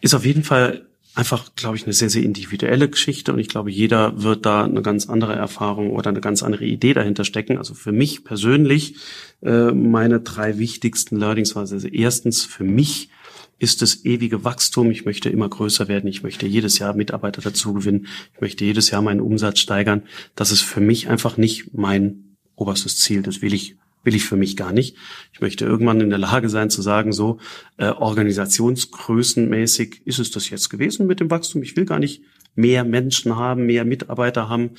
Ist 0.05 0.13
auf 0.13 0.23
jeden 0.23 0.43
Fall 0.43 0.85
einfach, 1.15 1.55
glaube 1.55 1.77
ich, 1.77 1.85
eine 1.85 1.93
sehr, 1.93 2.11
sehr 2.11 2.21
individuelle 2.21 2.87
Geschichte 2.87 3.33
und 3.33 3.39
ich 3.39 3.49
glaube, 3.49 3.71
jeder 3.71 4.21
wird 4.21 4.45
da 4.45 4.63
eine 4.63 4.83
ganz 4.83 5.09
andere 5.09 5.33
Erfahrung 5.33 5.89
oder 5.89 6.09
eine 6.09 6.21
ganz 6.21 6.43
andere 6.43 6.63
Idee 6.63 6.93
dahinter 6.93 7.23
stecken. 7.23 7.57
Also 7.57 7.73
für 7.73 7.91
mich 7.91 8.23
persönlich 8.23 8.97
äh, 9.41 9.71
meine 9.71 10.19
drei 10.19 10.59
wichtigsten 10.59 11.15
Learnings 11.15 11.55
waren 11.55 11.67
also 11.67 11.87
erstens 11.87 12.45
für 12.45 12.63
mich 12.63 13.09
ist 13.57 13.81
das 13.81 14.05
ewige 14.05 14.43
Wachstum. 14.43 14.91
Ich 14.91 15.05
möchte 15.05 15.31
immer 15.31 15.49
größer 15.49 15.87
werden. 15.87 16.07
Ich 16.07 16.21
möchte 16.21 16.45
jedes 16.45 16.77
Jahr 16.77 16.93
Mitarbeiter 16.93 17.41
dazu 17.41 17.73
gewinnen. 17.73 18.05
Ich 18.35 18.41
möchte 18.41 18.63
jedes 18.63 18.91
Jahr 18.91 19.01
meinen 19.01 19.21
Umsatz 19.21 19.57
steigern. 19.57 20.03
Das 20.35 20.51
ist 20.51 20.61
für 20.61 20.81
mich 20.81 21.09
einfach 21.09 21.37
nicht 21.37 21.73
mein 21.73 22.35
oberstes 22.55 22.99
Ziel. 22.99 23.23
Das 23.23 23.41
will 23.41 23.55
ich 23.55 23.75
will 24.05 24.15
ich 24.15 24.25
für 24.25 24.37
mich 24.37 24.55
gar 24.55 24.71
nicht. 24.71 24.95
Ich 25.33 25.41
möchte 25.41 25.65
irgendwann 25.65 25.99
in 25.99 26.09
der 26.09 26.19
Lage 26.19 26.49
sein 26.49 26.69
zu 26.69 26.81
sagen, 26.81 27.11
so 27.11 27.39
äh, 27.77 27.87
organisationsgrößenmäßig 27.87 30.03
ist 30.05 30.19
es 30.19 30.31
das 30.31 30.49
jetzt 30.49 30.69
gewesen 30.69 31.07
mit 31.07 31.19
dem 31.19 31.29
Wachstum. 31.29 31.63
Ich 31.63 31.75
will 31.75 31.85
gar 31.85 31.99
nicht 31.99 32.21
mehr 32.55 32.85
Menschen 32.85 33.35
haben, 33.35 33.65
mehr 33.65 33.83
Mitarbeiter 33.83 34.47
haben, 34.47 34.71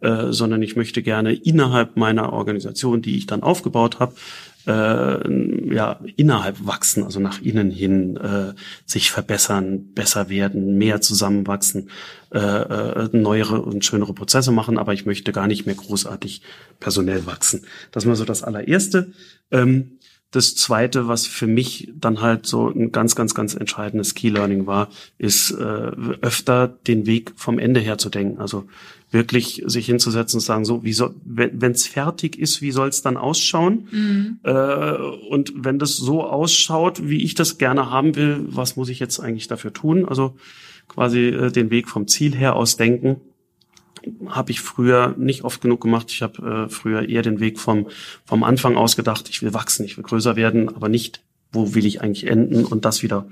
äh, 0.00 0.32
sondern 0.32 0.62
ich 0.62 0.76
möchte 0.76 1.02
gerne 1.02 1.32
innerhalb 1.32 1.96
meiner 1.96 2.32
Organisation, 2.32 3.00
die 3.00 3.16
ich 3.16 3.26
dann 3.26 3.42
aufgebaut 3.42 4.00
habe, 4.00 4.14
äh, 4.66 5.74
ja 5.74 6.00
innerhalb 6.16 6.66
wachsen, 6.66 7.04
also 7.04 7.20
nach 7.20 7.40
innen 7.40 7.70
hin 7.70 8.16
äh, 8.16 8.54
sich 8.86 9.10
verbessern, 9.10 9.92
besser 9.94 10.28
werden, 10.28 10.78
mehr 10.78 11.00
zusammenwachsen, 11.00 11.90
äh, 12.32 12.38
äh, 12.38 13.08
neuere 13.12 13.62
und 13.62 13.84
schönere 13.84 14.14
Prozesse 14.14 14.52
machen, 14.52 14.78
aber 14.78 14.92
ich 14.92 15.06
möchte 15.06 15.32
gar 15.32 15.46
nicht 15.46 15.66
mehr 15.66 15.74
großartig 15.74 16.42
personell 16.80 17.26
wachsen. 17.26 17.66
Das 17.90 18.06
war 18.06 18.16
so 18.16 18.24
das 18.24 18.42
allererste. 18.42 19.12
Ähm, 19.50 19.98
das 20.32 20.56
zweite, 20.56 21.08
was 21.08 21.26
für 21.26 21.46
mich 21.46 21.92
dann 21.94 22.22
halt 22.22 22.46
so 22.46 22.68
ein 22.68 22.90
ganz, 22.90 23.14
ganz, 23.14 23.34
ganz 23.34 23.54
entscheidendes 23.54 24.14
Key 24.14 24.30
Learning 24.30 24.66
war, 24.66 24.88
ist 25.18 25.50
äh, 25.50 25.62
öfter 26.22 26.68
den 26.68 27.06
Weg 27.06 27.32
vom 27.36 27.58
Ende 27.58 27.80
her 27.80 27.98
zu 27.98 28.08
denken. 28.08 28.40
Also 28.40 28.64
wirklich 29.10 29.62
sich 29.66 29.84
hinzusetzen 29.84 30.38
und 30.38 30.40
sagen, 30.40 30.64
so, 30.64 30.82
wie 30.84 30.94
soll, 30.94 31.14
wenn 31.24 31.72
es 31.72 31.86
fertig 31.86 32.38
ist, 32.38 32.62
wie 32.62 32.72
soll 32.72 32.88
es 32.88 33.02
dann 33.02 33.18
ausschauen? 33.18 33.88
Mhm. 33.90 34.38
Äh, 34.42 34.94
und 35.28 35.52
wenn 35.54 35.78
das 35.78 35.98
so 35.98 36.24
ausschaut, 36.24 37.06
wie 37.06 37.22
ich 37.22 37.34
das 37.34 37.58
gerne 37.58 37.90
haben 37.90 38.16
will, 38.16 38.40
was 38.48 38.76
muss 38.76 38.88
ich 38.88 39.00
jetzt 39.00 39.20
eigentlich 39.20 39.48
dafür 39.48 39.74
tun? 39.74 40.08
Also 40.08 40.34
quasi 40.88 41.26
äh, 41.28 41.52
den 41.52 41.70
Weg 41.70 41.90
vom 41.90 42.08
Ziel 42.08 42.34
her 42.34 42.56
aus 42.56 42.78
denken 42.78 43.20
habe 44.28 44.50
ich 44.50 44.60
früher 44.60 45.14
nicht 45.16 45.44
oft 45.44 45.60
genug 45.60 45.80
gemacht. 45.80 46.10
Ich 46.10 46.22
habe 46.22 46.66
äh, 46.66 46.68
früher 46.68 47.08
eher 47.08 47.22
den 47.22 47.40
Weg 47.40 47.58
vom, 47.58 47.88
vom 48.24 48.44
Anfang 48.44 48.76
aus 48.76 48.96
gedacht, 48.96 49.28
ich 49.28 49.42
will 49.42 49.54
wachsen, 49.54 49.84
ich 49.84 49.96
will 49.96 50.04
größer 50.04 50.36
werden, 50.36 50.68
aber 50.68 50.88
nicht, 50.88 51.22
wo 51.52 51.74
will 51.74 51.86
ich 51.86 52.00
eigentlich 52.00 52.26
enden 52.26 52.64
und 52.64 52.84
das 52.84 53.02
wieder 53.02 53.26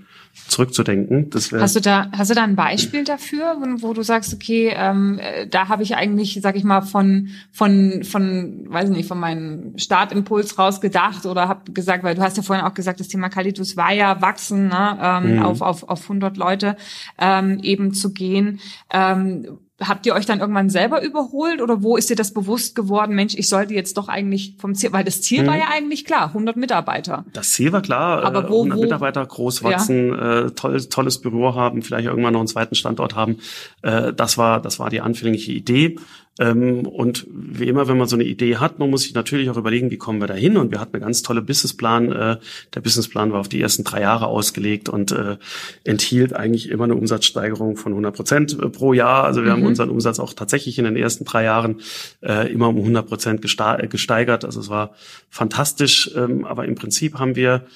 zurückzudenken. 0.48 1.30
Das 1.30 1.52
hast 1.52 1.76
du 1.76 1.80
da 1.80 2.10
hast 2.12 2.30
du 2.30 2.34
da 2.34 2.44
ein 2.44 2.56
Beispiel 2.56 3.04
dafür, 3.04 3.56
wo, 3.58 3.88
wo 3.88 3.92
du 3.94 4.02
sagst, 4.02 4.32
okay, 4.32 4.72
ähm, 4.74 5.18
äh, 5.18 5.46
da 5.46 5.68
habe 5.68 5.82
ich 5.82 5.96
eigentlich, 5.96 6.38
sag 6.40 6.56
ich 6.56 6.64
mal, 6.64 6.82
von 6.82 7.28
von 7.52 8.04
von, 8.04 8.66
weiß 8.68 8.90
nicht, 8.90 9.08
von 9.08 9.18
meinem 9.18 9.76
Startimpuls 9.76 10.58
raus 10.58 10.80
gedacht 10.80 11.26
oder 11.26 11.48
habe 11.48 11.72
gesagt, 11.72 12.04
weil 12.04 12.14
du 12.14 12.22
hast 12.22 12.36
ja 12.36 12.42
vorhin 12.42 12.64
auch 12.64 12.74
gesagt, 12.74 13.00
das 13.00 13.08
Thema 13.08 13.28
Kalitus 13.28 13.76
war 13.76 13.92
ja 13.92 14.20
wachsen, 14.22 14.68
ne, 14.68 14.98
ähm, 15.00 15.36
mhm. 15.36 15.42
auf 15.42 15.62
auf 15.62 15.88
auf 15.88 16.02
100 16.02 16.36
Leute 16.36 16.76
ähm, 17.18 17.58
eben 17.62 17.92
zu 17.92 18.12
gehen. 18.12 18.60
Ähm, 18.92 19.58
habt 19.80 20.06
ihr 20.06 20.14
euch 20.14 20.26
dann 20.26 20.40
irgendwann 20.40 20.70
selber 20.70 21.02
überholt 21.02 21.62
oder 21.62 21.82
wo 21.82 21.96
ist 21.96 22.10
dir 22.10 22.16
das 22.16 22.32
bewusst 22.32 22.74
geworden, 22.74 23.14
Mensch, 23.14 23.34
ich 23.36 23.48
sollte 23.48 23.74
jetzt 23.74 23.96
doch 23.96 24.08
eigentlich 24.08 24.54
vom 24.58 24.74
Ziel, 24.74 24.92
weil 24.92 25.04
das 25.04 25.22
Ziel 25.22 25.40
hm. 25.40 25.46
war 25.46 25.54
mhm. 25.54 25.60
ja 25.60 25.66
eigentlich 25.70 26.04
klar, 26.04 26.28
100 26.28 26.56
Mitarbeiter. 26.56 27.24
Das 27.32 27.50
Ziel 27.50 27.72
war 27.72 27.82
klar, 27.82 28.24
aber 28.24 28.48
wo, 28.48 28.58
100 28.58 28.78
wo, 28.78 28.82
Mitarbeiter 28.82 29.24
groß 29.24 29.62
wachsen, 29.62 30.08
ja. 30.08 30.40
äh, 30.40 30.50
toll, 30.52 30.80
tolles 30.88 31.20
Büro 31.20 31.54
haben, 31.54 31.82
vielleicht 31.82 32.06
irgendwann 32.06 32.34
noch 32.34 32.40
einen 32.40 32.48
zweiten 32.48 32.74
Standort 32.74 33.14
haben. 33.14 33.38
Äh, 33.82 34.12
das 34.12 34.38
war, 34.38 34.60
das 34.60 34.78
war 34.78 34.90
die 34.90 35.00
anfängliche 35.00 35.52
Idee. 35.52 35.96
Ähm, 36.40 36.86
und 36.86 37.26
wie 37.30 37.68
immer, 37.68 37.86
wenn 37.86 37.98
man 37.98 38.08
so 38.08 38.16
eine 38.16 38.24
Idee 38.24 38.56
hat, 38.56 38.78
man 38.78 38.88
muss 38.88 39.02
sich 39.02 39.12
natürlich 39.12 39.50
auch 39.50 39.58
überlegen, 39.58 39.90
wie 39.90 39.98
kommen 39.98 40.20
wir 40.20 40.26
da 40.26 40.34
hin. 40.34 40.56
Und 40.56 40.72
wir 40.72 40.80
hatten 40.80 40.96
eine 40.96 41.04
ganz 41.04 41.22
tolle 41.22 41.42
Businessplan. 41.42 42.10
Äh, 42.10 42.36
der 42.74 42.80
Businessplan 42.80 43.30
war 43.30 43.40
auf 43.40 43.48
die 43.48 43.60
ersten 43.60 43.84
drei 43.84 44.00
Jahre 44.00 44.26
ausgelegt 44.26 44.88
und 44.88 45.12
äh, 45.12 45.36
enthielt 45.84 46.32
eigentlich 46.32 46.70
immer 46.70 46.84
eine 46.84 46.94
Umsatzsteigerung 46.94 47.76
von 47.76 47.92
100 47.92 48.16
Prozent 48.16 48.58
äh, 48.58 48.70
pro 48.70 48.94
Jahr. 48.94 49.24
Also 49.24 49.42
wir 49.44 49.50
mhm. 49.50 49.60
haben 49.60 49.66
unseren 49.66 49.90
Umsatz 49.90 50.18
auch 50.18 50.32
tatsächlich 50.32 50.78
in 50.78 50.86
den 50.86 50.96
ersten 50.96 51.24
drei 51.24 51.44
Jahren 51.44 51.80
immer 52.20 52.68
um 52.68 52.78
100 52.78 53.06
Prozent 53.06 53.42
gesteigert. 53.42 54.44
Also 54.44 54.60
es 54.60 54.68
war 54.68 54.94
fantastisch. 55.28 56.10
Ähm, 56.16 56.44
aber 56.44 56.64
im 56.64 56.74
Prinzip 56.74 57.18
haben 57.18 57.36
wir 57.36 57.66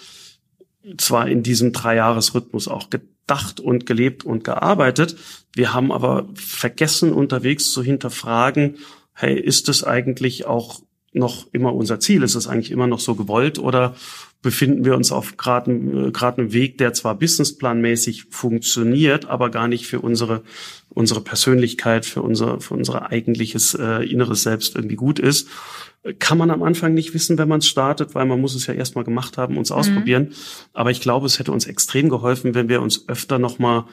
zwar 0.97 1.29
in 1.29 1.43
diesem 1.43 1.73
Dreijahresrhythmus 1.73 2.69
auch 2.69 2.91
gedacht 2.91 3.14
und 3.61 3.87
gelebt 3.87 4.25
und 4.25 4.45
gearbeitet. 4.45 5.17
Wir 5.55 5.73
haben 5.73 5.93
aber 5.93 6.29
vergessen, 6.35 7.13
unterwegs 7.13 7.73
zu 7.73 7.83
hinterfragen, 7.83 8.77
hey, 9.13 9.39
ist 9.39 9.69
es 9.69 9.85
eigentlich 9.85 10.47
auch 10.47 10.81
noch 11.13 11.47
immer 11.53 11.73
unser 11.73 12.01
Ziel? 12.01 12.23
Ist 12.23 12.35
es 12.35 12.49
eigentlich 12.49 12.71
immer 12.71 12.87
noch 12.87 13.01
so 13.01 13.15
gewollt 13.15 13.59
oder 13.59 13.95
befinden 14.43 14.85
wir 14.85 14.95
uns 14.95 15.11
auf 15.11 15.37
gerade 15.37 16.11
gerade 16.13 16.43
einem 16.43 16.53
Weg, 16.53 16.77
der 16.79 16.93
zwar 16.93 17.15
businessplanmäßig 17.15 18.27
funktioniert, 18.31 19.25
aber 19.27 19.51
gar 19.51 19.69
nicht 19.69 19.87
für 19.87 20.01
unsere 20.01 20.43
unsere 20.95 21.21
Persönlichkeit, 21.21 22.07
für 22.07 22.23
unser 22.23 22.61
für 22.61 22.75
unser 22.75 23.11
eigentliches 23.11 23.75
äh, 23.75 24.05
inneres 24.05 24.43
Selbst 24.43 24.77
irgendwie 24.77 24.97
gut 24.97 25.19
ist? 25.19 25.49
kann 26.19 26.37
man 26.37 26.51
am 26.51 26.63
Anfang 26.63 26.93
nicht 26.93 27.15
wissen, 27.15 27.39
wenn 27.39 27.49
man 27.49 27.61
es 27.61 27.67
startet, 27.67 28.15
weil 28.15 28.27
man 28.27 28.41
muss 28.41 28.55
es 28.55 28.67
ja 28.67 28.75
erstmal 28.75 29.05
gemacht 29.05 29.39
haben, 29.39 29.57
uns 29.57 29.71
mhm. 29.71 29.77
ausprobieren. 29.77 30.35
Aber 30.75 30.91
ich 30.91 31.01
glaube, 31.01 31.27
es 31.27 31.39
hätte 31.39 31.51
uns 31.53 31.67
extrem 31.67 32.11
geholfen, 32.11 32.55
wenn 32.55 32.69
wir 32.69 32.83
uns 32.83 33.09
öfter 33.09 33.39
nochmal 33.39 33.85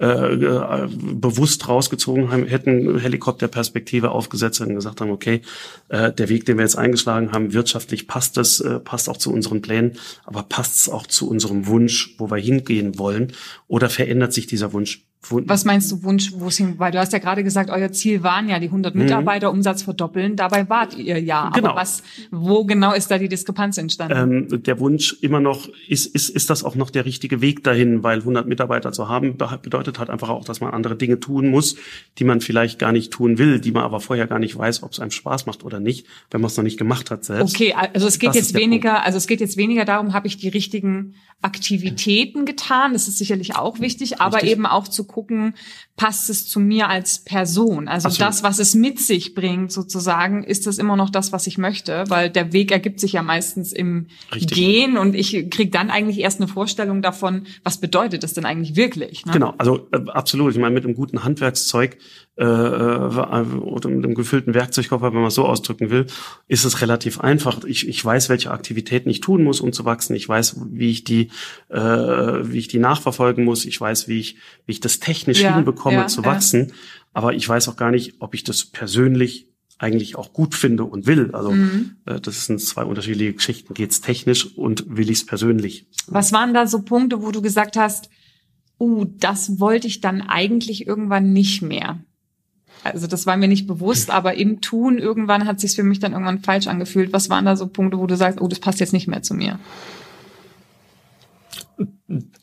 äh, 0.00 0.06
äh, 0.06 0.88
bewusst 0.88 1.68
rausgezogen 1.68 2.30
haben, 2.30 2.46
hätten 2.46 3.00
Helikopterperspektive 3.00 4.12
aufgesetzt 4.12 4.60
und 4.60 4.76
gesagt 4.76 5.00
haben, 5.00 5.10
okay, 5.10 5.42
äh, 5.88 6.12
der 6.12 6.28
Weg, 6.28 6.46
den 6.46 6.56
wir 6.56 6.62
jetzt 6.62 6.78
eingeschlagen 6.78 7.32
haben, 7.32 7.52
wirtschaftlich 7.52 8.06
passt 8.06 8.36
das, 8.36 8.60
äh, 8.60 8.78
passt 8.78 9.08
auch 9.08 9.16
zu 9.16 9.32
unseren 9.32 9.60
Plänen, 9.60 9.98
aber 10.24 10.44
passt 10.44 10.76
es 10.76 10.88
auch 10.88 11.06
zu 11.06 11.28
unserem 11.28 11.66
Wunsch, 11.66 12.14
wo 12.18 12.30
wir 12.30 12.38
hingehen 12.38 12.96
wollen, 12.96 13.32
oder 13.66 13.90
verändert 13.90 14.32
sich 14.32 14.46
dieser 14.46 14.72
Wunsch 14.72 15.07
Was 15.30 15.64
meinst 15.64 15.90
du 15.90 16.02
Wunsch, 16.04 16.32
wo 16.34 16.46
es 16.46 16.56
hin? 16.56 16.74
Weil 16.78 16.92
du 16.92 16.98
hast 16.98 17.12
ja 17.12 17.18
gerade 17.18 17.42
gesagt, 17.42 17.70
euer 17.70 17.90
Ziel 17.90 18.22
waren 18.22 18.48
ja 18.48 18.60
die 18.60 18.66
100 18.66 18.94
mhm. 18.94 19.02
Mitarbeiter 19.02 19.50
Umsatz 19.50 19.82
verdoppeln. 19.82 20.36
Dabei 20.36 20.68
wart 20.68 20.96
ihr 20.96 21.20
ja. 21.20 21.50
Genau. 21.54 21.70
Aber 21.70 21.80
was, 21.80 22.02
wo 22.30 22.64
genau 22.64 22.94
ist 22.94 23.10
da 23.10 23.18
die 23.18 23.28
Diskrepanz 23.28 23.78
entstanden? 23.78 24.48
Ähm, 24.50 24.62
der 24.62 24.78
Wunsch 24.78 25.16
immer 25.20 25.40
noch 25.40 25.68
ist, 25.88 26.06
ist, 26.06 26.28
ist 26.28 26.50
das 26.50 26.62
auch 26.62 26.76
noch 26.76 26.90
der 26.90 27.04
richtige 27.04 27.40
Weg 27.40 27.64
dahin, 27.64 28.02
weil 28.02 28.20
100 28.20 28.46
Mitarbeiter 28.46 28.92
zu 28.92 29.08
haben 29.08 29.36
bedeutet 29.36 29.98
halt 29.98 30.08
einfach 30.08 30.28
auch, 30.28 30.44
dass 30.44 30.60
man 30.60 30.72
andere 30.72 30.96
Dinge 30.96 31.18
tun 31.18 31.50
muss, 31.50 31.76
die 32.18 32.24
man 32.24 32.40
vielleicht 32.40 32.78
gar 32.78 32.92
nicht 32.92 33.12
tun 33.12 33.38
will, 33.38 33.60
die 33.60 33.72
man 33.72 33.82
aber 33.82 34.00
vorher 34.00 34.26
gar 34.28 34.38
nicht 34.38 34.56
weiß, 34.56 34.82
ob 34.82 34.92
es 34.92 35.00
einem 35.00 35.10
Spaß 35.10 35.46
macht 35.46 35.64
oder 35.64 35.80
nicht, 35.80 36.06
wenn 36.30 36.40
man 36.40 36.48
es 36.48 36.56
noch 36.56 36.64
nicht 36.64 36.78
gemacht 36.78 37.10
hat 37.10 37.24
selbst. 37.24 37.54
Okay, 37.54 37.74
also 37.74 38.06
es 38.06 38.18
geht 38.18 38.30
das 38.30 38.36
jetzt 38.36 38.54
weniger, 38.54 38.92
Punkt. 38.92 39.06
also 39.06 39.18
es 39.18 39.26
geht 39.26 39.40
jetzt 39.40 39.56
weniger 39.56 39.84
darum, 39.84 40.12
habe 40.12 40.28
ich 40.28 40.36
die 40.36 40.48
richtigen 40.48 41.14
Aktivitäten 41.40 42.46
getan. 42.46 42.92
Das 42.92 43.06
ist 43.06 43.18
sicherlich 43.18 43.54
auch 43.54 43.78
wichtig, 43.80 44.20
aber 44.20 44.36
Richtig. 44.36 44.52
eben 44.52 44.66
auch 44.66 44.88
zu 44.88 45.04
gucken, 45.08 45.54
passt 45.98 46.30
es 46.30 46.48
zu 46.48 46.60
mir 46.60 46.88
als 46.88 47.18
Person? 47.18 47.88
Also 47.88 48.08
Absolut. 48.08 48.28
das, 48.28 48.42
was 48.42 48.58
es 48.58 48.74
mit 48.74 49.00
sich 49.00 49.34
bringt, 49.34 49.70
sozusagen, 49.70 50.44
ist 50.44 50.66
das 50.66 50.78
immer 50.78 50.96
noch 50.96 51.10
das, 51.10 51.32
was 51.32 51.46
ich 51.46 51.58
möchte? 51.58 52.04
Weil 52.08 52.30
der 52.30 52.54
Weg 52.54 52.72
ergibt 52.72 53.00
sich 53.00 53.12
ja 53.12 53.22
meistens 53.22 53.74
im 53.74 54.06
Richtig. 54.34 54.56
Gehen 54.56 54.96
und 54.96 55.14
ich 55.14 55.50
kriege 55.50 55.70
dann 55.70 55.90
eigentlich 55.90 56.20
erst 56.20 56.40
eine 56.40 56.48
Vorstellung 56.48 57.02
davon, 57.02 57.46
was 57.64 57.78
bedeutet 57.78 58.22
das 58.22 58.32
denn 58.32 58.46
eigentlich 58.46 58.76
wirklich? 58.76 59.26
Ne? 59.26 59.32
Genau, 59.32 59.54
also 59.58 59.88
äh, 59.92 60.08
absolut. 60.08 60.52
Ich 60.52 60.58
meine, 60.58 60.72
mit 60.72 60.84
einem 60.84 60.94
guten 60.94 61.24
Handwerkszeug 61.24 61.98
äh, 62.38 62.44
äh, 62.44 62.46
oder 62.46 63.88
mit 63.88 64.04
einem 64.04 64.14
gefüllten 64.14 64.54
Werkzeugkoffer, 64.54 65.12
wenn 65.12 65.22
man 65.22 65.30
so 65.30 65.44
ausdrücken 65.44 65.90
will, 65.90 66.06
ist 66.46 66.64
es 66.64 66.80
relativ 66.80 67.18
einfach. 67.18 67.64
Ich, 67.64 67.88
ich 67.88 68.04
weiß, 68.04 68.28
welche 68.28 68.52
Aktivitäten 68.52 69.10
ich 69.10 69.20
tun 69.20 69.42
muss, 69.42 69.60
um 69.60 69.72
zu 69.72 69.84
wachsen. 69.84 70.14
Ich 70.14 70.28
weiß, 70.28 70.60
wie 70.70 70.88
ich 70.92 71.02
die, 71.02 71.30
äh, 71.68 71.80
wie 71.80 72.58
ich 72.58 72.68
die 72.68 72.78
nachverfolgen 72.78 73.44
muss. 73.44 73.64
Ich 73.64 73.80
weiß, 73.80 74.06
wie 74.06 74.20
ich, 74.20 74.36
wie 74.66 74.72
ich 74.72 74.78
das 74.78 75.00
technisch 75.00 75.42
ja, 75.42 75.56
hinbekomme, 75.56 75.87
ja, 75.92 76.06
zu 76.06 76.24
wachsen. 76.24 76.68
Ja. 76.68 76.74
Aber 77.12 77.34
ich 77.34 77.48
weiß 77.48 77.68
auch 77.68 77.76
gar 77.76 77.90
nicht, 77.90 78.16
ob 78.20 78.34
ich 78.34 78.44
das 78.44 78.64
persönlich 78.64 79.48
eigentlich 79.78 80.16
auch 80.16 80.32
gut 80.32 80.54
finde 80.54 80.84
und 80.84 81.06
will. 81.06 81.30
Also 81.34 81.52
mhm. 81.52 81.96
äh, 82.04 82.20
das 82.20 82.46
sind 82.46 82.60
zwei 82.60 82.84
unterschiedliche 82.84 83.34
Geschichten. 83.34 83.74
Geht's 83.74 84.00
technisch 84.00 84.56
und 84.56 84.84
will 84.96 85.08
ich's 85.08 85.24
persönlich? 85.24 85.86
Was 86.08 86.32
waren 86.32 86.52
da 86.52 86.66
so 86.66 86.82
Punkte, 86.82 87.22
wo 87.22 87.30
du 87.30 87.40
gesagt 87.40 87.76
hast, 87.76 88.10
uh, 88.80 89.04
das 89.18 89.60
wollte 89.60 89.86
ich 89.86 90.00
dann 90.00 90.20
eigentlich 90.22 90.86
irgendwann 90.86 91.32
nicht 91.32 91.62
mehr? 91.62 92.00
Also 92.84 93.06
das 93.06 93.26
war 93.26 93.36
mir 93.36 93.48
nicht 93.48 93.66
bewusst, 93.66 94.10
aber 94.12 94.34
im 94.34 94.60
Tun 94.60 94.98
irgendwann 94.98 95.46
hat 95.46 95.60
sich 95.60 95.74
für 95.76 95.84
mich 95.84 96.00
dann 96.00 96.12
irgendwann 96.12 96.40
falsch 96.40 96.66
angefühlt. 96.66 97.12
Was 97.12 97.30
waren 97.30 97.44
da 97.44 97.56
so 97.56 97.68
Punkte, 97.68 97.98
wo 97.98 98.06
du 98.06 98.16
sagst, 98.16 98.40
oh, 98.40 98.48
das 98.48 98.60
passt 98.60 98.80
jetzt 98.80 98.92
nicht 98.92 99.06
mehr 99.06 99.22
zu 99.22 99.34
mir? 99.34 99.60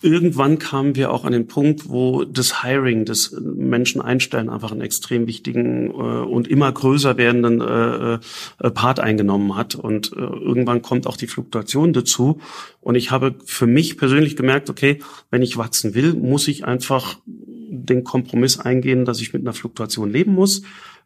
Irgendwann 0.02 0.60
kamen 0.60 0.96
wir 0.96 1.12
auch 1.12 1.26
an 1.26 1.34
den 1.34 1.48
Punkt, 1.48 1.90
wo 1.90 2.24
das 2.24 2.64
Hiring, 2.64 3.06
das 3.06 3.36
Menschen 3.42 4.00
einstellen, 4.00 4.50
einfach 4.50 4.72
einen 4.72 4.82
extrem 4.82 5.28
wichtigen 5.28 5.90
äh, 5.90 5.94
und 5.94 6.48
immer 6.48 6.72
größer 6.72 7.18
werdenden 7.18 7.62
äh, 7.62 8.14
äh, 8.14 8.72
Part 8.72 9.00
eingenommen 9.00 9.56
hat. 9.56 9.76
Und 9.76 10.14
äh, 10.14 10.20
irgendwann 10.20 10.82
kommt 10.82 11.08
auch 11.08 11.18
die 11.18 11.28
Fluktuation 11.28 11.92
dazu. 11.92 12.40
Und 12.80 12.96
ich 12.96 13.12
habe 13.12 13.36
für 13.46 13.68
mich 13.68 13.98
persönlich 13.98 14.36
gemerkt, 14.36 14.70
okay, 14.70 15.00
wenn 15.32 15.42
ich 15.42 15.58
wachsen 15.58 15.96
will, 15.96 16.14
muss 16.14 16.48
ich 16.48 16.64
einfach 16.64 17.18
den 17.26 18.04
Kompromiss 18.04 18.60
eingehen, 18.60 19.06
dass 19.06 19.20
ich 19.20 19.34
mit 19.34 19.42
einer 19.42 19.54
Fluktuation 19.54 20.12
leben 20.12 20.34
muss 20.34 20.62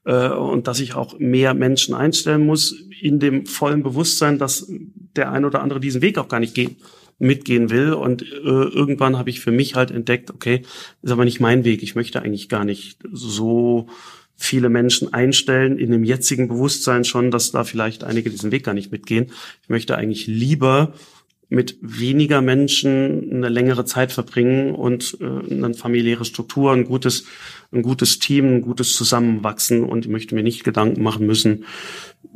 äh, 0.06 0.30
und 0.30 0.68
dass 0.68 0.80
ich 0.80 0.96
auch 0.96 1.18
mehr 1.20 1.54
Menschen 1.54 1.96
einstellen 1.96 2.46
muss, 2.46 2.76
in 3.02 3.20
dem 3.20 3.46
vollen 3.46 3.84
Bewusstsein, 3.84 4.38
dass 4.38 4.70
der 5.16 5.32
ein 5.32 5.46
oder 5.46 5.62
andere 5.62 5.80
diesen 5.80 6.02
Weg 6.02 6.18
auch 6.18 6.28
gar 6.28 6.40
nicht 6.40 6.56
gehen, 6.56 6.78
mitgehen 7.20 7.70
will. 7.70 7.94
Und 7.94 8.24
äh, 8.24 8.26
irgendwann 8.26 9.18
habe 9.18 9.30
ich 9.30 9.42
für 9.42 9.52
mich 9.52 9.76
halt 9.76 9.92
entdeckt, 9.92 10.32
okay, 10.32 10.64
ist 11.02 11.12
aber 11.12 11.26
nicht 11.26 11.40
mein 11.40 11.64
Weg. 11.66 11.84
Ich 11.84 11.96
möchte 11.96 12.22
eigentlich 12.22 12.50
gar 12.50 12.66
nicht 12.66 13.00
so 13.12 13.88
viele 14.36 14.70
Menschen 14.70 15.14
einstellen 15.14 15.78
in 15.78 15.92
dem 15.92 16.06
jetzigen 16.06 16.48
Bewusstsein 16.48 17.04
schon, 17.04 17.30
dass 17.30 17.52
da 17.52 17.66
vielleicht 17.66 18.06
einige 18.06 18.30
diesen 18.30 18.52
Weg 18.52 18.64
gar 18.64 18.74
nicht 18.74 18.92
mitgehen. 18.92 19.32
Ich 19.62 19.70
möchte 19.70 19.98
eigentlich 19.98 20.28
lieber 20.28 20.94
mit 21.50 21.78
weniger 21.82 22.42
Menschen 22.42 23.32
eine 23.32 23.50
längere 23.50 23.84
Zeit 23.84 24.12
verbringen 24.12 24.76
und 24.76 25.18
äh, 25.20 25.54
eine 25.54 25.74
familiäre 25.74 26.24
Struktur, 26.24 26.72
ein 26.72 26.86
gutes, 26.86 27.26
ein 27.72 27.82
gutes 27.82 28.20
Team, 28.20 28.46
ein 28.46 28.62
gutes 28.62 28.94
Zusammenwachsen 28.96 29.84
und 29.84 30.06
ich 30.06 30.12
möchte 30.12 30.36
mir 30.36 30.44
nicht 30.44 30.64
Gedanken 30.64 31.02
machen 31.02 31.26
müssen, 31.26 31.66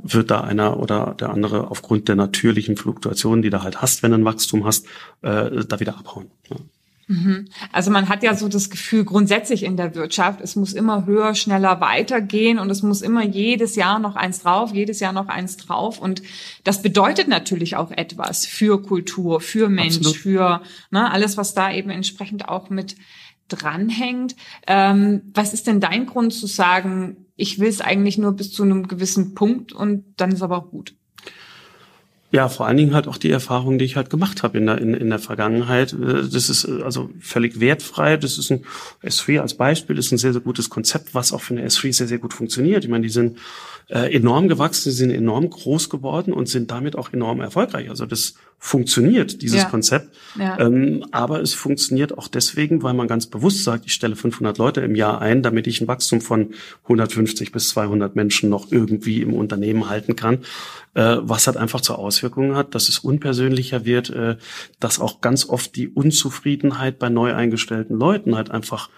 wird 0.03 0.31
da 0.31 0.41
einer 0.41 0.79
oder 0.79 1.15
der 1.19 1.29
andere 1.29 1.71
aufgrund 1.71 2.07
der 2.07 2.15
natürlichen 2.15 2.77
Fluktuationen, 2.77 3.41
die 3.41 3.49
du 3.49 3.63
halt 3.63 3.81
hast, 3.81 4.03
wenn 4.03 4.11
du 4.11 4.17
ein 4.17 4.25
Wachstum 4.25 4.65
hast, 4.65 4.85
äh, 5.21 5.65
da 5.65 5.79
wieder 5.79 5.97
abhauen. 5.97 6.29
Ja. 6.49 6.57
Mhm. 7.07 7.49
Also 7.71 7.91
man 7.91 8.07
hat 8.09 8.23
ja 8.23 8.33
so 8.35 8.47
das 8.47 8.69
Gefühl 8.69 9.03
grundsätzlich 9.03 9.63
in 9.63 9.77
der 9.77 9.95
Wirtschaft, 9.95 10.41
es 10.41 10.55
muss 10.55 10.73
immer 10.73 11.05
höher, 11.05 11.35
schneller 11.35 11.81
weitergehen 11.81 12.59
und 12.59 12.69
es 12.69 12.81
muss 12.81 13.01
immer 13.01 13.23
jedes 13.23 13.75
Jahr 13.75 13.99
noch 13.99 14.15
eins 14.15 14.41
drauf, 14.41 14.73
jedes 14.73 14.99
Jahr 14.99 15.13
noch 15.13 15.27
eins 15.27 15.57
drauf. 15.57 15.99
Und 15.99 16.21
das 16.63 16.81
bedeutet 16.81 17.27
natürlich 17.27 17.75
auch 17.75 17.91
etwas 17.91 18.45
für 18.45 18.81
Kultur, 18.81 19.41
für 19.41 19.69
Mensch, 19.69 19.97
Absolut. 19.97 20.17
für 20.17 20.61
ne, 20.91 21.11
alles, 21.11 21.37
was 21.37 21.53
da 21.53 21.71
eben 21.71 21.89
entsprechend 21.89 22.47
auch 22.47 22.69
mit 22.69 22.95
dranhängt. 23.49 24.35
Ähm, 24.67 25.21
was 25.33 25.53
ist 25.53 25.67
denn 25.67 25.81
dein 25.81 26.05
Grund 26.05 26.33
zu 26.33 26.47
sagen, 26.47 27.22
ich 27.35 27.59
will 27.59 27.69
es 27.69 27.81
eigentlich 27.81 28.17
nur 28.17 28.33
bis 28.33 28.51
zu 28.51 28.63
einem 28.63 28.87
gewissen 28.87 29.33
Punkt 29.33 29.73
und 29.73 30.05
dann 30.17 30.31
ist 30.31 30.41
aber 30.41 30.57
auch 30.57 30.69
gut? 30.69 30.95
Ja, 32.33 32.49
vor 32.49 32.65
allen 32.65 32.77
Dingen 32.77 32.95
halt 32.95 33.07
auch 33.07 33.17
die 33.17 33.29
Erfahrung, 33.29 33.77
die 33.77 33.85
ich 33.85 33.95
halt 33.95 34.09
gemacht 34.09 34.41
habe 34.41 34.57
in 34.57 34.65
der, 34.65 34.79
in, 34.79 34.95
in 34.95 35.11
der 35.11 35.19
Vergangenheit. 35.19 35.93
Äh, 35.93 36.27
das 36.27 36.49
ist 36.49 36.67
äh, 36.67 36.81
also 36.81 37.11
völlig 37.19 37.59
wertfrei. 37.59 38.17
Das 38.17 38.39
ist 38.39 38.51
ein 38.51 38.65
S3 39.03 39.39
als 39.39 39.53
Beispiel, 39.53 39.99
ist 39.99 40.11
ein 40.11 40.17
sehr, 40.17 40.33
sehr 40.33 40.41
gutes 40.41 40.71
Konzept, 40.71 41.13
was 41.13 41.31
auch 41.31 41.41
für 41.41 41.53
eine 41.53 41.63
S3 41.67 41.93
sehr, 41.93 42.07
sehr 42.07 42.17
gut 42.17 42.33
funktioniert. 42.33 42.83
Ich 42.83 42.89
meine, 42.89 43.03
die 43.03 43.09
sind 43.09 43.37
äh, 43.89 44.15
enorm 44.15 44.47
gewachsen, 44.47 44.91
sie 44.91 44.97
sind 44.97 45.11
enorm 45.11 45.49
groß 45.49 45.89
geworden 45.89 46.33
und 46.33 46.47
sind 46.47 46.71
damit 46.71 46.95
auch 46.95 47.11
enorm 47.13 47.41
erfolgreich. 47.41 47.89
Also 47.89 48.05
das 48.05 48.35
funktioniert, 48.57 49.41
dieses 49.41 49.63
ja. 49.63 49.69
Konzept. 49.69 50.15
Ja. 50.39 50.57
Ähm, 50.57 51.05
aber 51.11 51.41
es 51.41 51.53
funktioniert 51.53 52.17
auch 52.17 52.29
deswegen, 52.29 52.81
weil 52.81 52.93
man 52.93 53.07
ganz 53.07 53.25
bewusst 53.25 53.63
sagt, 53.65 53.85
ich 53.85 53.93
stelle 53.93 54.15
500 54.15 54.57
Leute 54.57 54.81
im 54.81 54.95
Jahr 54.95 55.21
ein, 55.21 55.43
damit 55.43 55.67
ich 55.67 55.81
ein 55.81 55.87
Wachstum 55.87 56.21
von 56.21 56.53
150 56.83 57.51
bis 57.51 57.69
200 57.69 58.15
Menschen 58.15 58.49
noch 58.49 58.71
irgendwie 58.71 59.21
im 59.21 59.33
Unternehmen 59.33 59.89
halten 59.89 60.15
kann. 60.15 60.39
Äh, 60.93 61.17
was 61.21 61.47
halt 61.47 61.57
einfach 61.57 61.81
zur 61.81 61.99
Auswirkung 61.99 62.55
hat, 62.55 62.75
dass 62.75 62.87
es 62.87 62.99
unpersönlicher 62.99 63.83
wird, 63.83 64.11
äh, 64.11 64.37
dass 64.79 64.99
auch 64.99 65.21
ganz 65.21 65.49
oft 65.49 65.75
die 65.75 65.89
Unzufriedenheit 65.89 66.99
bei 66.99 67.09
neu 67.09 67.33
eingestellten 67.33 67.97
Leuten 67.97 68.35
halt 68.35 68.49
einfach 68.49 68.89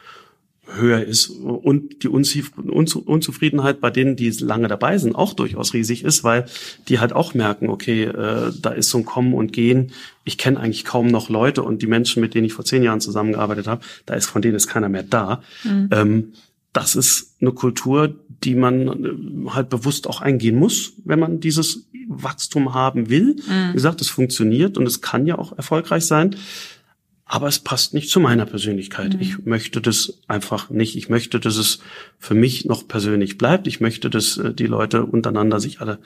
höher 0.68 1.04
ist 1.04 1.30
und 1.30 2.04
die 2.04 2.08
Unzufriedenheit 2.08 3.82
bei 3.82 3.90
denen, 3.90 4.16
die 4.16 4.30
lange 4.32 4.68
dabei 4.68 4.98
sind, 4.98 5.16
auch 5.16 5.34
durchaus 5.34 5.74
riesig 5.74 6.04
ist, 6.04 6.24
weil 6.24 6.46
die 6.88 7.00
halt 7.00 7.14
auch 7.14 7.34
merken, 7.34 7.70
okay, 7.70 8.04
äh, 8.04 8.52
da 8.60 8.72
ist 8.72 8.90
so 8.90 8.98
ein 8.98 9.06
Kommen 9.06 9.34
und 9.34 9.54
Gehen. 9.54 9.92
Ich 10.24 10.38
kenne 10.38 10.60
eigentlich 10.60 10.86
kaum 10.86 11.08
noch 11.08 11.30
Leute 11.30 11.64
und 11.64 11.82
die 11.82 11.88
Menschen, 11.88 12.22
mit 12.22 12.34
denen 12.34 12.46
ich 12.46 12.54
vor 12.54 12.66
zehn 12.66 12.84
Jahren 12.84 13.02
zusammengearbeitet 13.02 13.68
habe, 13.68 13.86
da 14.06 14.16
ist 14.16 14.26
von 14.26 14.42
denen 14.42 14.56
ist 14.56 14.68
keiner 14.68 14.90
mehr 14.90 15.04
da. 15.04 15.42
Mhm. 15.64 15.90
Ähm, 15.92 16.34
das 16.74 16.96
ist 16.96 17.36
eine 17.42 17.52
Kultur, 17.52 18.16
die 18.44 18.56
man 18.56 18.88
äh, 18.88 19.50
halt 19.52 19.70
bewusst 19.70 20.08
auch 20.08 20.22
eingehen 20.22 20.58
muss, 20.58 20.94
wenn 21.06 21.20
man 21.20 21.40
dieses 21.40 21.86
Wachstum 22.08 22.74
haben 22.74 23.10
will. 23.10 23.36
Mhm. 23.36 23.70
Wie 23.70 23.74
gesagt, 23.74 24.02
es 24.02 24.10
funktioniert 24.10 24.78
und 24.78 24.88
es 24.88 25.02
kann 25.02 25.26
ja 25.26 25.38
auch 25.38 25.58
erfolgreich 25.58 26.06
sein 26.06 26.36
aber 27.28 27.48
es 27.48 27.60
passt 27.60 27.96
nicht 27.96 28.10
zu 28.10 28.20
meiner 28.20 28.46
Persönlichkeit. 28.46 29.16
Mhm. 29.16 29.22
Ich 29.22 29.46
möchte 29.46 29.82
das 29.82 30.20
einfach 30.28 30.70
nicht. 30.70 30.96
Ich 30.96 31.10
möchte, 31.10 31.40
dass 31.40 31.58
es 31.58 31.80
für 32.20 32.36
mich 32.36 32.66
noch 32.66 32.88
persönlich 32.88 33.40
bleibt. 33.40 33.66
Ich 33.66 33.82
möchte, 33.82 34.12
dass 34.12 34.38
äh, 34.38 34.54
die 34.54 34.68
Leute 34.68 35.06
untereinander 35.06 35.60
sich 35.60 35.82
alle 35.82 35.98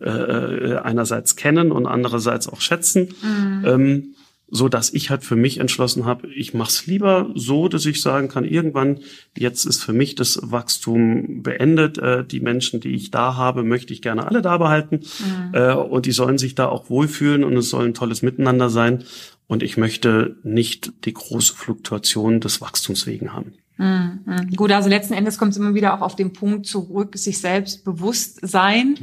äh, 0.00 0.10
äh, 0.10 0.76
einerseits 0.78 1.36
kennen 1.36 1.70
und 1.70 1.86
andererseits 1.86 2.48
auch 2.48 2.60
schätzen. 2.60 3.14
Mhm. 3.22 3.64
Ähm, 3.64 4.14
so 4.54 4.68
dass 4.68 4.94
ich 4.94 5.10
halt 5.10 5.24
für 5.24 5.34
mich 5.34 5.58
entschlossen 5.58 6.04
habe, 6.04 6.28
ich 6.28 6.54
mache 6.54 6.68
es 6.68 6.86
lieber 6.86 7.28
so, 7.34 7.66
dass 7.66 7.84
ich 7.86 8.00
sagen 8.00 8.28
kann, 8.28 8.44
irgendwann, 8.44 9.00
jetzt 9.36 9.64
ist 9.64 9.82
für 9.82 9.92
mich 9.92 10.14
das 10.14 10.38
Wachstum 10.42 11.42
beendet. 11.42 11.98
Äh, 11.98 12.24
die 12.24 12.38
Menschen, 12.38 12.78
die 12.78 12.94
ich 12.94 13.10
da 13.10 13.34
habe, 13.34 13.64
möchte 13.64 13.92
ich 13.92 14.00
gerne 14.00 14.28
alle 14.28 14.42
da 14.42 14.56
behalten. 14.58 15.00
Mhm. 15.00 15.54
Äh, 15.54 15.74
und 15.74 16.06
die 16.06 16.12
sollen 16.12 16.38
sich 16.38 16.54
da 16.54 16.68
auch 16.68 16.88
wohlfühlen 16.88 17.42
und 17.42 17.56
es 17.56 17.68
soll 17.68 17.84
ein 17.84 17.94
tolles 17.94 18.22
Miteinander 18.22 18.70
sein. 18.70 19.02
Und 19.48 19.64
ich 19.64 19.76
möchte 19.76 20.36
nicht 20.44 20.92
die 21.04 21.14
große 21.14 21.56
Fluktuation 21.56 22.38
des 22.38 22.60
Wachstums 22.60 23.08
wegen 23.08 23.32
haben. 23.32 23.54
Mhm. 23.76 24.50
Gut, 24.54 24.70
also 24.70 24.88
letzten 24.88 25.14
Endes 25.14 25.36
kommt 25.36 25.50
es 25.50 25.56
immer 25.56 25.74
wieder 25.74 25.94
auch 25.94 26.00
auf 26.00 26.14
den 26.14 26.32
Punkt 26.32 26.64
zurück, 26.64 27.18
sich 27.18 27.40
selbst 27.40 27.84
bewusst 27.84 28.38
sein. 28.42 28.96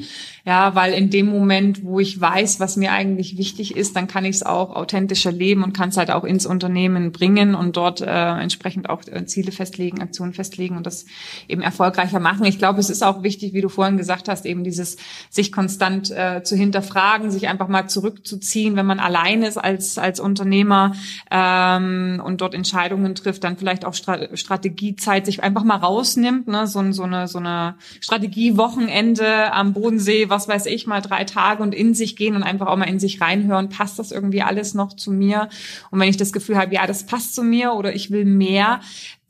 Ja, 0.45 0.75
weil 0.75 0.93
in 0.93 1.09
dem 1.09 1.27
Moment, 1.27 1.83
wo 1.83 1.99
ich 1.99 2.19
weiß, 2.19 2.61
was 2.61 2.77
mir 2.77 2.93
eigentlich 2.93 3.37
wichtig 3.37 3.75
ist, 3.75 3.97
dann 3.97 4.07
kann 4.07 4.23
ich 4.23 4.37
es 4.37 4.43
auch 4.43 4.73
authentischer 4.73 5.31
leben 5.31 5.63
und 5.63 5.73
kann 5.73 5.89
es 5.89 5.97
halt 5.97 6.09
auch 6.09 6.23
ins 6.23 6.45
Unternehmen 6.45 7.11
bringen 7.11 7.53
und 7.53 7.75
dort 7.75 7.99
äh, 7.99 8.05
entsprechend 8.05 8.89
auch 8.89 9.01
äh, 9.07 9.25
Ziele 9.25 9.51
festlegen, 9.51 10.01
Aktionen 10.01 10.33
festlegen 10.33 10.77
und 10.77 10.87
das 10.87 11.05
eben 11.49 11.61
erfolgreicher 11.61 12.21
machen. 12.21 12.45
Ich 12.45 12.57
glaube, 12.57 12.79
es 12.79 12.89
ist 12.89 13.03
auch 13.03 13.23
wichtig, 13.23 13.53
wie 13.53 13.61
du 13.61 13.69
vorhin 13.69 13.97
gesagt 13.97 14.29
hast, 14.29 14.45
eben 14.45 14.63
dieses 14.63 14.95
sich 15.29 15.51
konstant 15.51 16.11
äh, 16.11 16.43
zu 16.43 16.55
hinterfragen, 16.55 17.29
sich 17.29 17.49
einfach 17.49 17.67
mal 17.67 17.87
zurückzuziehen, 17.87 18.77
wenn 18.77 18.85
man 18.85 18.99
allein 18.99 19.43
ist 19.43 19.57
als 19.57 19.97
als 19.97 20.21
Unternehmer 20.21 20.93
ähm, 21.29 22.21
und 22.25 22.39
dort 22.39 22.53
Entscheidungen 22.53 23.15
trifft, 23.15 23.43
dann 23.43 23.57
vielleicht 23.57 23.83
auch 23.83 23.93
Strategien 23.93 24.60
Strategiezeit 24.61 25.25
sich 25.25 25.43
einfach 25.43 25.63
mal 25.63 25.77
rausnimmt, 25.77 26.47
ne, 26.47 26.67
so, 26.67 26.91
so 26.91 27.03
eine 27.03 27.27
so 27.27 27.39
eine 27.39 27.75
Strategiewochenende 27.99 29.51
am 29.51 29.73
Bodensee, 29.73 30.29
was 30.29 30.47
weiß 30.47 30.67
ich, 30.67 30.85
mal 30.85 31.01
drei 31.01 31.23
Tage 31.23 31.63
und 31.63 31.73
in 31.73 31.95
sich 31.95 32.15
gehen 32.15 32.35
und 32.35 32.43
einfach 32.43 32.67
auch 32.67 32.77
mal 32.77 32.89
in 32.89 32.99
sich 32.99 33.21
reinhören, 33.21 33.69
passt 33.69 33.97
das 33.97 34.11
irgendwie 34.11 34.43
alles 34.43 34.73
noch 34.73 34.95
zu 34.95 35.11
mir? 35.11 35.49
Und 35.89 35.99
wenn 35.99 36.09
ich 36.09 36.17
das 36.17 36.31
Gefühl 36.31 36.57
habe, 36.57 36.73
ja, 36.75 36.85
das 36.85 37.05
passt 37.05 37.33
zu 37.33 37.43
mir 37.43 37.73
oder 37.73 37.95
ich 37.95 38.11
will 38.11 38.25
mehr, 38.25 38.81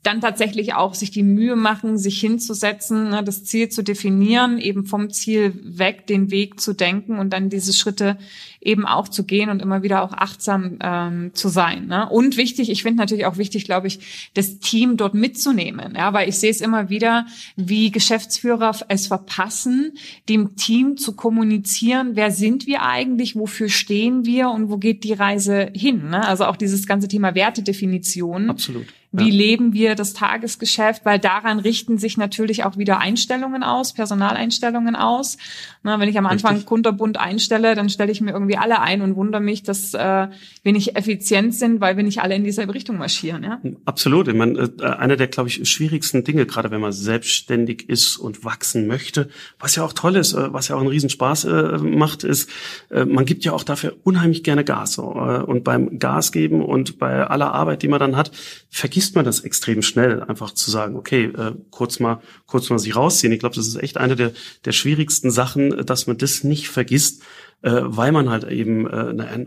dann 0.02 0.20
tatsächlich 0.20 0.74
auch 0.74 0.94
sich 0.94 1.12
die 1.12 1.22
Mühe 1.22 1.54
machen, 1.54 1.96
sich 1.96 2.20
hinzusetzen, 2.20 3.10
ne, 3.10 3.22
das 3.22 3.44
Ziel 3.44 3.68
zu 3.68 3.82
definieren, 3.82 4.58
eben 4.58 4.84
vom 4.84 5.10
Ziel 5.10 5.54
weg 5.62 6.06
den 6.06 6.30
Weg 6.30 6.60
zu 6.60 6.74
denken 6.74 7.18
und 7.18 7.32
dann 7.32 7.48
diese 7.48 7.72
Schritte 7.72 8.18
eben 8.62 8.86
auch 8.86 9.08
zu 9.08 9.24
gehen 9.24 9.50
und 9.50 9.60
immer 9.60 9.82
wieder 9.82 10.02
auch 10.02 10.12
achtsam 10.12 10.78
ähm, 10.80 11.30
zu 11.34 11.48
sein. 11.48 11.86
Ne? 11.86 12.08
Und 12.08 12.36
wichtig, 12.36 12.70
ich 12.70 12.82
finde 12.82 12.98
natürlich 12.98 13.26
auch 13.26 13.36
wichtig, 13.36 13.64
glaube 13.64 13.88
ich, 13.88 14.30
das 14.34 14.58
Team 14.60 14.96
dort 14.96 15.14
mitzunehmen, 15.14 15.94
ja, 15.96 16.12
weil 16.12 16.28
ich 16.28 16.38
sehe 16.38 16.50
es 16.50 16.60
immer 16.60 16.88
wieder, 16.88 17.26
wie 17.56 17.90
Geschäftsführer 17.90 18.72
es 18.88 19.06
verpassen, 19.06 19.92
dem 20.28 20.56
Team 20.56 20.96
zu 20.96 21.14
kommunizieren, 21.14 22.12
wer 22.14 22.30
sind 22.30 22.66
wir 22.66 22.82
eigentlich, 22.82 23.36
wofür 23.36 23.68
stehen 23.68 24.24
wir 24.24 24.50
und 24.50 24.70
wo 24.70 24.78
geht 24.78 25.04
die 25.04 25.12
Reise 25.12 25.70
hin. 25.74 26.10
Ne? 26.10 26.26
Also 26.26 26.44
auch 26.44 26.56
dieses 26.56 26.86
ganze 26.86 27.08
Thema 27.08 27.34
Wertedefinition. 27.34 28.50
Absolut 28.50 28.86
wie 29.12 29.28
ja. 29.28 29.34
leben 29.34 29.74
wir 29.74 29.94
das 29.94 30.14
Tagesgeschäft? 30.14 31.04
Weil 31.04 31.18
daran 31.18 31.58
richten 31.58 31.98
sich 31.98 32.16
natürlich 32.16 32.64
auch 32.64 32.78
wieder 32.78 32.98
Einstellungen 32.98 33.62
aus, 33.62 33.92
Personaleinstellungen 33.92 34.96
aus. 34.96 35.36
Na, 35.82 36.00
wenn 36.00 36.08
ich 36.08 36.16
am 36.16 36.24
Anfang 36.24 36.52
Richtig. 36.52 36.66
kunterbunt 36.66 37.18
einstelle, 37.20 37.74
dann 37.74 37.90
stelle 37.90 38.10
ich 38.10 38.22
mir 38.22 38.32
irgendwie 38.32 38.51
alle 38.58 38.80
ein 38.80 39.02
und 39.02 39.16
wundere 39.16 39.40
mich, 39.40 39.62
dass 39.62 39.94
äh, 39.94 40.28
wir 40.62 40.72
nicht 40.72 40.96
effizient 40.96 41.54
sind, 41.54 41.80
weil 41.80 41.96
wir 41.96 42.04
nicht 42.04 42.20
alle 42.20 42.34
in 42.34 42.44
dieselbe 42.44 42.74
Richtung 42.74 42.98
marschieren. 42.98 43.42
Ja? 43.42 43.60
Absolut. 43.84 44.28
Ich 44.28 44.34
meine, 44.34 44.70
äh, 44.80 44.84
einer 44.84 45.16
der, 45.16 45.28
glaube 45.28 45.48
ich, 45.48 45.68
schwierigsten 45.68 46.24
Dinge, 46.24 46.46
gerade 46.46 46.70
wenn 46.70 46.80
man 46.80 46.92
selbstständig 46.92 47.88
ist 47.88 48.16
und 48.16 48.44
wachsen 48.44 48.86
möchte, 48.86 49.28
was 49.58 49.76
ja 49.76 49.84
auch 49.84 49.92
toll 49.92 50.16
ist, 50.16 50.32
äh, 50.32 50.52
was 50.52 50.68
ja 50.68 50.76
auch 50.76 50.80
einen 50.80 50.88
Riesenspaß 50.88 51.44
äh, 51.44 51.78
macht, 51.78 52.24
ist, 52.24 52.48
man 52.90 53.24
gibt 53.24 53.44
ja 53.44 53.52
auch 53.52 53.62
dafür 53.64 53.96
unheimlich 54.02 54.42
gerne 54.42 54.64
Gas. 54.64 54.98
Und 54.98 55.64
beim 55.64 55.98
Gas 55.98 56.32
geben 56.32 56.62
und 56.62 56.98
bei 56.98 57.26
aller 57.26 57.52
Arbeit, 57.52 57.82
die 57.82 57.88
man 57.88 58.00
dann 58.00 58.16
hat, 58.16 58.30
vergisst 58.68 59.14
man 59.14 59.24
das 59.24 59.40
extrem 59.40 59.82
schnell, 59.82 60.22
einfach 60.22 60.52
zu 60.52 60.70
sagen, 60.70 60.96
okay, 60.96 61.32
kurz 61.70 62.00
mal, 62.00 62.20
kurz 62.46 62.70
mal 62.70 62.78
sich 62.78 62.94
rausziehen. 62.94 63.32
Ich 63.32 63.40
glaube, 63.40 63.54
das 63.54 63.66
ist 63.66 63.76
echt 63.76 63.96
eine 63.96 64.16
der, 64.16 64.32
der 64.64 64.72
schwierigsten 64.72 65.30
Sachen, 65.30 65.84
dass 65.86 66.06
man 66.06 66.18
das 66.18 66.44
nicht 66.44 66.68
vergisst, 66.68 67.22
äh, 67.62 67.80
weil 67.84 68.12
man 68.12 68.28
halt 68.28 68.44
eben 68.44 68.86
äh, 68.88 69.12
ne, 69.12 69.46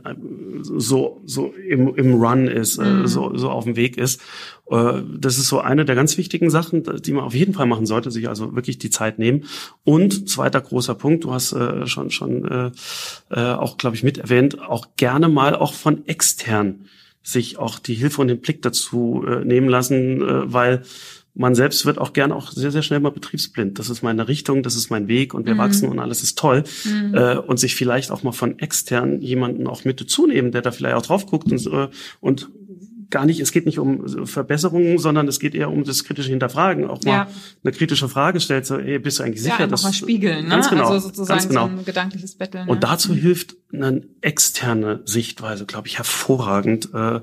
so, 0.62 1.22
so 1.26 1.54
im, 1.54 1.94
im 1.96 2.14
Run 2.16 2.48
ist, 2.48 2.78
äh, 2.78 2.84
mhm. 2.84 3.08
so, 3.08 3.36
so 3.36 3.50
auf 3.50 3.66
dem 3.66 3.76
Weg 3.76 3.98
ist. 3.98 4.22
Äh, 4.70 5.02
das 5.18 5.38
ist 5.38 5.50
so 5.50 5.60
eine 5.60 5.86
der 5.86 5.96
ganz 5.96 6.18
wichtigen 6.18 6.50
Sachen, 6.50 6.84
die 7.02 7.12
man 7.12 7.24
auf 7.24 7.36
jeden 7.36 7.54
Fall 7.54 7.66
machen 7.66 7.86
sollte, 7.86 8.12
sich 8.12 8.30
also 8.30 8.56
wirklich 8.56 8.80
die 8.80 8.90
Zeit 8.90 9.20
nehmen. 9.20 9.44
Und 9.84 10.30
zweiter 10.30 10.62
großer 10.62 10.96
Punkt, 10.96 11.24
du 11.26 11.34
hast 11.34 11.54
äh, 11.54 11.86
schon, 11.88 12.10
schon 12.10 12.46
äh, 12.46 12.72
äh, 13.30 13.54
auch, 13.54 13.78
glaube 13.78 13.96
ich, 13.96 14.04
mit 14.04 14.18
erwähnt, 14.18 14.62
auch 14.62 14.88
gerne 14.98 15.30
mal 15.30 15.56
auch 15.56 15.74
von 15.74 16.06
extern 16.08 16.86
sich 17.28 17.58
auch 17.58 17.80
die 17.80 17.96
Hilfe 17.96 18.22
und 18.22 18.28
den 18.28 18.40
Blick 18.40 18.62
dazu 18.62 19.26
äh, 19.28 19.44
nehmen 19.44 19.68
lassen, 19.68 20.22
äh, 20.22 20.54
weil 20.54 20.84
man 21.36 21.54
selbst 21.54 21.86
wird 21.86 21.98
auch 21.98 22.14
gern 22.14 22.32
auch 22.32 22.52
sehr, 22.52 22.72
sehr 22.72 22.82
schnell 22.82 23.02
mal 23.02 23.12
betriebsblind. 23.12 23.78
Das 23.78 23.90
ist 23.90 24.02
meine 24.02 24.28
Richtung, 24.28 24.64
das 24.64 24.76
ist 24.76 24.90
mein 24.90 25.08
Weg 25.08 25.34
und 25.34 25.46
wir 25.46 25.56
mhm. 25.56 25.60
wachsen 25.60 25.90
und 25.90 26.00
alles 26.00 26.24
ist 26.24 26.38
toll. 26.38 26.64
Mhm. 26.86 27.14
Äh, 27.14 27.38
und 27.38 27.60
sich 27.60 27.76
vielleicht 27.76 28.10
auch 28.10 28.24
mal 28.24 28.32
von 28.32 28.58
extern 28.60 29.22
jemanden 29.22 29.68
auch 29.68 29.84
mit 29.84 30.00
dazu 30.00 30.28
nehmen, 30.28 30.52
der 30.52 30.62
da 30.62 30.72
vielleicht 30.72 30.96
auch 30.96 31.06
drauf 31.06 31.26
guckt 31.26 31.52
und, 31.52 31.66
äh, 31.68 31.90
und 32.22 32.50
gar 33.10 33.26
nicht, 33.26 33.40
es 33.40 33.52
geht 33.52 33.66
nicht 33.66 33.80
um 33.80 34.26
Verbesserungen, 34.28 34.98
sondern 34.98 35.28
es 35.28 35.40
geht 35.40 35.56
eher 35.56 35.72
um 35.72 35.84
das 35.84 36.04
kritische 36.04 36.30
Hinterfragen. 36.30 36.86
Auch 36.86 37.02
mal 37.04 37.12
ja. 37.12 37.28
eine 37.64 37.74
kritische 37.74 38.10
Frage 38.10 38.40
stellt, 38.40 38.66
so, 38.66 38.78
ey, 38.78 39.00
bist 39.00 39.20
du 39.20 39.24
eigentlich 39.24 39.42
sicher? 39.42 39.60
Ja, 39.60 39.68
dass, 39.68 39.84
mal 39.84 39.94
spiegeln, 39.94 40.46
ne? 40.46 40.50
Ganz 40.50 40.70
genau, 40.70 40.90
also 40.90 41.08
sozusagen 41.08 41.40
ganz 41.40 41.48
genau. 41.48 41.68
so 41.68 41.78
ein 41.78 41.86
gedankliches 41.86 42.36
Betteln. 42.36 42.68
Und 42.68 42.84
ja. 42.84 42.90
dazu 42.90 43.14
hilft 43.14 43.56
eine 43.72 44.02
externe 44.22 45.02
Sichtweise, 45.06 45.66
glaube 45.66 45.88
ich, 45.88 45.98
hervorragend, 45.98 46.90
äh, 46.94 47.22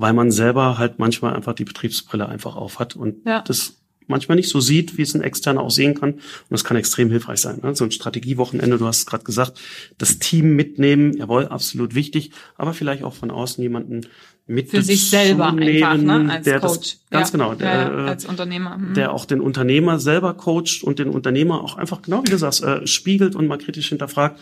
weil 0.00 0.14
man 0.14 0.30
selber 0.30 0.78
halt 0.78 0.98
manchmal 0.98 1.34
einfach 1.34 1.54
die 1.54 1.64
Betriebsbrille 1.64 2.26
einfach 2.26 2.56
aufhat 2.56 2.96
und 2.96 3.26
ja. 3.26 3.42
das 3.42 3.76
manchmal 4.06 4.36
nicht 4.36 4.48
so 4.48 4.60
sieht, 4.60 4.98
wie 4.98 5.02
es 5.02 5.14
ein 5.14 5.22
externer 5.22 5.60
auch 5.60 5.70
sehen 5.70 5.94
kann. 5.94 6.14
Und 6.14 6.22
das 6.50 6.64
kann 6.64 6.76
extrem 6.76 7.10
hilfreich 7.10 7.40
sein. 7.40 7.60
Ne? 7.62 7.76
So 7.76 7.84
ein 7.84 7.92
Strategiewochenende, 7.92 8.78
du 8.78 8.86
hast 8.86 8.98
es 8.98 9.06
gerade 9.06 9.24
gesagt, 9.24 9.60
das 9.98 10.18
Team 10.18 10.56
mitnehmen, 10.56 11.16
jawohl, 11.16 11.46
absolut 11.46 11.94
wichtig, 11.94 12.32
aber 12.56 12.74
vielleicht 12.74 13.04
auch 13.04 13.14
von 13.14 13.30
außen 13.30 13.62
jemanden 13.62 14.06
mit 14.46 14.70
für 14.70 14.82
sich 14.82 15.08
selber 15.10 15.52
einfach, 15.52 15.96
ne? 15.96 16.28
als 16.28 16.44
der 16.44 16.58
Coach. 16.58 16.96
Das, 17.08 17.10
ganz 17.10 17.28
ja. 17.28 17.32
genau, 17.32 17.54
der, 17.54 17.68
ja, 17.68 18.04
als 18.06 18.24
Unternehmer. 18.24 18.78
Mhm. 18.78 18.94
Der 18.94 19.12
auch 19.12 19.24
den 19.24 19.40
Unternehmer 19.40 20.00
selber 20.00 20.34
coacht 20.34 20.82
und 20.82 20.98
den 20.98 21.08
Unternehmer 21.08 21.62
auch 21.62 21.76
einfach, 21.76 22.02
genau 22.02 22.24
wie 22.24 22.30
du 22.30 22.38
sagst, 22.38 22.64
äh, 22.64 22.84
spiegelt 22.86 23.36
und 23.36 23.46
mal 23.46 23.58
kritisch 23.58 23.90
hinterfragt. 23.90 24.40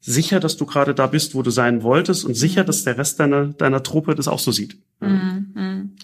Sicher, 0.00 0.40
dass 0.40 0.56
du 0.56 0.64
gerade 0.64 0.94
da 0.94 1.06
bist, 1.06 1.34
wo 1.34 1.42
du 1.42 1.50
sein 1.50 1.82
wolltest 1.82 2.24
und 2.24 2.34
sicher, 2.34 2.62
mhm. 2.62 2.66
dass 2.66 2.84
der 2.84 2.98
Rest 2.98 3.18
deiner, 3.20 3.46
deiner 3.46 3.82
Truppe 3.82 4.14
das 4.14 4.28
auch 4.28 4.38
so 4.38 4.52
sieht. 4.52 4.78
Mhm. 5.00 5.52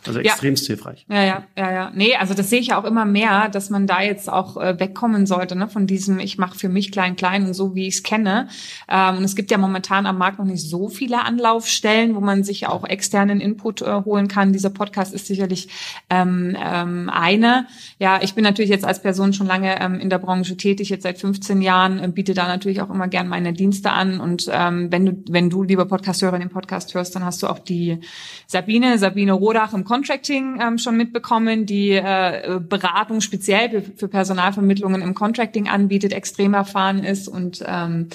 Also 0.06 0.20
extremst 0.20 0.64
ja. 0.64 0.74
hilfreich. 0.74 1.06
Ja, 1.08 1.22
ja, 1.22 1.44
ja, 1.56 1.72
ja. 1.72 1.92
Nee, 1.94 2.14
also 2.16 2.34
das 2.34 2.50
sehe 2.50 2.60
ich 2.60 2.68
ja 2.68 2.80
auch 2.80 2.84
immer 2.84 3.04
mehr, 3.04 3.48
dass 3.48 3.70
man 3.70 3.86
da 3.86 4.02
jetzt 4.02 4.30
auch 4.30 4.56
äh, 4.56 4.78
wegkommen 4.78 5.26
sollte, 5.26 5.56
ne, 5.56 5.68
von 5.68 5.86
diesem, 5.86 6.18
ich 6.18 6.38
mache 6.38 6.58
für 6.58 6.68
mich 6.68 6.92
klein, 6.92 7.16
klein 7.16 7.46
und 7.46 7.54
so, 7.54 7.74
wie 7.74 7.86
ich 7.86 7.96
es 7.96 8.02
kenne. 8.02 8.48
Ähm, 8.88 9.18
und 9.18 9.24
es 9.24 9.36
gibt 9.36 9.50
ja 9.50 9.58
momentan 9.58 10.06
am 10.06 10.18
Markt 10.18 10.38
noch 10.38 10.44
nicht 10.44 10.62
so 10.62 10.88
viele 10.88 11.24
Anlaufstellen, 11.24 12.14
wo 12.14 12.20
man 12.20 12.44
sich 12.44 12.66
auch 12.66 12.84
externen 12.84 13.40
Input 13.40 13.82
äh, 13.82 14.02
holen 14.04 14.28
kann. 14.28 14.52
Dieser 14.52 14.70
Podcast 14.70 15.14
ist 15.14 15.26
sicherlich 15.26 15.68
ähm, 16.10 16.56
ähm, 16.62 17.10
eine. 17.10 17.66
Ja, 17.98 18.20
ich 18.22 18.34
bin 18.34 18.44
natürlich 18.44 18.70
jetzt 18.70 18.84
als 18.84 19.00
Person 19.00 19.32
schon 19.32 19.46
lange 19.46 19.80
ähm, 19.80 20.00
in 20.00 20.10
der 20.10 20.18
Branche 20.18 20.56
tätig, 20.56 20.90
jetzt 20.90 21.04
seit 21.04 21.18
15 21.18 21.62
Jahren, 21.62 21.98
äh, 21.98 22.08
biete 22.08 22.34
da 22.34 22.46
natürlich 22.46 22.82
auch 22.82 22.90
immer 22.90 23.08
gern 23.08 23.28
meine 23.28 23.52
Dienste 23.52 23.92
an. 23.92 24.20
Und 24.20 24.48
ähm, 24.52 24.90
wenn 24.90 25.06
du, 25.06 25.22
wenn 25.28 25.50
du, 25.50 25.62
lieber 25.62 25.86
Podcasthörer, 25.86 26.38
den 26.38 26.50
Podcast 26.50 26.94
hörst, 26.94 27.14
dann 27.14 27.24
hast 27.24 27.42
du 27.42 27.46
auch 27.46 27.58
die 27.58 28.00
Sabine, 28.46 28.98
Sabine 28.98 29.32
Rodach 29.32 29.72
im 29.72 29.83
Contracting 29.84 30.60
ähm, 30.60 30.78
schon 30.78 30.96
mitbekommen, 30.96 31.66
die 31.66 31.90
äh, 31.92 32.60
Beratung 32.60 33.20
speziell 33.20 33.82
für 33.96 34.08
Personalvermittlungen 34.08 35.02
im 35.02 35.14
Contracting 35.14 35.68
anbietet, 35.68 36.12
extrem 36.12 36.54
erfahren 36.54 37.04
ist 37.04 37.28
und 37.28 37.64
ähm, 37.66 38.08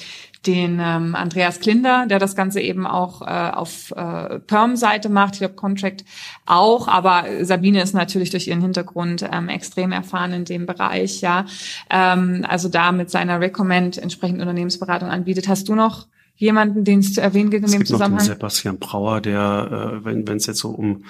den 0.47 0.79
ähm, 0.81 1.15
Andreas 1.15 1.59
Klinder, 1.59 2.05
der 2.07 2.19
das 2.19 2.35
Ganze 2.35 2.61
eben 2.61 2.87
auch 2.87 3.21
äh, 3.21 3.25
auf 3.25 3.91
äh, 3.91 4.39
Perm-Seite 4.39 5.09
macht, 5.09 5.33
ich 5.33 5.39
glaube 5.39 5.55
Contract 5.55 6.05
auch, 6.45 6.87
aber 6.87 7.25
Sabine 7.41 7.81
ist 7.81 7.93
natürlich 7.93 8.29
durch 8.29 8.47
ihren 8.47 8.61
Hintergrund 8.61 9.27
ähm, 9.29 9.49
extrem 9.49 9.91
erfahren 9.91 10.31
in 10.31 10.45
dem 10.45 10.65
Bereich, 10.65 11.21
ja. 11.21 11.45
Ähm, 11.89 12.45
also 12.47 12.69
da 12.69 12.91
mit 12.91 13.09
seiner 13.09 13.41
Recommend 13.41 13.97
entsprechend 13.97 14.39
Unternehmensberatung 14.39 15.09
anbietet. 15.09 15.47
Hast 15.47 15.67
du 15.67 15.75
noch 15.75 16.07
jemanden, 16.39 16.85
den 16.85 16.99
es 16.99 17.13
zu 17.13 17.21
erwähnen 17.21 17.51
gilt 17.51 17.61
in 17.61 17.65
es 17.65 17.71
dem 17.71 17.79
gibt 17.79 17.89
Zusammenhang? 17.89 18.23
Noch 18.23 18.27
den 18.27 18.35
Sebastian 18.35 18.79
Brauer, 18.79 19.21
der, 19.21 20.01
äh, 20.03 20.05
wenn 20.05 20.37
es 20.37 20.47
jetzt 20.47 20.59
so 20.59 20.69
um 20.69 21.03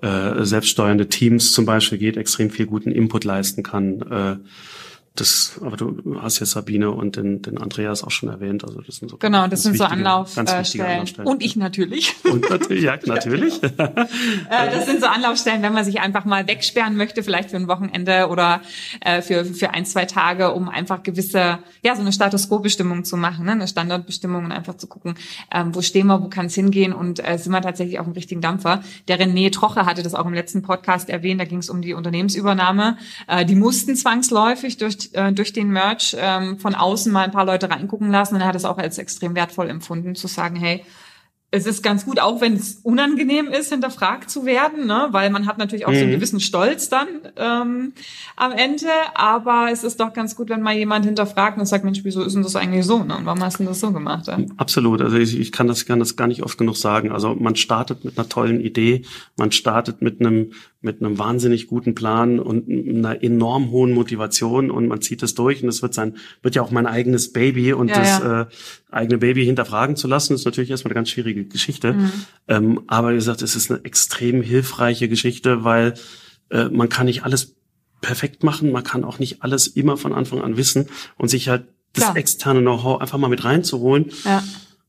äh, 0.00 0.44
selbststeuernde 0.44 1.08
Teams 1.08 1.52
zum 1.52 1.66
Beispiel 1.66 1.98
geht, 1.98 2.16
extrem 2.16 2.50
viel 2.50 2.66
guten 2.66 2.92
Input 2.92 3.24
leisten 3.24 3.62
kann. 3.62 4.00
Äh, 4.02 4.36
das, 5.20 5.60
aber 5.60 5.76
du 5.76 6.20
hast 6.20 6.40
jetzt 6.40 6.52
Sabine 6.52 6.90
und 6.90 7.16
den, 7.16 7.42
den 7.42 7.58
Andreas 7.58 8.04
auch 8.04 8.10
schon 8.10 8.28
erwähnt. 8.28 8.64
Also 8.64 8.80
das 8.80 8.96
sind 8.96 9.10
so 9.10 9.16
genau, 9.16 9.46
das 9.48 9.62
sind 9.62 9.74
wichtige, 9.74 9.90
so 9.90 9.94
Anlaufstellen. 9.94 11.06
Und 11.24 11.42
ich 11.42 11.56
natürlich. 11.56 12.14
Und 12.24 12.48
natürlich, 12.50 12.82
ja, 12.84 12.98
natürlich. 13.04 13.60
Äh, 14.50 14.70
das 14.70 14.86
sind 14.86 15.00
so 15.00 15.06
Anlaufstellen, 15.06 15.62
wenn 15.62 15.72
man 15.72 15.84
sich 15.84 16.00
einfach 16.00 16.24
mal 16.24 16.46
wegsperren 16.46 16.96
möchte, 16.96 17.22
vielleicht 17.22 17.50
für 17.50 17.56
ein 17.56 17.68
Wochenende 17.68 18.28
oder 18.28 18.60
äh, 19.00 19.22
für 19.22 19.44
für 19.44 19.70
ein 19.70 19.84
zwei 19.86 20.04
Tage, 20.04 20.52
um 20.52 20.68
einfach 20.68 21.02
gewisse, 21.02 21.58
ja, 21.82 21.94
so 21.94 22.00
eine 22.00 22.12
Status 22.12 22.48
Quo-Bestimmung 22.48 23.04
zu 23.04 23.16
machen, 23.16 23.46
ne? 23.46 23.52
eine 23.52 23.68
Standardbestimmung 23.68 24.44
und 24.44 24.52
einfach 24.52 24.76
zu 24.76 24.86
gucken, 24.86 25.14
ähm, 25.52 25.74
wo 25.74 25.82
stehen 25.82 26.06
wir, 26.06 26.22
wo 26.22 26.28
kann 26.28 26.46
es 26.46 26.54
hingehen 26.54 26.92
und 26.92 27.26
äh, 27.26 27.38
sind 27.38 27.52
wir 27.52 27.62
tatsächlich 27.62 27.98
auf 27.98 28.06
dem 28.06 28.12
richtigen 28.12 28.40
Dampfer. 28.40 28.82
Der 29.08 29.18
René 29.18 29.50
Troche 29.52 29.86
hatte 29.86 30.02
das 30.02 30.14
auch 30.14 30.26
im 30.26 30.34
letzten 30.34 30.62
Podcast 30.62 31.08
erwähnt. 31.08 31.40
Da 31.40 31.44
ging 31.44 31.58
es 31.58 31.70
um 31.70 31.82
die 31.82 31.94
Unternehmensübernahme. 31.94 32.98
Äh, 33.26 33.44
die 33.44 33.54
mussten 33.54 33.96
zwangsläufig 33.96 34.76
durch 34.76 35.05
äh, 35.14 35.32
durch 35.32 35.52
den 35.52 35.70
Merch 35.70 36.16
ähm, 36.18 36.58
von 36.58 36.74
außen 36.74 37.12
mal 37.12 37.24
ein 37.24 37.32
paar 37.32 37.44
Leute 37.44 37.70
reingucken 37.70 38.10
lassen 38.10 38.34
und 38.34 38.40
er 38.40 38.48
hat 38.48 38.56
es 38.56 38.64
auch 38.64 38.78
als 38.78 38.98
extrem 38.98 39.34
wertvoll 39.34 39.68
empfunden, 39.68 40.14
zu 40.14 40.26
sagen, 40.26 40.56
hey, 40.56 40.84
es 41.52 41.64
ist 41.64 41.82
ganz 41.82 42.04
gut, 42.04 42.18
auch 42.18 42.40
wenn 42.40 42.54
es 42.54 42.80
unangenehm 42.82 43.46
ist, 43.46 43.70
hinterfragt 43.70 44.30
zu 44.30 44.44
werden, 44.44 44.86
ne? 44.86 45.08
weil 45.12 45.30
man 45.30 45.46
hat 45.46 45.58
natürlich 45.58 45.86
auch 45.86 45.90
mhm. 45.90 45.94
so 45.94 46.00
einen 46.00 46.10
mhm. 46.10 46.14
gewissen 46.16 46.40
Stolz 46.40 46.88
dann 46.88 47.06
ähm, 47.36 47.92
am 48.34 48.52
Ende. 48.52 48.88
Aber 49.14 49.68
es 49.70 49.84
ist 49.84 50.00
doch 50.00 50.12
ganz 50.12 50.34
gut, 50.34 50.48
wenn 50.48 50.60
mal 50.60 50.74
jemand 50.74 51.04
hinterfragt 51.04 51.58
und 51.58 51.66
sagt, 51.66 51.84
Mensch, 51.84 52.00
wieso 52.02 52.22
ist 52.22 52.34
denn 52.34 52.42
das 52.42 52.56
eigentlich 52.56 52.84
so? 52.84 53.02
Ne? 53.02 53.16
Und 53.16 53.26
warum 53.26 53.42
hast 53.42 53.60
du 53.60 53.64
das 53.64 53.80
so 53.80 53.92
gemacht? 53.92 54.26
Ja? 54.26 54.38
Absolut. 54.56 55.00
Also 55.00 55.16
ich, 55.16 55.38
ich 55.38 55.52
kann 55.52 55.68
das, 55.68 55.86
kann 55.86 56.00
das 56.00 56.16
gar 56.16 56.26
nicht 56.26 56.42
oft 56.42 56.58
genug 56.58 56.76
sagen. 56.76 57.12
Also 57.12 57.34
man 57.34 57.54
startet 57.54 58.04
mit 58.04 58.18
einer 58.18 58.28
tollen 58.28 58.60
Idee, 58.60 59.04
man 59.36 59.52
startet 59.52 60.02
mit 60.02 60.20
einem 60.20 60.52
mit 60.86 61.02
einem 61.02 61.18
wahnsinnig 61.18 61.66
guten 61.66 61.94
Plan 61.94 62.38
und 62.38 62.70
einer 62.70 63.22
enorm 63.22 63.70
hohen 63.70 63.92
Motivation 63.92 64.70
und 64.70 64.88
man 64.88 65.02
zieht 65.02 65.22
es 65.22 65.34
durch 65.34 65.62
und 65.62 65.68
es 65.68 65.82
wird 65.82 65.92
sein, 65.92 66.16
wird 66.40 66.54
ja 66.54 66.62
auch 66.62 66.70
mein 66.70 66.86
eigenes 66.86 67.32
Baby 67.32 67.74
und 67.74 67.88
ja, 67.88 67.98
das 67.98 68.18
ja. 68.20 68.40
Äh, 68.42 68.46
eigene 68.90 69.18
Baby 69.18 69.44
hinterfragen 69.44 69.96
zu 69.96 70.08
lassen, 70.08 70.32
ist 70.32 70.46
natürlich 70.46 70.70
erstmal 70.70 70.92
eine 70.92 70.94
ganz 70.94 71.10
schwierige 71.10 71.44
Geschichte. 71.44 71.92
Mhm. 71.92 72.12
Ähm, 72.48 72.80
aber 72.86 73.10
wie 73.10 73.16
gesagt, 73.16 73.42
es 73.42 73.56
ist 73.56 73.70
eine 73.70 73.84
extrem 73.84 74.40
hilfreiche 74.40 75.08
Geschichte, 75.08 75.64
weil 75.64 75.94
äh, 76.50 76.70
man 76.70 76.88
kann 76.88 77.06
nicht 77.06 77.24
alles 77.24 77.56
perfekt 78.00 78.44
machen, 78.44 78.72
man 78.72 78.84
kann 78.84 79.04
auch 79.04 79.18
nicht 79.18 79.42
alles 79.42 79.66
immer 79.66 79.96
von 79.96 80.14
Anfang 80.14 80.40
an 80.40 80.56
wissen 80.56 80.86
und 81.18 81.28
sich 81.28 81.48
halt 81.48 81.66
das 81.92 82.04
Klar. 82.04 82.16
externe 82.16 82.60
Know-how 82.60 83.00
einfach 83.00 83.18
mal 83.18 83.28
mit 83.28 83.44
reinzuholen. 83.44 84.12
Ja. 84.24 84.42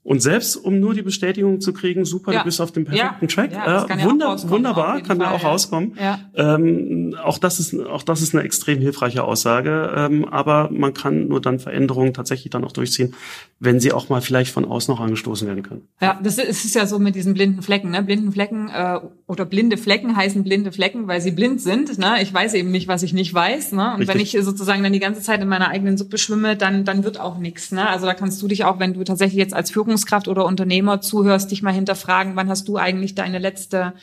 Und 0.08 0.22
selbst 0.22 0.56
um 0.56 0.80
nur 0.80 0.94
die 0.94 1.02
Bestätigung 1.02 1.60
zu 1.60 1.74
kriegen, 1.74 2.06
super, 2.06 2.32
Ja. 2.32 2.40
du 2.40 2.46
bist 2.46 2.62
auf 2.62 2.72
dem 2.72 2.86
perfekten 2.86 3.26
Ja. 3.26 3.28
Track, 3.28 3.52
Ja, 3.52 3.66
das 3.66 3.90
äh, 3.90 4.06
wunder, 4.06 4.38
wunderbar, 4.50 5.02
kann 5.02 5.20
da 5.20 5.32
auch 5.32 5.44
rauskommen. 5.44 5.98
Ähm, 6.34 7.14
auch 7.22 7.38
das 7.38 7.60
ist 7.60 7.78
auch 7.78 8.04
das 8.04 8.22
ist 8.22 8.34
eine 8.34 8.44
extrem 8.46 8.80
hilfreiche 8.80 9.26
Aussage, 9.26 9.92
ähm, 9.98 10.24
aber 10.24 10.70
man 10.72 10.94
kann 10.94 11.28
nur 11.28 11.42
dann 11.42 11.60
Veränderungen 11.60 12.14
tatsächlich 12.14 12.52
dann 12.52 12.64
auch 12.64 12.72
durchziehen, 12.72 13.16
wenn 13.60 13.82
sie 13.82 13.92
auch 13.92 14.08
mal 14.08 14.22
vielleicht 14.22 14.54
von 14.54 14.64
außen 14.64 14.94
noch 14.94 15.02
angestoßen 15.02 15.46
werden 15.46 15.64
können. 15.64 15.82
Ja, 16.00 16.18
das 16.24 16.38
ist, 16.38 16.74
ja 16.74 16.86
so 16.86 17.00
mit 17.00 17.16
diesen 17.16 17.34
blinden 17.34 17.62
Flecken. 17.62 17.92
Ne? 17.92 18.02
Blinden 18.02 18.32
Flecken 18.32 18.70
äh, 18.70 19.00
oder 19.26 19.44
blinde 19.44 19.76
Flecken 19.76 20.16
heißen 20.16 20.42
blinde 20.44 20.72
Flecken, 20.72 21.08
weil 21.10 21.20
sie 21.20 21.32
blind 21.32 21.60
sind. 21.60 21.98
Ne? 21.98 22.22
Ich 22.22 22.34
weiß 22.34 22.54
eben 22.54 22.72
nicht, 22.72 22.88
was 22.88 23.04
ich 23.04 23.12
nicht 23.12 23.34
weiß. 23.34 23.74
Ne? 23.74 23.92
Und 23.94 24.00
Richtig. 24.00 24.08
wenn 24.16 24.22
ich 24.22 24.32
sozusagen 24.46 24.84
dann 24.84 24.94
die 24.94 25.00
ganze 25.00 25.22
Zeit 25.22 25.42
in 25.42 25.50
meiner 25.50 25.68
eigenen 25.68 25.98
Suppe 25.98 26.18
schwimme, 26.18 26.56
dann 26.56 26.86
dann 26.86 27.04
wird 27.04 27.20
auch 27.20 27.38
nichts. 27.40 27.74
Ne? 27.74 27.90
Also 27.90 28.06
da 28.06 28.14
kannst 28.14 28.42
du 28.42 28.48
dich 28.48 28.64
auch, 28.64 28.80
wenn 28.80 28.94
du 28.94 29.04
tatsächlich 29.04 29.38
jetzt 29.40 29.54
als 29.54 29.72
Führungskraft 29.98 30.28
oder 30.28 30.46
Unternehmer 30.46 31.02
zuhörst, 31.02 31.50
dich 31.50 31.64
mal 31.64 31.74
hinterfragen, 31.74 32.36
wann 32.36 32.50
hast 32.50 32.68
du 32.68 32.78
eigentlich 32.78 33.16
deine 33.16 33.40
letzte 33.40 33.94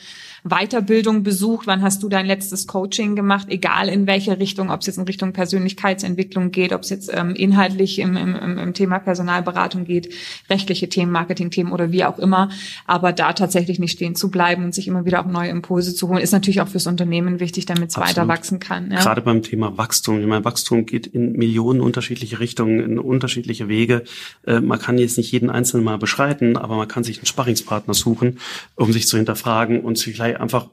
Weiterbildung 0.47 1.23
besucht, 1.23 1.67
wann 1.67 1.81
hast 1.81 2.03
du 2.03 2.11
dein 2.11 2.27
letztes 2.27 2.67
Coaching 2.67 3.17
gemacht, 3.17 3.47
egal 3.49 3.89
in 3.89 4.07
welche 4.07 4.39
Richtung, 4.39 4.71
ob 4.71 4.81
es 4.81 4.87
jetzt 4.87 4.99
in 4.99 5.05
Richtung 5.05 5.33
Persönlichkeitsentwicklung 5.33 6.51
geht, 6.51 6.75
ob 6.75 6.83
es 6.83 6.91
jetzt 6.91 7.11
ähm, 7.15 7.35
inhaltlich 7.35 7.99
im, 7.99 8.15
im, 8.15 8.59
im 8.59 8.75
Thema 8.75 8.99
Personalberatung 8.99 9.87
geht, 9.87 10.13
rechtliche 10.51 10.91
Themen, 10.91 11.13
Marketingthemen 11.13 11.73
oder 11.73 11.93
wie 11.93 12.05
auch 12.05 12.19
immer. 12.19 12.51
Aber 12.87 13.13
da 13.13 13.33
tatsächlich 13.33 13.79
nicht 13.79 13.93
stehen 13.93 14.17
zu 14.17 14.31
bleiben 14.31 14.65
und 14.65 14.75
sich 14.75 14.87
immer 14.87 15.07
wieder 15.07 15.21
auch 15.21 15.27
neue 15.27 15.49
Impulse 15.49 15.95
zu 15.95 16.09
holen, 16.09 16.21
ist 16.21 16.33
natürlich 16.33 16.61
auch 16.61 16.69
fürs 16.69 16.87
Unternehmen 16.87 17.41
wichtig, 17.41 17.65
damit 17.65 17.89
es 17.89 17.97
weiter 17.97 18.29
wachsen 18.29 18.61
kann. 18.61 18.91
Ja. 18.91 19.01
Gerade 19.01 19.23
beim 19.23 19.43
Thema 19.43 19.79
Wachstum. 19.79 20.21
Ich 20.21 20.27
meine, 20.27 20.45
Wachstum 20.45 20.85
geht 20.85 21.07
in 21.07 21.33
Millionen 21.33 21.81
unterschiedliche 21.81 22.39
Richtungen, 22.39 22.81
in 22.81 22.99
unterschiedliche 22.99 23.69
Wege. 23.69 24.05
Äh, 24.47 24.61
man 24.61 24.79
kann 24.79 24.99
jetzt 24.99 25.17
nicht 25.17 25.33
jeden 25.33 25.49
einzelnen 25.49 25.85
mal 25.85 25.97
beschreiten, 25.97 26.59
aber 26.59 26.77
man 26.77 26.87
kann 26.87 27.03
sich 27.03 27.17
einen 27.17 27.27
Sparringspartner 27.27 27.95
suchen, 27.95 28.41
um 28.75 28.93
sich 28.93 29.07
zu 29.07 29.17
hinterfragen 29.17 29.81
und 29.81 29.97
sich 29.97 30.15
vielleicht 30.15 30.34
einfach 30.37 30.69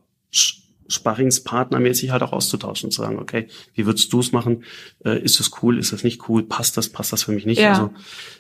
Sparringspartnermäßig 0.92 2.12
halt 2.12 2.22
auch 2.22 2.34
auszutauschen 2.34 2.88
und 2.88 2.92
zu 2.92 3.02
sagen, 3.02 3.20
okay, 3.20 3.48
wie 3.74 3.86
würdest 3.86 4.12
du 4.14 4.20
es 4.20 4.32
machen? 4.32 4.64
Äh, 5.04 5.22
ist 5.22 5.40
das 5.40 5.52
cool? 5.62 5.80
Ist 5.80 5.94
das 5.94 6.04
nicht 6.04 6.28
cool? 6.30 6.44
Passt 6.44 6.78
das? 6.78 6.90
Passt 6.90 7.14
das 7.14 7.24
für 7.24 7.32
mich 7.32 7.46
nicht? 7.46 7.62
Ja. 7.62 7.70
Also 7.70 7.94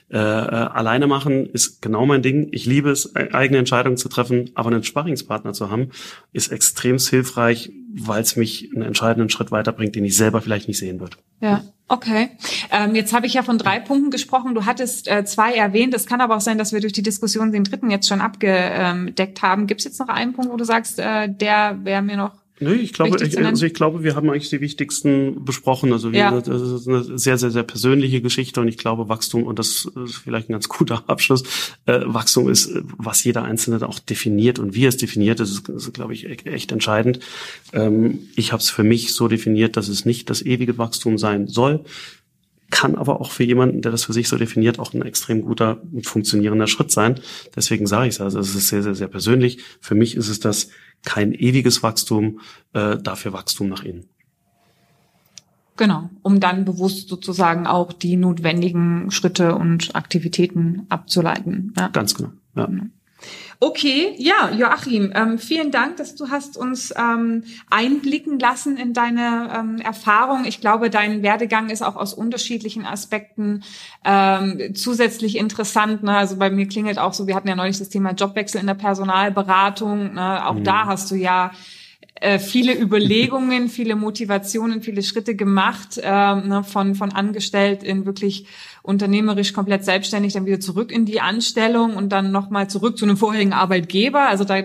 äh, 0.10 0.18
äh, 0.18 0.20
alleine 0.20 1.08
machen 1.08 1.46
ist 1.48 1.82
genau 1.82 2.06
mein 2.06 2.22
Ding. 2.22 2.50
Ich 2.52 2.66
liebe 2.66 2.92
es, 2.92 3.14
e- 3.16 3.32
eigene 3.32 3.60
Entscheidungen 3.60 3.98
zu 3.98 4.10
treffen, 4.10 4.52
aber 4.54 4.70
einen 4.70 4.84
Sparringspartner 4.84 5.54
zu 5.54 5.72
haben, 5.72 5.90
ist 6.34 6.52
extrem 6.52 6.98
hilfreich, 6.98 7.72
weil 7.94 8.22
es 8.22 8.36
mich 8.36 8.70
einen 8.74 8.84
entscheidenden 8.84 9.30
Schritt 9.30 9.52
weiterbringt, 9.52 9.96
den 9.96 10.06
ich 10.06 10.18
selber 10.18 10.42
vielleicht 10.42 10.68
nicht 10.68 10.78
sehen 10.78 11.00
würde. 11.00 11.18
Ja, 11.40 11.64
okay. 11.92 12.30
Ähm, 12.72 12.96
jetzt 12.96 13.14
habe 13.14 13.28
ich 13.28 13.34
ja 13.34 13.44
von 13.44 13.58
drei 13.58 13.80
Punkten 13.80 14.12
gesprochen. 14.12 14.56
Du 14.56 14.66
hattest 14.66 15.08
äh, 15.08 15.26
zwei 15.26 15.54
erwähnt. 15.54 15.94
Es 15.94 16.06
kann 16.06 16.22
aber 16.22 16.38
auch 16.38 16.42
sein, 16.42 16.58
dass 16.58 16.74
wir 16.74 16.80
durch 16.80 16.94
die 16.94 17.04
Diskussion 17.04 17.52
den 17.52 17.64
dritten 17.64 17.92
jetzt 17.92 18.08
schon 18.08 18.22
abgedeckt 18.22 19.42
haben. 19.42 19.68
Gibt 19.68 19.82
es 19.82 19.86
jetzt 19.86 20.00
noch 20.00 20.08
einen 20.08 20.34
Punkt, 20.34 20.52
wo 20.52 20.58
du 20.58 20.64
sagst, 20.64 21.00
äh, 21.00 21.30
der 21.30 21.78
wäre 21.84 22.02
mir 22.02 22.18
noch 22.18 22.41
Nee, 22.62 22.74
ich 22.76 22.94
glaube, 22.94 23.18
ich, 23.26 23.38
also 23.38 23.66
ich 23.66 23.74
glaube, 23.74 24.04
wir 24.04 24.16
haben 24.16 24.30
eigentlich 24.30 24.50
die 24.50 24.62
wichtigsten 24.62 25.44
besprochen. 25.44 25.92
Also 25.92 26.10
Ja. 26.12 26.30
gesagt, 26.30 26.48
das 26.48 26.62
ist 26.62 26.88
eine 26.88 27.18
sehr, 27.18 27.38
sehr, 27.38 27.50
sehr 27.52 27.64
persönliche 27.64 28.22
Geschichte 28.22 28.62
und 28.62 28.68
ich 28.68 28.78
glaube, 28.78 29.10
Wachstum, 29.10 29.44
und 29.44 29.58
das 29.60 29.86
ist 30.06 30.16
vielleicht 30.16 30.50
ein 30.50 30.54
ganz 30.54 30.70
guter 30.70 31.04
Abschluss, 31.08 31.44
äh, 31.88 32.02
Wachstum 32.06 32.48
ist, 32.50 32.72
was 32.98 33.24
jeder 33.24 33.44
Einzelne 33.44 33.88
auch 33.88 34.00
definiert 34.00 34.60
und 34.60 34.76
wie 34.76 34.86
er 34.86 34.90
es 34.90 34.98
definiert, 34.98 35.40
das 35.40 35.50
ist, 35.50 35.68
das 35.68 35.84
ist 35.88 35.94
glaube 35.94 36.14
ich, 36.14 36.26
e- 36.26 36.38
echt 36.46 36.72
entscheidend. 36.72 37.20
Ähm, 37.74 38.20
ich 38.36 38.52
habe 38.54 38.62
es 38.62 38.70
für 38.70 38.84
mich 38.84 39.14
so 39.14 39.28
definiert, 39.28 39.76
dass 39.76 39.88
es 39.88 40.06
nicht 40.06 40.30
das 40.30 40.42
ewige 40.42 40.78
Wachstum 40.78 41.18
sein 41.18 41.48
soll, 41.48 41.84
kann 42.72 42.96
aber 42.96 43.22
auch 43.22 43.32
für 43.32 43.44
jemanden, 43.44 43.82
der 43.82 43.92
das 43.92 44.06
für 44.06 44.14
sich 44.14 44.28
so 44.28 44.38
definiert, 44.38 44.80
auch 44.80 44.94
ein 44.94 45.04
extrem 45.04 45.42
guter 45.44 45.82
und 45.92 46.08
funktionierender 46.08 46.68
Schritt 46.68 46.92
sein. 46.92 47.20
Deswegen 47.56 47.86
sage 47.86 48.08
ich 48.08 48.16
es. 48.16 48.22
Also 48.22 48.40
es 48.40 48.56
ist 48.56 48.70
sehr, 48.70 48.82
sehr, 48.82 48.96
sehr 48.96 49.08
persönlich. 49.08 49.60
Für 49.80 49.94
mich 49.94 50.16
ist 50.16 50.30
es 50.30 50.40
das 50.40 50.70
kein 51.04 51.34
ewiges 51.34 51.84
Wachstum, 51.84 52.40
äh, 52.74 52.98
dafür 52.98 53.34
Wachstum 53.34 53.70
nach 53.70 53.84
innen. 53.84 54.06
Genau, 55.78 56.10
um 56.22 56.40
dann 56.40 56.66
bewusst 56.66 57.10
sozusagen 57.10 57.66
auch 57.66 57.94
die 57.94 58.16
notwendigen 58.16 59.10
Schritte 59.10 59.56
und 59.56 59.96
Aktivitäten 59.96 60.86
abzuleiten. 60.90 61.74
Ja. 61.78 61.88
Ganz 61.88 62.14
genau. 62.14 62.32
Ja. 62.56 62.70
Okay, 63.64 64.16
ja, 64.18 64.50
Joachim, 64.50 65.14
ähm, 65.14 65.38
vielen 65.38 65.70
Dank, 65.70 65.98
dass 65.98 66.16
du 66.16 66.30
hast 66.30 66.58
uns 66.58 66.92
ähm, 66.98 67.44
einblicken 67.70 68.40
lassen 68.40 68.76
in 68.76 68.94
deine 68.94 69.52
ähm, 69.56 69.78
Erfahrung. 69.78 70.46
Ich 70.46 70.62
glaube, 70.62 70.90
dein 70.90 71.22
Werdegang 71.22 71.70
ist 71.70 71.84
auch 71.84 71.96
aus 71.96 72.16
unterschiedlichen 72.16 72.88
Aspekten 72.88 73.64
ähm, 74.04 74.74
zusätzlich 74.74 75.38
interessant. 75.38 76.02
Ne? 76.02 76.18
Also 76.18 76.38
bei 76.38 76.50
mir 76.50 76.68
klingelt 76.68 76.98
auch 76.98 77.14
so, 77.14 77.28
wir 77.28 77.36
hatten 77.36 77.50
ja 77.50 77.56
neulich 77.56 77.78
das 77.78 77.90
Thema 77.90 78.14
Jobwechsel 78.14 78.60
in 78.60 78.66
der 78.66 78.74
Personalberatung. 78.74 80.16
Ne? 80.16 80.48
Auch 80.48 80.60
da 80.64 80.88
hast 80.88 81.12
du 81.12 81.16
ja 81.16 81.52
äh, 82.16 82.40
viele 82.40 82.76
Überlegungen, 82.76 83.70
viele 83.70 83.96
Motivationen, 83.96 84.82
viele 84.82 85.04
Schritte 85.04 85.36
gemacht, 85.36 86.00
ähm, 86.02 86.48
ne, 86.48 86.64
von, 86.64 86.96
von 86.96 87.12
angestellt 87.12 87.84
in 87.84 88.08
wirklich 88.08 88.48
unternehmerisch 88.84 89.54
komplett 89.54 89.86
selbstständig, 89.86 90.34
dann 90.34 90.46
wieder 90.46 90.60
zurück 90.60 90.92
in 90.92 91.06
die 91.06 91.22
Anstellung 91.22 91.96
und 91.96 92.10
dann 92.10 92.32
nochmal 92.32 92.70
zurück 92.70 92.98
zu 92.98 93.06
einem 93.06 93.18
vorherigen 93.18 93.54
Arbeitgeber. 93.54 94.28
Also 94.28 94.44
da 94.44 94.62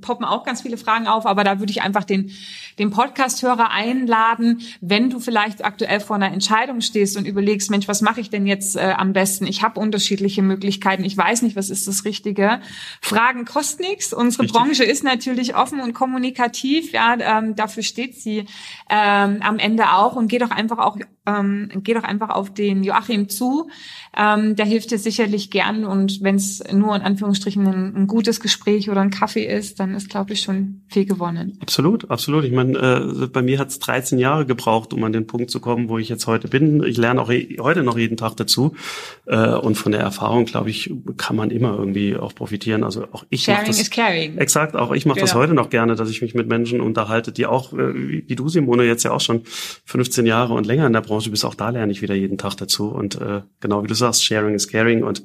poppen 0.00 0.24
auch 0.24 0.44
ganz 0.44 0.62
viele 0.62 0.76
Fragen 0.76 1.06
auf, 1.06 1.26
aber 1.26 1.44
da 1.44 1.58
würde 1.58 1.70
ich 1.70 1.82
einfach 1.82 2.04
den, 2.04 2.30
den 2.78 2.90
Podcast-Hörer 2.90 3.70
einladen, 3.70 4.60
wenn 4.80 5.10
du 5.10 5.18
vielleicht 5.18 5.64
aktuell 5.64 6.00
vor 6.00 6.16
einer 6.16 6.32
Entscheidung 6.32 6.80
stehst 6.80 7.16
und 7.16 7.26
überlegst, 7.26 7.70
Mensch, 7.70 7.88
was 7.88 8.02
mache 8.02 8.20
ich 8.20 8.30
denn 8.30 8.46
jetzt 8.46 8.76
äh, 8.76 8.94
am 8.96 9.12
besten? 9.12 9.46
Ich 9.46 9.62
habe 9.62 9.80
unterschiedliche 9.80 10.42
Möglichkeiten, 10.42 11.04
ich 11.04 11.16
weiß 11.16 11.42
nicht, 11.42 11.56
was 11.56 11.70
ist 11.70 11.88
das 11.88 12.04
Richtige. 12.04 12.60
Fragen 13.00 13.44
kosten 13.44 13.82
nichts. 13.82 14.12
Unsere 14.12 14.44
Richtig. 14.44 14.60
Branche 14.60 14.84
ist 14.84 15.04
natürlich 15.04 15.56
offen 15.56 15.80
und 15.80 15.92
kommunikativ, 15.92 16.92
ja, 16.92 17.16
ähm, 17.18 17.56
dafür 17.56 17.82
steht 17.82 18.14
sie 18.14 18.46
ähm, 18.90 19.38
am 19.40 19.58
Ende 19.58 19.92
auch 19.92 20.16
und 20.16 20.28
geh 20.28 20.38
doch 20.38 20.50
einfach 20.50 20.78
auch, 20.78 20.96
ähm, 21.26 21.70
geh 21.76 21.94
doch 21.94 22.04
einfach 22.04 22.30
auf 22.30 22.52
den 22.52 22.84
Joachim 22.84 23.28
zu. 23.28 23.68
Ähm, 24.16 24.56
der 24.56 24.66
hilft 24.66 24.90
dir 24.90 24.98
sicherlich 24.98 25.50
gern 25.50 25.84
und 25.84 26.22
wenn 26.22 26.36
es 26.36 26.62
nur 26.72 26.94
in 26.96 27.02
Anführungsstrichen 27.02 27.66
ein, 27.66 27.96
ein 27.96 28.06
gutes 28.06 28.40
Gespräch 28.40 28.88
oder 28.90 29.00
ein 29.00 29.10
Kaffee 29.10 29.44
ist, 29.44 29.78
dann 29.80 29.94
ist, 29.94 30.08
glaube 30.08 30.32
ich, 30.32 30.40
schon 30.40 30.82
viel 30.88 31.04
gewonnen. 31.04 31.58
Absolut, 31.60 32.10
absolut. 32.10 32.44
Ich 32.44 32.52
meine, 32.52 32.78
äh, 33.22 33.26
bei 33.26 33.42
mir 33.42 33.58
hat 33.58 33.68
es 33.68 33.78
13 33.78 34.18
Jahre 34.18 34.46
gebraucht, 34.46 34.92
um 34.92 35.04
an 35.04 35.12
den 35.12 35.26
Punkt 35.26 35.50
zu 35.50 35.60
kommen, 35.60 35.88
wo 35.88 35.98
ich 35.98 36.08
jetzt 36.08 36.26
heute 36.26 36.48
bin. 36.48 36.82
Ich 36.84 36.96
lerne 36.96 37.20
auch 37.20 37.28
heute 37.28 37.82
noch 37.82 37.98
jeden 37.98 38.16
Tag 38.16 38.36
dazu. 38.36 38.74
Äh, 39.26 39.54
und 39.54 39.74
von 39.76 39.92
der 39.92 40.00
Erfahrung, 40.00 40.44
glaube 40.46 40.70
ich, 40.70 40.92
kann 41.16 41.36
man 41.36 41.50
immer 41.50 41.76
irgendwie 41.78 42.16
auch 42.16 42.34
profitieren. 42.34 42.84
Also 42.84 43.04
auch 43.12 43.24
ich 43.30 43.46
mache 43.46 43.56
Sharing 43.56 43.66
das. 43.68 43.80
is 43.80 43.90
caring. 43.90 44.38
Exakt, 44.38 44.76
auch 44.76 44.92
ich 44.92 45.06
mache 45.06 45.20
das 45.20 45.30
Genau. 45.30 45.42
heute 45.42 45.54
noch 45.54 45.70
gerne, 45.70 45.96
dass 45.96 46.08
ich 46.10 46.22
mich 46.22 46.34
mit 46.34 46.48
Menschen 46.48 46.80
unterhalte, 46.80 47.32
die 47.32 47.46
auch, 47.46 47.72
äh, 47.72 48.22
wie 48.28 48.36
du, 48.36 48.48
Simone, 48.48 48.84
jetzt 48.84 49.02
ja 49.02 49.10
auch 49.10 49.20
schon 49.20 49.42
15 49.84 50.26
Jahre 50.26 50.54
und 50.54 50.66
länger 50.66 50.86
in 50.86 50.92
der 50.92 51.00
Branche 51.16 51.30
bist. 51.30 51.44
Auch 51.44 51.54
da 51.54 51.70
lerne 51.70 51.92
ich 51.92 52.02
wieder 52.02 52.14
jeden 52.14 52.36
Tag 52.38 52.56
dazu. 52.56 52.88
Und 52.88 53.20
äh, 53.20 53.42
genau 53.60 53.82
wie 53.82 53.86
du 53.86 53.94
sagst, 53.94 54.22
Sharing 54.24 54.54
is 54.54 54.68
caring 54.68 55.02
und 55.02 55.22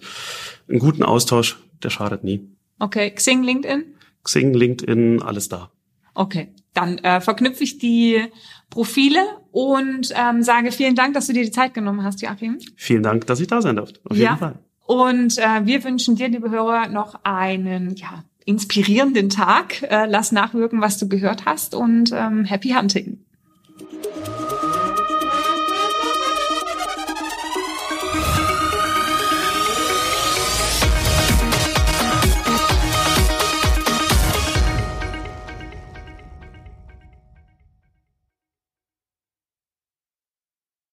einen 0.69 0.79
guten 0.79 1.03
Austausch, 1.03 1.57
der 1.83 1.89
schadet 1.89 2.23
nie. 2.23 2.47
Okay, 2.79 3.11
Xing, 3.11 3.43
LinkedIn? 3.43 3.83
Xing, 4.23 4.53
LinkedIn, 4.53 5.21
alles 5.21 5.49
da. 5.49 5.69
Okay, 6.13 6.53
dann 6.73 6.97
äh, 6.99 7.19
verknüpfe 7.21 7.63
ich 7.63 7.77
die 7.77 8.23
Profile 8.69 9.19
und 9.51 10.13
ähm, 10.15 10.43
sage 10.43 10.71
vielen 10.71 10.95
Dank, 10.95 11.13
dass 11.13 11.27
du 11.27 11.33
dir 11.33 11.43
die 11.43 11.51
Zeit 11.51 11.73
genommen 11.73 12.03
hast, 12.03 12.21
Joachim. 12.21 12.57
Vielen 12.75 13.03
Dank, 13.03 13.27
dass 13.27 13.39
ich 13.39 13.47
da 13.47 13.61
sein 13.61 13.75
durfte. 13.75 13.99
Auf 14.05 14.15
Ja. 14.17 14.23
jeden 14.31 14.37
Fall. 14.39 14.59
Und 14.85 15.37
äh, 15.37 15.65
wir 15.65 15.83
wünschen 15.83 16.15
dir, 16.15 16.27
liebe 16.29 16.49
Hörer, 16.49 16.87
noch 16.87 17.19
einen 17.23 17.95
ja, 17.95 18.23
inspirierenden 18.45 19.29
Tag. 19.29 19.81
Äh, 19.83 20.05
lass 20.07 20.31
nachwirken, 20.31 20.81
was 20.81 20.97
du 20.97 21.07
gehört 21.07 21.45
hast 21.45 21.75
und 21.75 22.11
ähm, 22.13 22.45
happy 22.45 22.69
hunting. 22.69 23.19